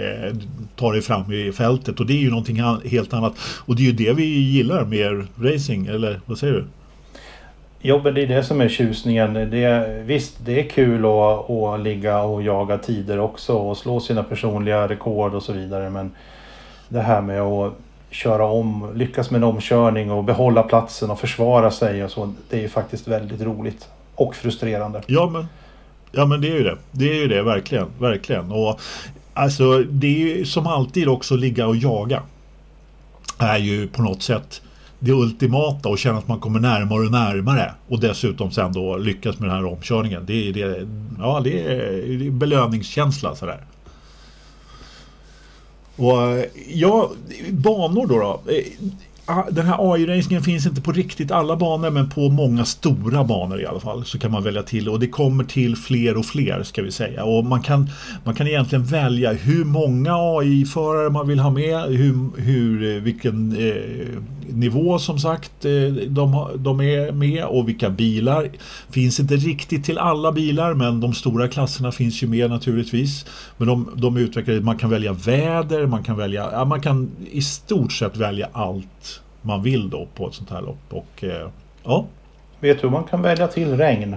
[0.77, 2.01] tar dig fram i fältet.
[2.01, 3.35] Och det är ju någonting helt annat.
[3.39, 5.87] Och det är ju det vi gillar med racing.
[5.87, 6.65] Eller vad säger du?
[7.81, 9.35] Jo, men det är det som är tjusningen.
[9.35, 14.23] Det visst, det är kul att, att ligga och jaga tider också och slå sina
[14.23, 15.91] personliga rekord och så vidare.
[15.91, 16.11] Men
[16.89, 17.73] det här med att
[18.17, 22.35] köra om, lyckas med en omkörning och behålla platsen och försvara sig och så.
[22.51, 23.89] Det är ju faktiskt väldigt roligt.
[24.15, 25.03] Och frustrerande.
[25.07, 25.47] Ja, men,
[26.13, 26.77] ja, men det är ju det.
[26.93, 27.87] Det är ju det, verkligen.
[27.99, 28.53] verkligen.
[28.53, 28.81] Och,
[29.35, 32.23] alltså, det är ju som alltid också ligga och jaga.
[33.39, 34.63] Är ju på något sätt
[34.99, 39.39] det ultimata och känna att man kommer närmare och närmare och dessutom sen då lyckas
[39.39, 40.27] med den här omkörningen.
[40.27, 40.89] Det är, det,
[41.19, 43.61] ja, det är, det är belöningskänsla sådär.
[45.97, 47.11] Och ja,
[47.51, 48.19] banor då.
[48.19, 48.53] då.
[48.53, 48.65] Eh,
[49.27, 53.61] ah, den här AI-racingen finns inte på riktigt alla banor men på många stora banor
[53.61, 56.63] i alla fall så kan man välja till och det kommer till fler och fler
[56.63, 57.91] ska vi säga och man kan,
[58.25, 63.57] man kan egentligen välja hur många AI-förare man vill ha med, hur, hur, eh, vilken
[63.57, 65.73] eh, nivå som sagt eh,
[66.09, 68.51] de, de är med och vilka bilar.
[68.91, 73.27] Finns inte riktigt till alla bilar men de stora klasserna finns ju med naturligtvis.
[73.57, 77.43] Men de, de utvecklar, man kan välja väder, man kan välja, ja, man kan i
[77.43, 80.85] stort sett välja allt man vill då på ett sånt här lopp.
[80.91, 81.49] Och, eh,
[81.85, 82.05] ja.
[82.61, 84.17] Vet du hur man kan välja till regn?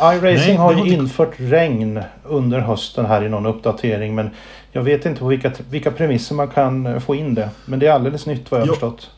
[0.00, 4.30] iRacing har ju infört regn under hösten här i någon uppdatering men
[4.76, 7.50] jag vet inte på vilka, vilka premisser man kan eh, få in det.
[7.64, 9.10] Men det är alldeles nytt vad jag har förstått.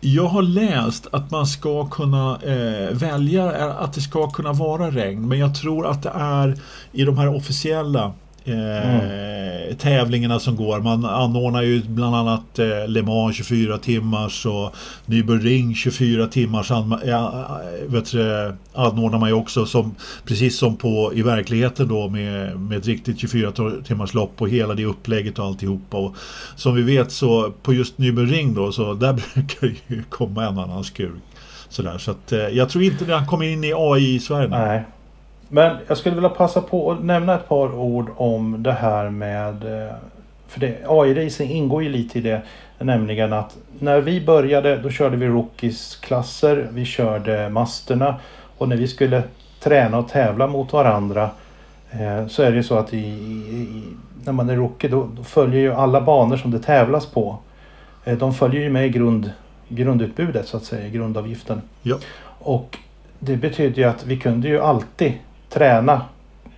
[0.00, 5.28] Jag har läst att man ska kunna eh, välja att det ska kunna vara regn
[5.28, 6.58] men jag tror att det är
[6.92, 8.12] i de här officiella
[8.46, 9.76] Mm.
[9.76, 10.80] tävlingarna som går.
[10.80, 14.74] Man anordnar ju bland annat eh, Le Mans 24 timmars och
[15.06, 17.30] Nürburgring 24 timmars an, eh,
[17.86, 19.94] vet du, anordnar man ju också som
[20.24, 23.52] precis som på i verkligheten då med, med ett riktigt 24
[23.84, 25.96] timmars lopp och hela det upplägget och alltihopa.
[25.96, 26.16] Och
[26.56, 30.84] som vi vet så på just Nürburgring då så där brukar ju komma en annan
[30.84, 31.22] skurk.
[31.68, 34.48] Sådär, så att, jag tror inte det har kommit in i AI i Sverige.
[34.48, 34.84] Nej.
[35.54, 39.86] Men jag skulle vilja passa på att nämna ett par ord om det här med...
[39.86, 39.94] Eh,
[40.48, 42.42] för AI-racing ingår ju lite i det.
[42.78, 46.68] Nämligen att när vi började då körde vi rookies-klasser.
[46.72, 48.14] Vi körde masterna.
[48.58, 49.22] Och när vi skulle
[49.60, 51.30] träna och tävla mot varandra
[51.90, 53.82] eh, så är det ju så att i, i,
[54.24, 57.38] när man är rookie då, då, följer ju alla banor som det tävlas på.
[58.04, 59.30] Eh, de följer ju med i grund,
[59.68, 61.62] grundutbudet så att säga, grundavgiften.
[61.82, 61.96] Ja.
[62.38, 62.78] Och
[63.18, 65.12] det betyder ju att vi kunde ju alltid
[65.54, 66.00] träna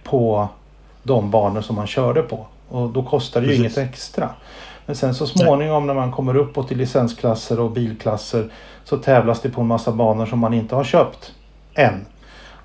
[0.05, 0.49] på
[1.03, 2.47] de banor som man körde på.
[2.69, 4.31] Och då kostar det ju inget extra.
[4.87, 8.51] Men sen så småningom när man kommer uppåt i licensklasser och bilklasser
[8.85, 11.33] så tävlas det på en massa banor som man inte har köpt
[11.75, 12.07] än.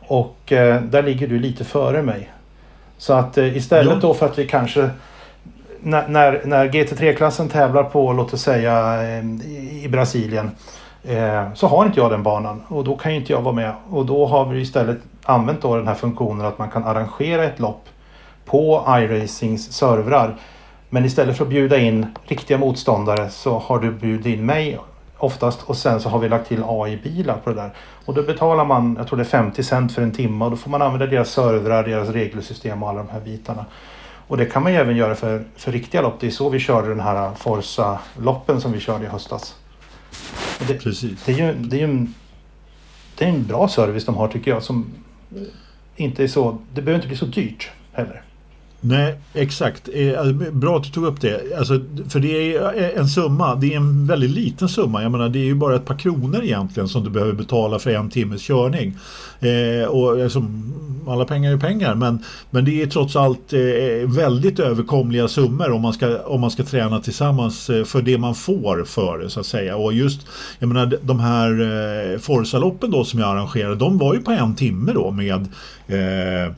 [0.08, 2.30] Och eh, där ligger du lite före mig.
[2.98, 3.99] Så att eh, istället ja.
[3.99, 4.90] då för att vi kanske
[5.80, 9.26] när, när, när GT3-klassen tävlar på, låt oss säga eh,
[9.84, 10.52] i Brasilien.
[11.03, 13.74] Eh, så har inte jag den banan och då kan ju inte jag vara med.
[13.90, 17.60] Och då har vi istället använt då den här funktionen att man kan arrangera ett
[17.60, 17.85] lopp
[18.45, 20.35] på iRacings servrar.
[20.89, 24.80] Men istället för att bjuda in riktiga motståndare så har du bjudit in mig
[25.18, 27.69] oftast och sen så har vi lagt till AI-bilar på det där.
[28.06, 30.57] Och då betalar man, jag tror det är 50 cent för en timme och då
[30.57, 33.65] får man använda deras servrar, deras regelsystem och alla de här bitarna.
[34.27, 36.19] Och det kan man ju även göra för, för riktiga lopp.
[36.19, 39.56] Det är så vi körde den här Forza-loppen som vi körde i höstas.
[40.68, 41.23] Det, Precis.
[41.23, 42.14] Det är ju, det är ju en,
[43.18, 44.64] det är en bra service de har tycker jag.
[44.64, 44.85] Som
[45.95, 48.24] inte är så, det behöver inte bli så dyrt heller.
[48.84, 49.90] Nej, exakt.
[49.94, 51.58] Eh, alltså, bra att du tog upp det.
[51.58, 51.80] Alltså,
[52.10, 55.03] för det är eh, en summa, det är en väldigt liten summa.
[55.03, 57.91] Jag menar, det är ju bara ett par kronor egentligen som du behöver betala för
[57.91, 58.98] en timmes körning.
[59.40, 60.45] Eh, och alltså,
[61.08, 65.82] alla pengar är pengar, men, men det är trots allt eh, väldigt överkomliga summor om
[65.82, 69.40] man, ska, om man ska träna tillsammans eh, för det man får för det så
[69.40, 69.76] att säga.
[69.76, 70.28] Och just,
[70.60, 74.56] jag menar, de här eh, Forza-loppen då som jag arrangerade, de var ju på en
[74.56, 75.48] timme då med
[75.88, 76.53] eh,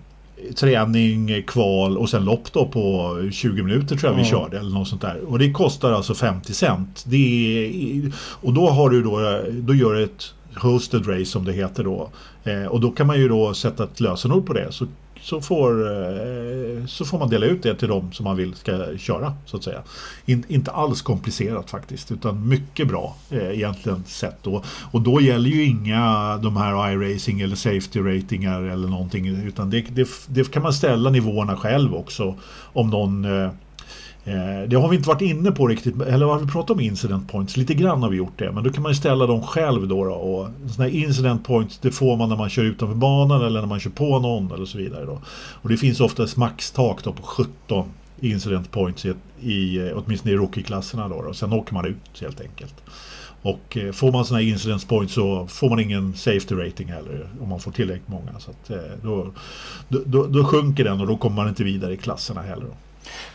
[0.55, 4.87] träning, kval och sen lopp då på 20 minuter tror jag vi körde eller något
[4.87, 5.21] sånt där.
[5.27, 7.03] Och det kostar alltså 50 cent.
[7.07, 11.83] Det är, och då har du då, då gör ett hosted race som det heter
[11.83, 12.09] då.
[12.43, 14.71] Eh, och då kan man ju då sätta ett lösenord på det.
[14.71, 14.87] Så
[15.23, 18.97] så får, eh, så får man dela ut det till de som man vill ska
[18.97, 19.33] köra.
[19.45, 19.81] så att säga.
[20.25, 25.49] In, inte alls komplicerat faktiskt utan mycket bra eh, egentligen sett Och, Och då gäller
[25.49, 30.63] ju inga de här iRacing eller Safety ratingar eller någonting utan det, det, det kan
[30.63, 32.35] man ställa nivåerna själv också
[32.73, 33.51] om någon Eh,
[34.25, 37.31] Eh, det har vi inte varit inne på riktigt, eller har vi pratat om incident
[37.31, 37.57] points?
[37.57, 40.05] Lite grann har vi gjort det, men då kan man ju ställa dem själv då.
[40.05, 43.59] då och såna här incident points det får man när man kör utanför banan eller
[43.59, 45.05] när man kör på någon eller så vidare.
[45.05, 45.21] Då.
[45.61, 47.85] Och det finns oftast maxtak då på 17
[48.19, 51.33] incident points i, i eh, åtminstone i rookie-klasserna då, då.
[51.33, 52.75] Sen åker man ut helt enkelt.
[53.41, 57.29] Och eh, får man sådana här incident points så får man ingen safety rating heller
[57.41, 58.39] om man får tillräckligt många.
[58.39, 58.71] Så att,
[59.03, 59.33] då,
[59.87, 62.65] då, då, då sjunker den och då kommer man inte vidare i klasserna heller.
[62.65, 62.73] Då.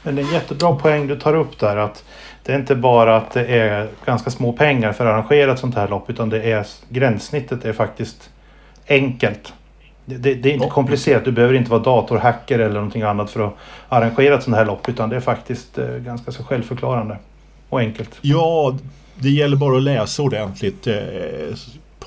[0.03, 2.05] Men det är en jättebra poäng du tar upp där att
[2.43, 5.75] det är inte bara att det är ganska små pengar för att arrangera ett sånt
[5.75, 8.31] här lopp utan det är gränssnittet är faktiskt
[8.89, 9.53] enkelt.
[10.05, 11.25] Det, det, det är inte komplicerat.
[11.25, 13.55] Du behöver inte vara datorhacker eller någonting annat för att
[13.89, 17.17] arrangera ett sånt här lopp utan det är faktiskt eh, ganska så självförklarande
[17.69, 18.19] och enkelt.
[18.21, 18.79] Ja,
[19.15, 20.87] det gäller bara att läsa ordentligt.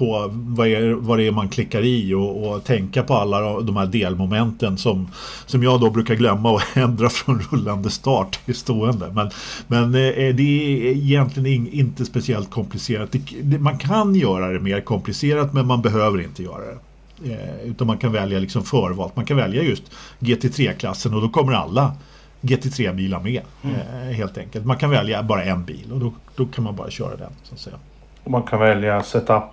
[0.02, 3.78] På vad, är, vad det är man klickar i och, och, tänka på alla de
[3.78, 5.12] här delmomenten som,
[5.46, 9.12] som jag då brukar glömma och ändra från rullande start till stående.
[9.14, 9.30] Men,
[9.68, 13.16] men eh, det är egentligen inte speciellt komplicerat.
[13.42, 16.78] Det, man kan göra det mer komplicerat men man behöver inte göra det.
[17.34, 19.16] Eh, utan man kan välja liksom förvalt.
[19.16, 19.84] Man kan välja just
[20.20, 21.94] GT3-klassen och då kommer alla
[22.42, 23.42] GT3-bilar med.
[23.62, 23.76] Mm.
[23.76, 24.66] Eh, helt enkelt.
[24.66, 27.32] Man kan välja bara en bil och då, då kan man bara köra den.
[27.44, 27.76] Så att säga.
[28.24, 29.44] Och man kan välja setup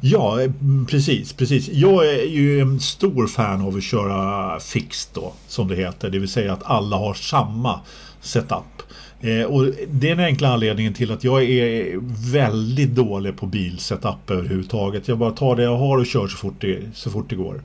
[0.00, 1.68] Ja, eh, mm, precis, precis.
[1.68, 6.10] Jag är ju en stor fan av att köra fixed då, som det heter.
[6.10, 7.80] Det vill säga att alla har samma
[8.20, 8.82] setup.
[9.20, 11.98] Eh, och det är den enkla anledningen till att jag är
[12.32, 15.08] väldigt dålig på bilsetup överhuvudtaget.
[15.08, 17.62] Jag bara tar det jag har och kör så fort det, så fort det går.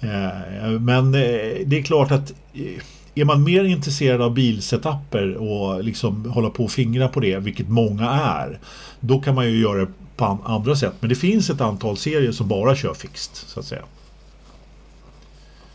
[0.00, 1.20] Eh, men eh,
[1.66, 2.82] det är klart att eh,
[3.14, 7.68] är man mer intresserad av bilsetapper och liksom hålla på och fingra på det, vilket
[7.68, 8.58] många är,
[9.00, 10.94] då kan man ju göra det på andra sätt.
[11.00, 13.82] Men det finns ett antal serier som bara kör fixed så att säga.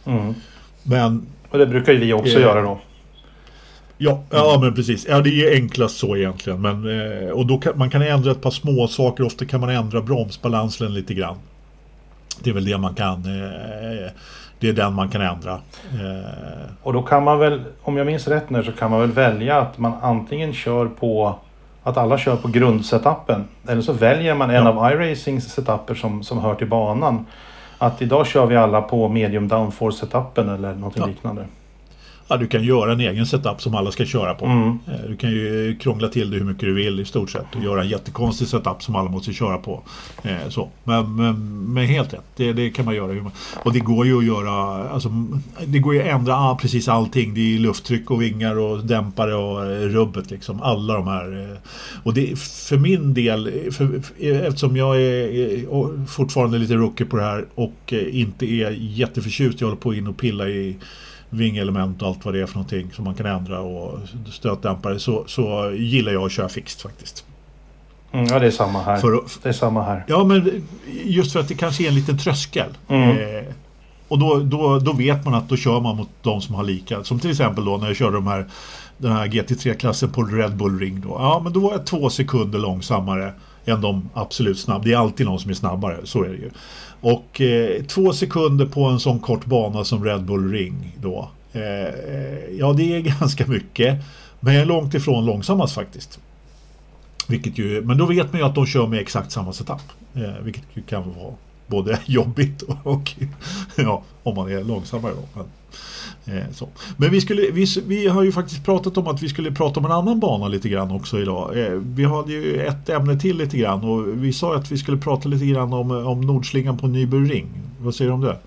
[0.06, 0.34] Mm.
[0.84, 1.26] Men...
[1.50, 2.80] Och det brukar ju vi också eh, göra då.
[3.98, 5.06] Ja, ja men precis.
[5.10, 6.62] Ja, det är enklast så egentligen.
[6.62, 9.24] Men, eh, och då kan, man kan ändra ett par små saker.
[9.24, 11.36] Ofta kan man ändra bromsbalansen lite grann.
[12.40, 13.14] Det är väl det man kan.
[13.14, 14.12] Eh,
[14.60, 15.54] det är den man kan ändra.
[15.92, 16.72] Eh.
[16.84, 19.62] Och då kan man väl, om jag minns rätt nu, så kan man väl välja
[19.62, 21.40] att man antingen kör på
[21.84, 23.48] att alla kör på grundsetappen.
[23.68, 24.70] Eller så väljer man en ja.
[24.70, 27.26] av iRacings setuper som, som hör till banan.
[27.78, 31.06] Att idag kör vi alla på medium downforce setupen eller något ja.
[31.06, 31.46] liknande.
[32.34, 34.46] Ja, du kan göra en egen setup som alla ska köra på.
[34.46, 34.80] Mm.
[34.88, 37.64] Eh, du kan ju krångla till det hur mycket du vill i stort sett och
[37.64, 39.84] göra en jättekonstig setup som alla måste köra på.
[40.24, 40.70] Eh, så.
[40.84, 43.32] Men, men, men helt rätt, det, det, kan man göra.
[43.64, 45.10] Och det går ju att göra, alltså,
[45.66, 47.34] det går ju att ändra precis allting.
[47.34, 50.62] Det är lufttryck och vingar och dämpare och eh, rubbet liksom.
[50.62, 51.58] Alla de här.
[52.04, 57.46] Och det för min del, för, eftersom jag är fortfarande lite rookie på det här
[57.56, 60.76] och inte är jätteförtjust, jag håller på in och pilla i
[61.34, 64.00] vingelement och allt vad det är för någonting som man kan ändra och
[64.32, 67.26] stötdämpare så, så gillar jag att köra fixt faktiskt.
[68.12, 68.98] Mm, ja, det är samma här.
[68.98, 70.04] För, det är samma här.
[70.08, 70.64] Ja, men
[71.04, 72.70] just för att det kanske är en liten tröskel.
[72.88, 73.10] Mm.
[73.10, 73.54] Eh,
[74.08, 77.04] och då, då, då vet man att då kör man mot de som har lika.
[77.04, 78.46] Som till exempel då när jag körde de här,
[78.98, 81.02] den här GT3-klassen på Red Bull Ring.
[81.02, 81.10] Då.
[81.10, 83.34] Ja, men då var jag två sekunder långsammare
[83.66, 84.84] än de absolut snabba.
[84.84, 86.50] Det är alltid någon som är snabbare, så är det ju.
[87.02, 91.30] Och eh, två sekunder på en sån kort bana som Red Bull Ring då.
[91.54, 91.62] Eh,
[92.60, 94.04] ja, det är ganska mycket.
[94.40, 96.20] Men jag är långt ifrån långsammast faktiskt.
[97.28, 99.82] Vilket ju, men då vet man ju att de kör med exakt samma setup.
[100.14, 101.34] Eh, vilket ju kan vara
[101.68, 103.12] både jobbigt och, och
[103.76, 105.14] ja, om man är långsammare.
[105.14, 105.40] Då.
[105.40, 105.46] Men,
[106.26, 106.68] Eh, så.
[106.98, 109.86] Men vi, skulle, vi, vi har ju faktiskt pratat om att vi skulle prata om
[109.86, 111.60] en annan bana lite grann också idag.
[111.60, 114.98] Eh, vi hade ju ett ämne till lite grann och vi sa att vi skulle
[114.98, 117.48] prata lite grann om, om Nordslingan på Nyby Ring.
[117.80, 118.38] Vad säger du om det?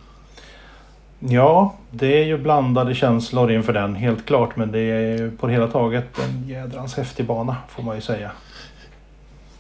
[1.19, 4.57] Ja, det är ju blandade känslor inför den helt klart.
[4.57, 8.31] Men det är på det hela taget en jädrans häftig bana får man ju säga.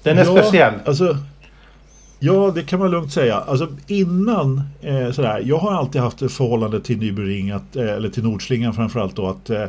[0.02, 0.74] Den är Ja, speciell.
[0.84, 1.16] Alltså,
[2.18, 3.36] ja, det kan man lugnt säga.
[3.36, 8.08] Alltså, innan eh, sådär, jag har alltid haft ett förhållande till Nybyring, att, eh, eller
[8.08, 9.26] till Nordslingan framförallt då.
[9.28, 9.64] Att, eh,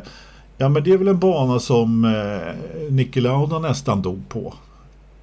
[0.58, 4.54] ja, men det är väl en bana som eh, Niki Lauda nästan dog på.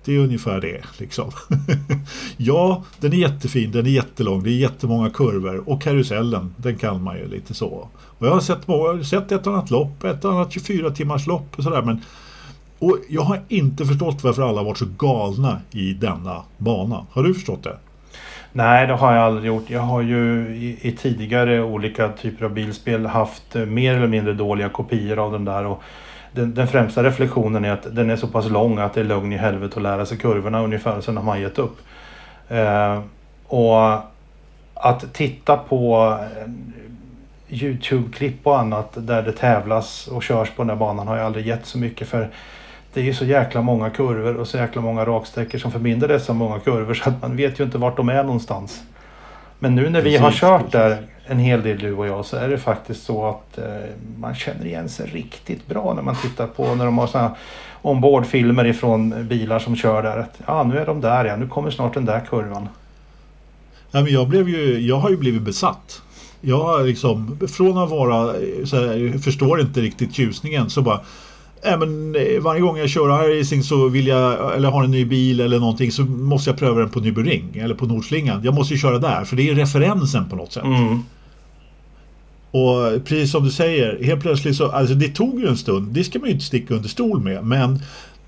[0.06, 0.81] Det är ungefär det.
[0.99, 1.31] Liksom.
[2.38, 7.03] ja, den är jättefin, den är jättelång, det är jättemånga kurvor och karusellen, den kan
[7.03, 7.89] man ju lite så.
[8.18, 11.64] Och jag har sett, många- sett ett annat lopp, ett annat 24 timmars lopp och
[11.64, 11.81] sådär.
[11.81, 12.02] Men
[12.80, 17.06] och jag har inte förstått varför alla varit så galna i denna bana.
[17.11, 17.77] Har du förstått det?
[18.52, 19.69] Nej, det har jag aldrig gjort.
[19.69, 24.34] Jag har ju i, i tidigare olika typer av bilspel haft eh, mer eller mindre
[24.34, 25.65] dåliga kopior av den där.
[25.65, 25.81] Och
[26.31, 29.34] den, den främsta reflektionen är att den är så pass lång att det är lugn
[29.34, 31.02] i helvete att lära sig kurvorna ungefär.
[31.02, 31.77] Sen har man gett upp.
[32.49, 33.02] Eh,
[33.47, 33.93] och
[34.73, 36.52] att titta på eh,
[37.49, 41.47] Youtube-klipp och annat där det tävlas och körs på den där banan har jag aldrig
[41.47, 42.30] gett så mycket för
[42.96, 46.34] det är ju så jäkla många kurvor och så jäkla många raksträckor som förbinder dessa
[46.34, 48.84] många kurvor så att man vet ju inte vart de är någonstans.
[49.60, 52.50] Men nu när vi har kört där en hel del du och jag så är
[52.50, 53.66] det faktiskt så att eh,
[54.20, 57.36] man känner igen sig riktigt bra när man tittar på när de har såna
[57.82, 60.18] ombordfilmer ifrån bilar som kör där.
[60.18, 62.68] Att, ja, nu är de där ja, nu kommer snart den där kurvan.
[63.92, 66.02] Ja, men jag, blev ju, jag har ju blivit besatt.
[66.42, 68.34] Jag har liksom, från att vara,
[68.66, 71.02] så här, jag förstår inte riktigt tjusningen så bara
[71.66, 75.06] äh, men, eh, varje gång jag kör iRacing så vill jag, eller har en ny
[75.06, 78.42] bil eller någonting så måste jag pröva den på Nybering eller på Nordslingan.
[78.44, 80.64] Jag måste ju köra där för det är referensen på något sätt.
[80.64, 81.00] Mm.
[82.52, 86.04] Och precis som du säger, helt plötsligt så, alltså det tog ju en stund, det
[86.04, 87.80] ska man ju inte sticka under stol med, men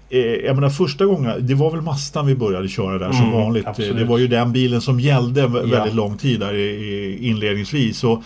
[0.10, 3.32] eh, jag menar första gången, det var väl Mastan vi började köra där som Mm,
[3.32, 3.68] vanligt.
[3.68, 3.98] absolut.
[3.98, 5.48] Det var ju den bilen som gällde Ja.
[5.48, 6.54] väldigt lång tid där
[7.22, 7.98] inledningsvis.
[8.00, 8.24] Så,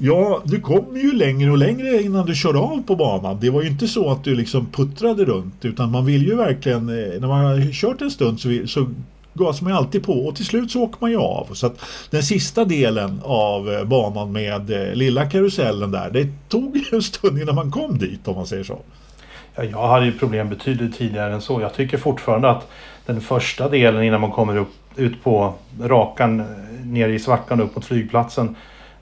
[0.00, 3.38] ja, du kom ju längre och längre innan du körde av på banan.
[3.40, 6.88] Det var ju inte så att du liksom puttrade runt, utan man vill ju verkligen,
[6.88, 8.86] eh, när man har kört en stund så, vi- så
[9.34, 11.48] gasar man ju alltid på och till slut så åker man ju av.
[11.52, 11.80] Så att
[12.10, 17.02] den sista delen av eh, banan med eh, lilla karusellen där, det tog ju en
[17.02, 18.78] stund innan man kom dit om man säger så.
[19.56, 21.60] Ja, jag hade ju problem betydligt tidigare än så.
[21.60, 22.68] Jag tycker fortfarande att
[23.06, 26.44] den första delen innan man kommer upp, ut på rakan
[26.84, 28.56] ner i svackan upp mot flygplatsen.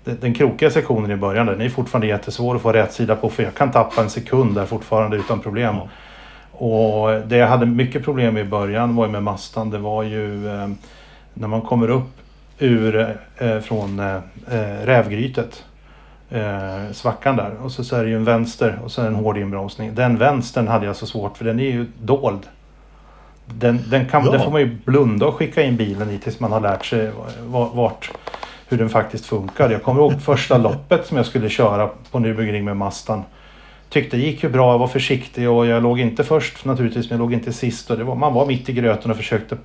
[0.05, 3.43] Den, krokiga sektionen i början den är fortfarande jättesvår att få rätt sida på för
[3.43, 5.75] jag kan tappa en sekund där fortfarande utan problem.
[5.77, 5.89] Ja.
[6.53, 9.71] Och det jag hade mycket problem med i början var ju med Mastan.
[9.71, 10.69] Det var ju eh,
[11.35, 12.11] när man kommer upp
[12.59, 14.17] ur eh, från eh,
[14.51, 15.65] eh, rävgrytet.
[16.35, 19.39] Eh, svackan där och så, så är det ju en vänster och så en hård
[19.39, 19.95] inbromsning.
[19.95, 22.41] Den vänstern hade jag så svårt för den är ju dold.
[23.47, 24.31] Den, den, kan, Ja.
[24.33, 27.11] den får man ju blunda och skicka in bilen i tills man har lärt sig
[27.47, 28.11] va- vart,
[28.69, 29.71] hur den faktiskt funkar.
[29.71, 33.23] Jag kommer ihåg första loppet som jag skulle köra på Nürburgring med Mastan.
[33.89, 37.19] Tyckte det gick ju bra, jag var försiktig och jag låg inte först naturligtvis men
[37.19, 37.91] jag låg inte sist.
[37.91, 39.57] Och det var, man var mitt i gröten och försökte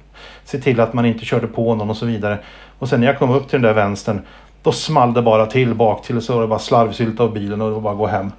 [0.43, 2.37] se till att man inte körde på någon och så vidare.
[2.79, 4.21] Och sen när jag kom upp till den där vänstern
[4.67, 7.67] då small det bara till bak till så var det bara slarvsylta av bilen och
[7.67, 8.31] det var bara gå hem.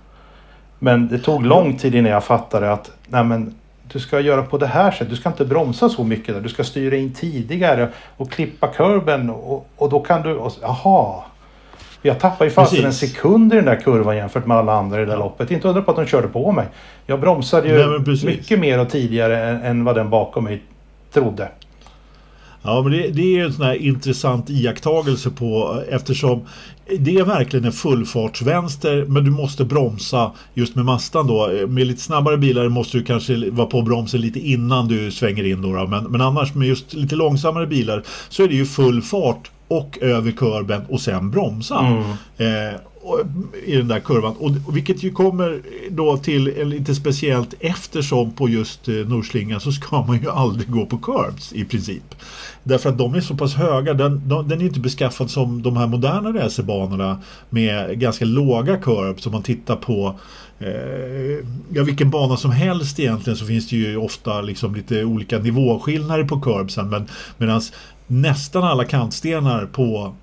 [0.78, 3.54] Men det tog lång tid innan jag fattade att nej men,
[3.92, 5.10] du ska göra på det här sättet.
[5.10, 6.40] Du ska inte bromsa så mycket där.
[6.40, 10.34] Du ska styra in tidigare och klippa kurben och, och då kan du...
[10.34, 11.22] Och, jaha!
[12.02, 15.04] Jag tappade ju fast en sekund i den där kurvan jämfört med alla andra i
[15.04, 15.50] det där loppet.
[15.50, 16.66] Inte undra på att de körde på mig.
[17.06, 20.62] Jag bromsade ju Nej, mycket mer och tidigare än, än vad den bakom mig
[21.12, 21.48] trodde.
[22.68, 26.40] Ja, men det, det är en sån här intressant iakttagelse på eftersom
[26.98, 31.50] det är verkligen en fullfartsvänster men du måste bromsa just med Mastan då.
[31.68, 35.62] Med lite snabbare bilar måste du kanske vara på bromsen lite innan du svänger in
[35.62, 35.72] då.
[35.72, 35.86] då.
[35.86, 39.98] Men, men annars med just lite långsammare bilar så är det ju full fart och
[40.00, 41.74] över kurben och sen bromsa.
[42.36, 42.87] Eh, och-
[43.64, 44.34] i den där kurvan.
[44.38, 49.72] Och, och vilket ju kommer då till lite speciellt eftersom på just eh, Nordslingan så
[49.72, 52.14] ska man ju aldrig gå på curbs i princip.
[52.62, 53.94] Därför att de är så pass höga.
[53.94, 59.26] Den, de, den är inte beskaffad som de här moderna racerbanorna med ganska låga curbs.
[59.26, 60.18] Om man tittar på
[60.58, 60.68] eh,
[61.72, 66.24] ja, vilken bana som helst egentligen så finns det ju ofta liksom lite olika nivåskillnader
[66.24, 66.90] på curbsen.
[66.90, 67.06] Men
[67.38, 67.60] medan
[68.06, 70.14] nästan alla kantstenar på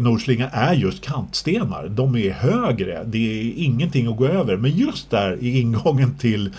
[0.00, 1.86] Nordslinga är just kantstenar.
[1.88, 3.02] De är högre.
[3.04, 4.56] Det är ingenting att gå över.
[4.56, 6.50] Men just där i ingången till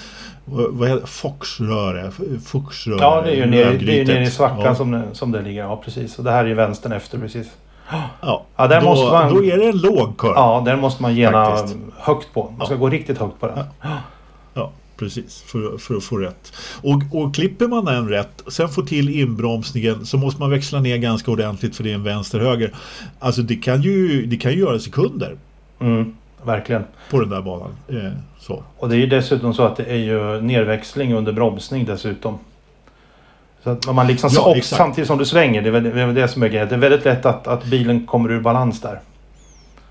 [0.45, 2.11] vad heter Foxröre?
[2.45, 2.97] Fuxröre?
[3.01, 4.75] Ja, det är ju nere, det är nere i svackan Ja.
[4.75, 5.61] som, det, som det ligger.
[5.63, 6.17] Ja, precis.
[6.17, 7.47] Och det här är ju vänstern efter precis.
[8.21, 10.33] Ja, Ja, där då, måste man- då är det en låg kurva.
[10.35, 11.57] Ja, den måste man gena
[11.97, 12.53] högt på.
[12.57, 12.79] Man ska Ja.
[12.79, 13.59] gå riktigt högt på den.
[13.81, 13.89] Ja.
[14.97, 16.53] Precis, för, för att få rätt.
[16.81, 20.97] Och, och klipper man den rätt, sen får till inbromsningen så måste man växla ner
[20.97, 22.73] ganska ordentligt för det är en vänster-höger.
[23.19, 25.35] Alltså det kan ju, det kan ju göra sekunder
[25.79, 26.83] Mm, verkligen.
[27.09, 27.69] på den där banan.
[27.87, 28.63] Eh, så.
[28.77, 32.37] Och det är ju dessutom så att det är ju nerväxling under bromsning dessutom.
[33.63, 34.77] Så att man liksom, Ja, och exakt.
[34.77, 36.67] samtidigt som du svänger, det är väl det, är väl det som är grejen.
[36.69, 38.99] Det är väldigt lätt att, att bilen kommer ur balans där.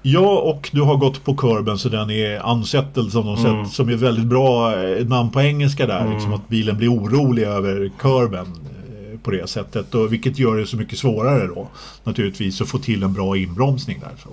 [0.02, 3.64] Ja, och du har gått på kurben så den är unsettled som de Mm.
[3.64, 6.00] sett, som är väldigt bra eh, namn på engelska där.
[6.00, 6.12] Mm.
[6.12, 9.94] Liksom att bilen blir orolig över kurben eh, på det sättet.
[9.94, 11.68] Och, vilket gör det så mycket svårare då
[12.04, 14.12] naturligtvis att få till en bra inbromsning där.
[14.22, 14.28] Så.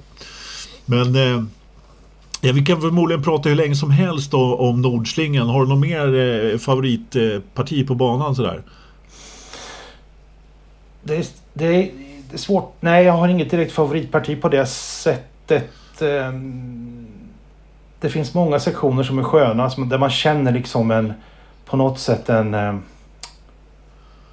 [0.85, 1.43] Men eh,
[2.41, 5.47] ja, vi kan förmodligen prata hur länge som helst då, om Nordslingan.
[5.47, 6.15] Har du något mer
[6.53, 8.61] eh, favoritparti på banan sådär?
[11.03, 11.91] Det är, det, är,
[12.29, 12.75] det är svårt.
[12.79, 15.25] Nej, jag har inget direkt favoritparti på det sättet.
[16.01, 17.07] Ehm,
[17.99, 21.13] Det finns många sektioner som är sköna, där man känner liksom en
[21.65, 22.81] på något sätt en ehm,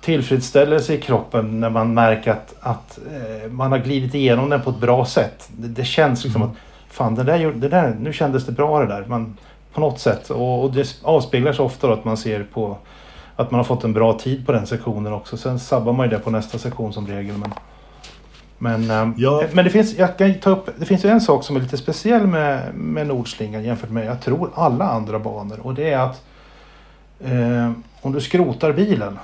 [0.00, 4.70] tillfredsställelse i kroppen när man märker att, att eh, man har glidit igenom den på
[4.70, 5.48] ett bra sätt.
[5.56, 6.52] Det, det känns liksom Mm.
[6.52, 6.58] att
[6.94, 9.04] fan, det där, det där, nu kändes det bra det där.
[9.08, 9.36] Man,
[9.72, 10.30] på något sätt.
[10.30, 12.76] Och, och det avspeglar sig ofta att man ser på
[13.36, 15.36] att man har fått en bra tid på den sektionen också.
[15.36, 17.38] Sen sabbar man ju det på nästa sektion som regel.
[17.38, 17.52] Men,
[18.58, 19.42] men, ehm, Ja.
[19.52, 21.76] men det finns, jag kan ta upp, det finns ju en sak som är lite
[21.76, 25.60] speciell med, med Nordslingan jämfört med, jag tror, alla andra banor.
[25.62, 26.22] Och det är att
[27.24, 27.70] eh,
[28.02, 29.18] om du skrotar bilen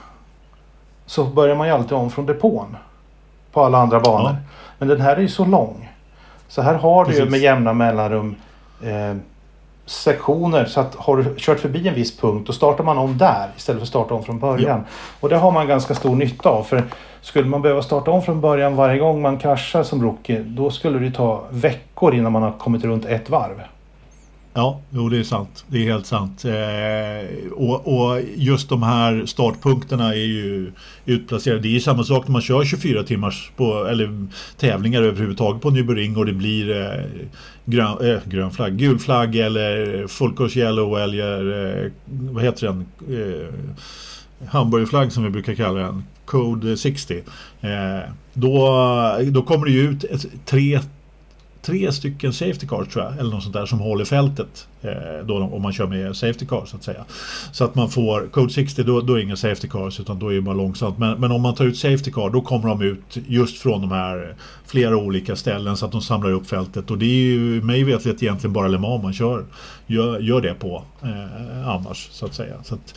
[1.07, 2.77] så börjar man ju alltid om från depån.
[3.53, 4.31] På alla andra banor.
[4.31, 4.37] Ja.
[4.79, 5.91] Men den här är ju så lång.
[6.49, 7.31] Så här har du ju Precis.
[7.31, 8.35] med jämna mellanrum
[8.83, 9.17] eh,
[9.87, 10.65] sektioner.
[10.65, 13.79] Så att har du kört förbi en viss punkt då startar man om där istället
[13.81, 14.85] för att starta om från början.
[15.21, 16.63] Och det har man ganska stor nytta av.
[16.63, 16.85] För
[17.21, 20.99] skulle man behöva starta om från början varje gång man kraschar som rookie då skulle
[20.99, 23.63] det ta veckor innan man har kommit runt ett varv.
[24.55, 25.65] Ja, jo det är sant.
[25.67, 26.45] Det är helt sant.
[26.45, 30.73] Eh, och, och just de här startpunkterna är ju
[31.07, 31.61] utplacerade.
[31.61, 34.27] Det är ju samma sak när man kör 24 timmars på, eller
[34.57, 37.05] tävlingar överhuvudtaget på Nürburgring och det blir eh,
[37.65, 42.87] grön, äh, grön flagg, gul flagg eller full yellow eller eh, vad heter den?
[43.11, 43.49] Eh,
[44.49, 46.05] hamburgerflagg som vi brukar kalla den.
[46.25, 47.23] Code 60.
[47.61, 48.69] Eh, då,
[49.31, 50.81] då kommer det ju ut ett, tre
[51.63, 54.69] tre stycken safety cars tror jag, eller något sånt där som håller fältet.
[54.83, 57.05] Eh, då, om man kör med safety cars så att säga.
[57.53, 60.29] Så att man får Code 60 då, då är det inga safety cars utan då
[60.29, 60.99] är det bara långsamt.
[60.99, 63.91] Men, men om man tar ut safety car då kommer de ut just från de
[63.91, 64.35] här
[64.67, 66.91] flera olika ställen så att de samlar upp fältet.
[66.91, 69.45] Och det är ju mig vetligt egentligen bara Le Mans man kör,
[69.87, 72.55] gör, gör det på eh, annars så att säga.
[72.65, 72.95] Så att,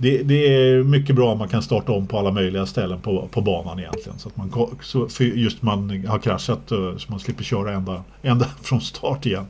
[0.00, 3.28] det, det är mycket bra om man kan starta om på alla möjliga ställen på,
[3.30, 4.18] på banan egentligen.
[4.18, 8.46] Så att man så just man har kraschat eh, så man slipper köra ända, ända
[8.62, 9.46] från start igen.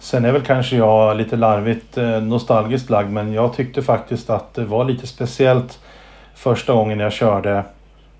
[0.00, 4.54] Sen är väl kanske jag lite larvigt eh, nostalgiskt lagd men jag tyckte faktiskt att
[4.54, 5.78] det var lite speciellt
[6.34, 7.64] första gången jag körde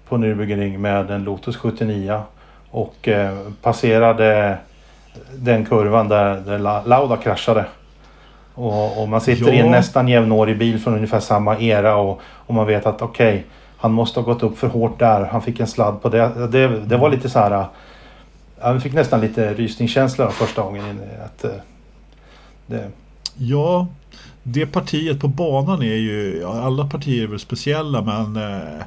[0.08, 2.22] på Nürburgring med en Lotus 79
[2.70, 4.58] och eh, passerade
[5.34, 7.64] den kurvan där, där Lauda kraschade.
[8.54, 9.70] Och, och man sitter i en Ja.
[9.72, 13.46] nästan jämnårig bil från ungefär samma era och, och man vet att okej,
[13.76, 15.24] han måste ha gått upp för hårt där.
[15.24, 16.48] Han fick en sladd på det.
[16.50, 17.50] Det, det var lite så här...
[17.50, 17.70] ja,
[18.60, 21.00] Jag fick nästan lite rysningskänsla första gången.
[21.24, 21.50] Att, eh,
[22.66, 22.90] det,
[23.38, 23.86] Ja,
[24.42, 28.84] det partiet på banan är ju, ja, alla partier är väl speciella men eh,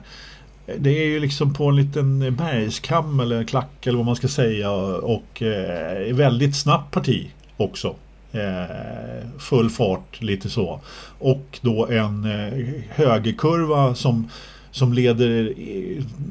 [0.77, 4.71] det är ju liksom på en liten bergskam eller klack eller vad man ska säga
[4.71, 7.27] och eh, väldigt snabbt parti
[7.57, 7.95] också.
[8.35, 10.79] Eh, full fart lite så.
[11.19, 14.29] Och då en eh, högerkurva som
[14.75, 15.53] som leder,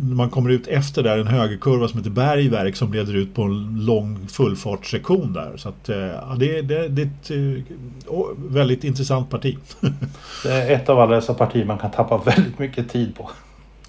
[0.00, 3.42] när man kommer ut efter där, en högerkurva som heter Bergverk som leder ut på
[3.42, 5.56] en lång fullfartssektion där.
[5.56, 9.58] Så att, eh, ja, det, det, det är ett eh, väldigt intressant parti.
[10.42, 13.30] det är ett av alla dessa partier man kan tappa väldigt mycket tid på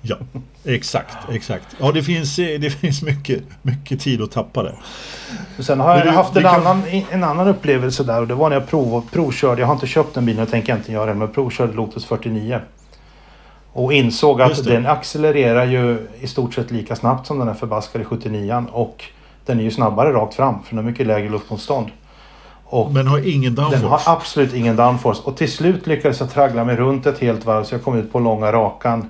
[0.05, 0.15] ja,
[0.63, 1.75] exakt, exakt.
[1.79, 4.75] Ja, det finns, det finns mycket, mycket tid att tappa där.
[5.59, 8.49] Sen har jag du, haft en, kan- annan, en annan upplevelse där och det var
[8.49, 9.61] när jag prov, provkörde.
[9.61, 12.59] Jag har inte köpt den bilen, jag tänker inte göra det, men provkörde Lotus 49.
[13.73, 14.71] Och insåg att det.
[14.71, 19.03] den accelererar ju i stort sett lika snabbt som den här förbaskade 79 och
[19.45, 21.87] den är ju snabbare rakt fram för den har mycket lägre luftmotstånd.
[22.65, 24.09] Och Men har ingen den har downforce.
[24.11, 25.21] absolut ingen downforce.
[25.23, 28.11] Och till slut lyckades jag traggla mig runt ett helt varv så jag kom ut
[28.11, 29.09] på långa rakan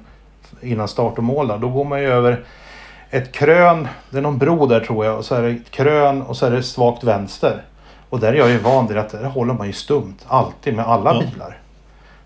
[0.61, 1.47] innan start och mål.
[1.47, 1.57] Där.
[1.57, 2.43] Då går man ju över
[3.09, 6.21] ett krön, det är någon bro där tror jag, och så är det ett krön
[6.21, 7.61] och så är det svagt vänster.
[8.09, 10.85] Och där är jag ju van vid att där håller man ju stumt, alltid med
[10.87, 11.19] alla Ja.
[11.21, 11.57] bilar.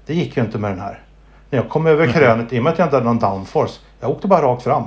[0.06, 1.00] Det gick ju inte med den här.
[1.50, 4.10] När jag kom över krönet, i och med att jag inte hade någon downforce, jag
[4.10, 4.84] åkte bara rakt fram.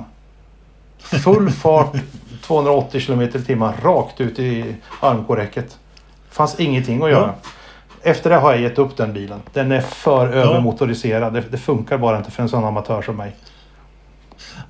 [0.99, 1.93] Full fart,
[2.41, 5.77] 280 km i timmen, rakt ut i armkorräcket.
[6.29, 7.33] fanns ingenting att göra.
[8.03, 9.39] Efter det har jag gett upp den bilen.
[9.53, 11.33] Den är för övermotoriserad.
[11.33, 13.35] Det, det funkar bara inte för en sån amatör som mig.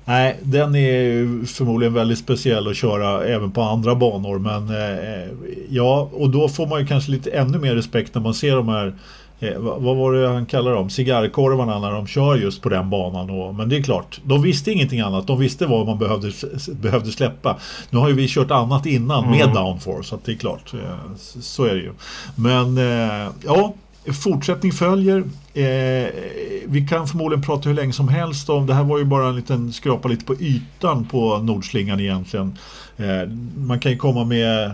[0.04, 4.38] Nej, den är förmodligen väldigt speciell att köra även på andra banor.
[4.38, 5.28] Men eh,
[5.68, 8.68] ja, och då får man ju kanske lite ännu mer respekt när man ser de
[8.68, 8.94] här
[9.40, 10.90] eh, vad var det han kallar dem?
[10.90, 13.30] Cigarrkorvarna när de kör just på den banan.
[13.30, 15.26] Och, men det är klart, de visste ingenting annat.
[15.26, 16.32] De visste vad man behövde,
[16.72, 17.56] behövde släppa.
[17.90, 19.38] Nu har ju vi kört annat innan mm.
[19.38, 20.08] med downforce.
[20.08, 21.92] Så det är klart, eh, så är det ju.
[22.36, 23.74] Men eh, ja,
[24.12, 25.18] Fortsättning följer.
[25.54, 26.08] Eh,
[26.66, 29.36] vi kan förmodligen prata hur länge som helst om det här var ju bara en
[29.36, 32.58] liten skrapa lite på ytan på Nordslingan egentligen.
[32.96, 34.70] Eh, man kan ju komma med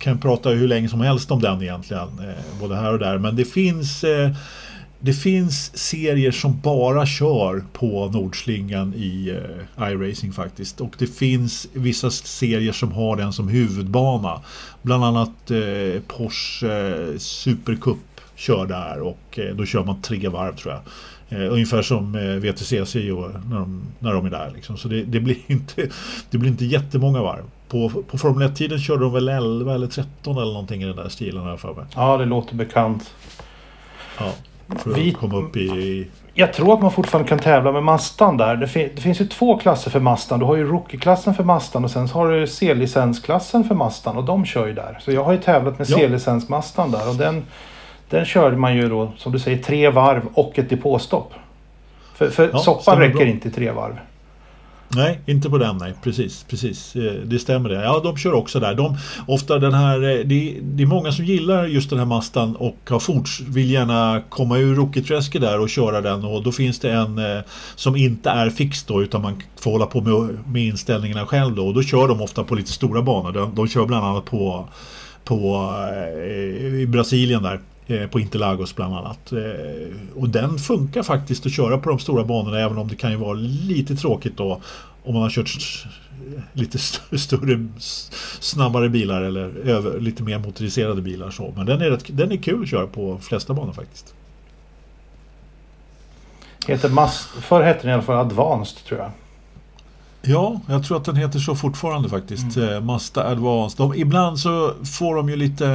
[0.00, 2.08] kan prata hur länge som helst om den egentligen.
[2.18, 3.18] Eh, både här och där.
[3.18, 4.30] Men det finns eh,
[5.02, 9.36] det finns serier som bara kör på Nordslingan i
[9.78, 10.80] eh, iRacing faktiskt.
[10.80, 14.40] Och det finns vissa serier som har den som huvudbana.
[14.82, 15.50] Bland annat
[16.06, 17.96] Porsche Supercup
[18.36, 20.82] kör där och då kör man tre varv tror jag.
[21.32, 24.50] Eh, ungefär som eh, VTCC gör när de, när de är där.
[24.54, 24.76] Liksom.
[24.76, 25.88] Så det, det, blir inte,
[26.30, 27.44] det blir inte jättemånga varv.
[27.70, 31.08] På, på Formel 1-tiden körde de väl 11 eller 13 eller någonting i den där
[31.08, 31.84] stilen här för mig.
[31.94, 33.14] Ja, det låter bekant.
[34.18, 34.32] Ja,
[34.78, 36.06] för Vi, att komma upp i...
[36.34, 38.56] Jag tror att man fortfarande kan tävla med Mastan där.
[38.56, 40.38] Det, fin det finns ju två klasser för Mastan.
[40.38, 44.44] Du har ju Rookie-klassen för Mastan och sen har du C-licensklassen för Mastan och de
[44.44, 44.98] kör ju där.
[45.00, 45.96] Så jag har ju tävlat med ja.
[45.96, 47.42] C-licens Mastan där och den
[48.10, 51.32] den körde man ju då, som du säger, tre varv och ett depåstopp.
[52.14, 53.26] För, för ja, soppan räcker bra.
[53.26, 53.98] inte i tre varv.
[54.94, 55.76] Nej, inte på den.
[55.76, 56.44] Nej, precis.
[56.48, 56.96] precis.
[56.96, 57.82] Eh, det stämmer det.
[57.84, 58.74] Ja, de kör också där.
[58.74, 58.96] De,
[59.26, 62.76] ofta den här, eh, det, det är många som gillar just den här mastan och
[62.88, 66.24] har forts, vill gärna komma ur rookie där och köra den.
[66.24, 67.40] Och då finns det en eh,
[67.74, 71.66] som inte är fix då utan man får hålla på med, med inställningarna själv då.
[71.66, 73.32] Och då kör de ofta på lite stora banor.
[73.32, 74.68] De, de kör bland annat på,
[75.24, 75.70] på
[76.80, 77.60] i Brasilien där.
[77.90, 79.32] Eh, på Interlagos bland annat.
[79.32, 83.10] Eh, och den funkar faktiskt att köra på de stora banorna även om det kan
[83.10, 84.60] ju vara lite tråkigt då
[85.04, 85.86] om man har kört
[86.52, 86.78] lite
[87.18, 87.68] större,
[88.40, 91.30] snabbare bilar eller över, lite mer motoriserade bilar.
[91.30, 91.52] Så.
[91.56, 94.14] Men den är, rätt, den är kul att köra på flesta banor faktiskt.
[96.66, 99.10] Heter Mas Förr hette den i alla fall Advanced tror jag.
[100.22, 102.56] Ja, jag tror att den heter så fortfarande faktiskt.
[102.56, 102.74] Mm.
[102.74, 103.78] Eh, Mazda Advanced.
[103.78, 105.66] De, ibland så får de ju lite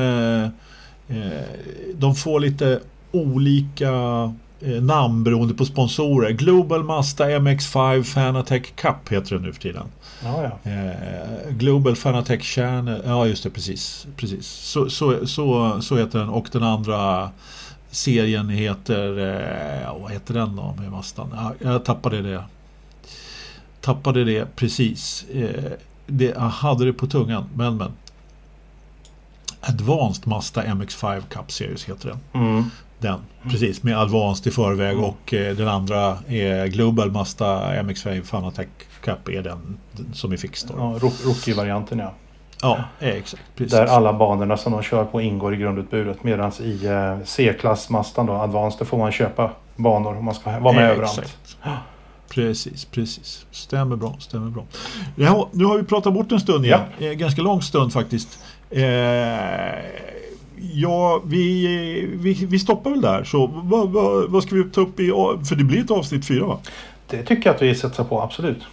[1.94, 2.80] de får lite
[3.16, 3.92] olika
[4.62, 6.32] eh, namn beroende på sponsorer.
[6.32, 9.88] Global Mazda MX5 Fanatec Cup heter det nu för tiden.
[10.24, 10.72] Ja, ja.
[10.72, 14.08] Eh, Global Fanatec Channel, ja just det precis.
[14.16, 14.48] precis.
[14.48, 17.30] Så, så, så, så heter den och den andra
[17.92, 21.30] serien heter, vad heter den då med Mazdan?
[21.36, 22.44] Ja, jag tappade det.
[23.82, 25.26] Tappade det precis.
[26.08, 27.92] Det, jag hade det på tungan men men.
[29.70, 32.44] Advanced Mazda MX5 Cup Series heter den.
[32.44, 32.64] Mm.
[33.00, 35.04] Den, precis med Advanced i förväg mm.
[35.04, 38.68] och eh, den andra är Global Mazda MX5 Fanatec
[39.02, 39.78] Cup är den
[40.14, 40.66] som är fix.
[40.78, 42.14] Ja, Rookie-varianten ja.
[42.62, 43.44] Ja, exakt.
[43.56, 43.72] Precis.
[43.74, 46.24] Där alla banorna som de kör på ingår i grundutbudet.
[46.24, 50.60] Medan i eh, C-klass Mazdan då, Advanced, då får man köpa banor om man ska
[50.60, 51.18] vara med exakt.
[51.18, 51.80] överallt.
[52.30, 53.46] Precis, precis.
[53.52, 54.64] Stämmer bra, stämmer bra.
[55.16, 56.82] Ja, nu har vi pratat bort en stund igen.
[56.98, 57.08] Ja.
[57.08, 58.40] Eh, ganska lång stund faktiskt.
[58.76, 59.86] Eh,
[60.74, 63.24] ja, vi, vi, vi stoppar väl där.
[63.24, 65.08] Så vad, vad, vad, ska vi ta upp i...
[65.50, 66.60] För det blir ett avsnitt fyra va?
[67.08, 68.64] Det tycker jag att vi sätter på, absolut.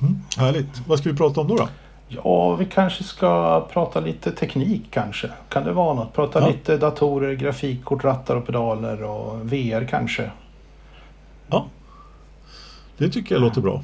[0.00, 0.82] Mm, härligt.
[0.86, 1.56] Vad ska vi prata om då?
[1.56, 1.68] då?
[2.08, 5.30] Ja, vi kanske ska prata lite teknik kanske.
[5.48, 6.14] Kan det vara något?
[6.14, 6.48] Prata ja.
[6.48, 10.30] lite datorer, grafikkort, rattar och pedaler och VR kanske.
[11.48, 11.66] Ja,
[12.96, 13.82] det tycker jag låter bra.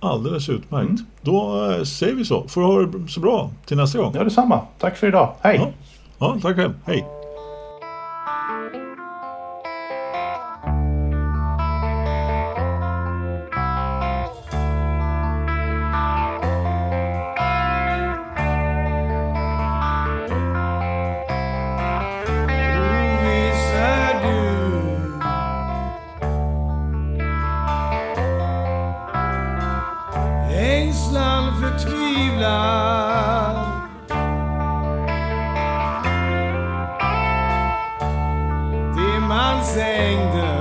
[0.00, 0.90] Alldeles utmärkt.
[0.90, 1.06] Mm.
[1.22, 2.48] Då äh, säger vi så.
[2.48, 4.14] Får du ha det så bra till nästa gång.
[4.14, 4.60] Ja, detsamma.
[4.78, 5.34] Tack för idag.
[5.40, 5.56] Hej!
[5.58, 5.70] Ja,
[6.18, 6.74] ja tack själv.
[6.84, 7.17] Hej!
[39.98, 40.57] anger.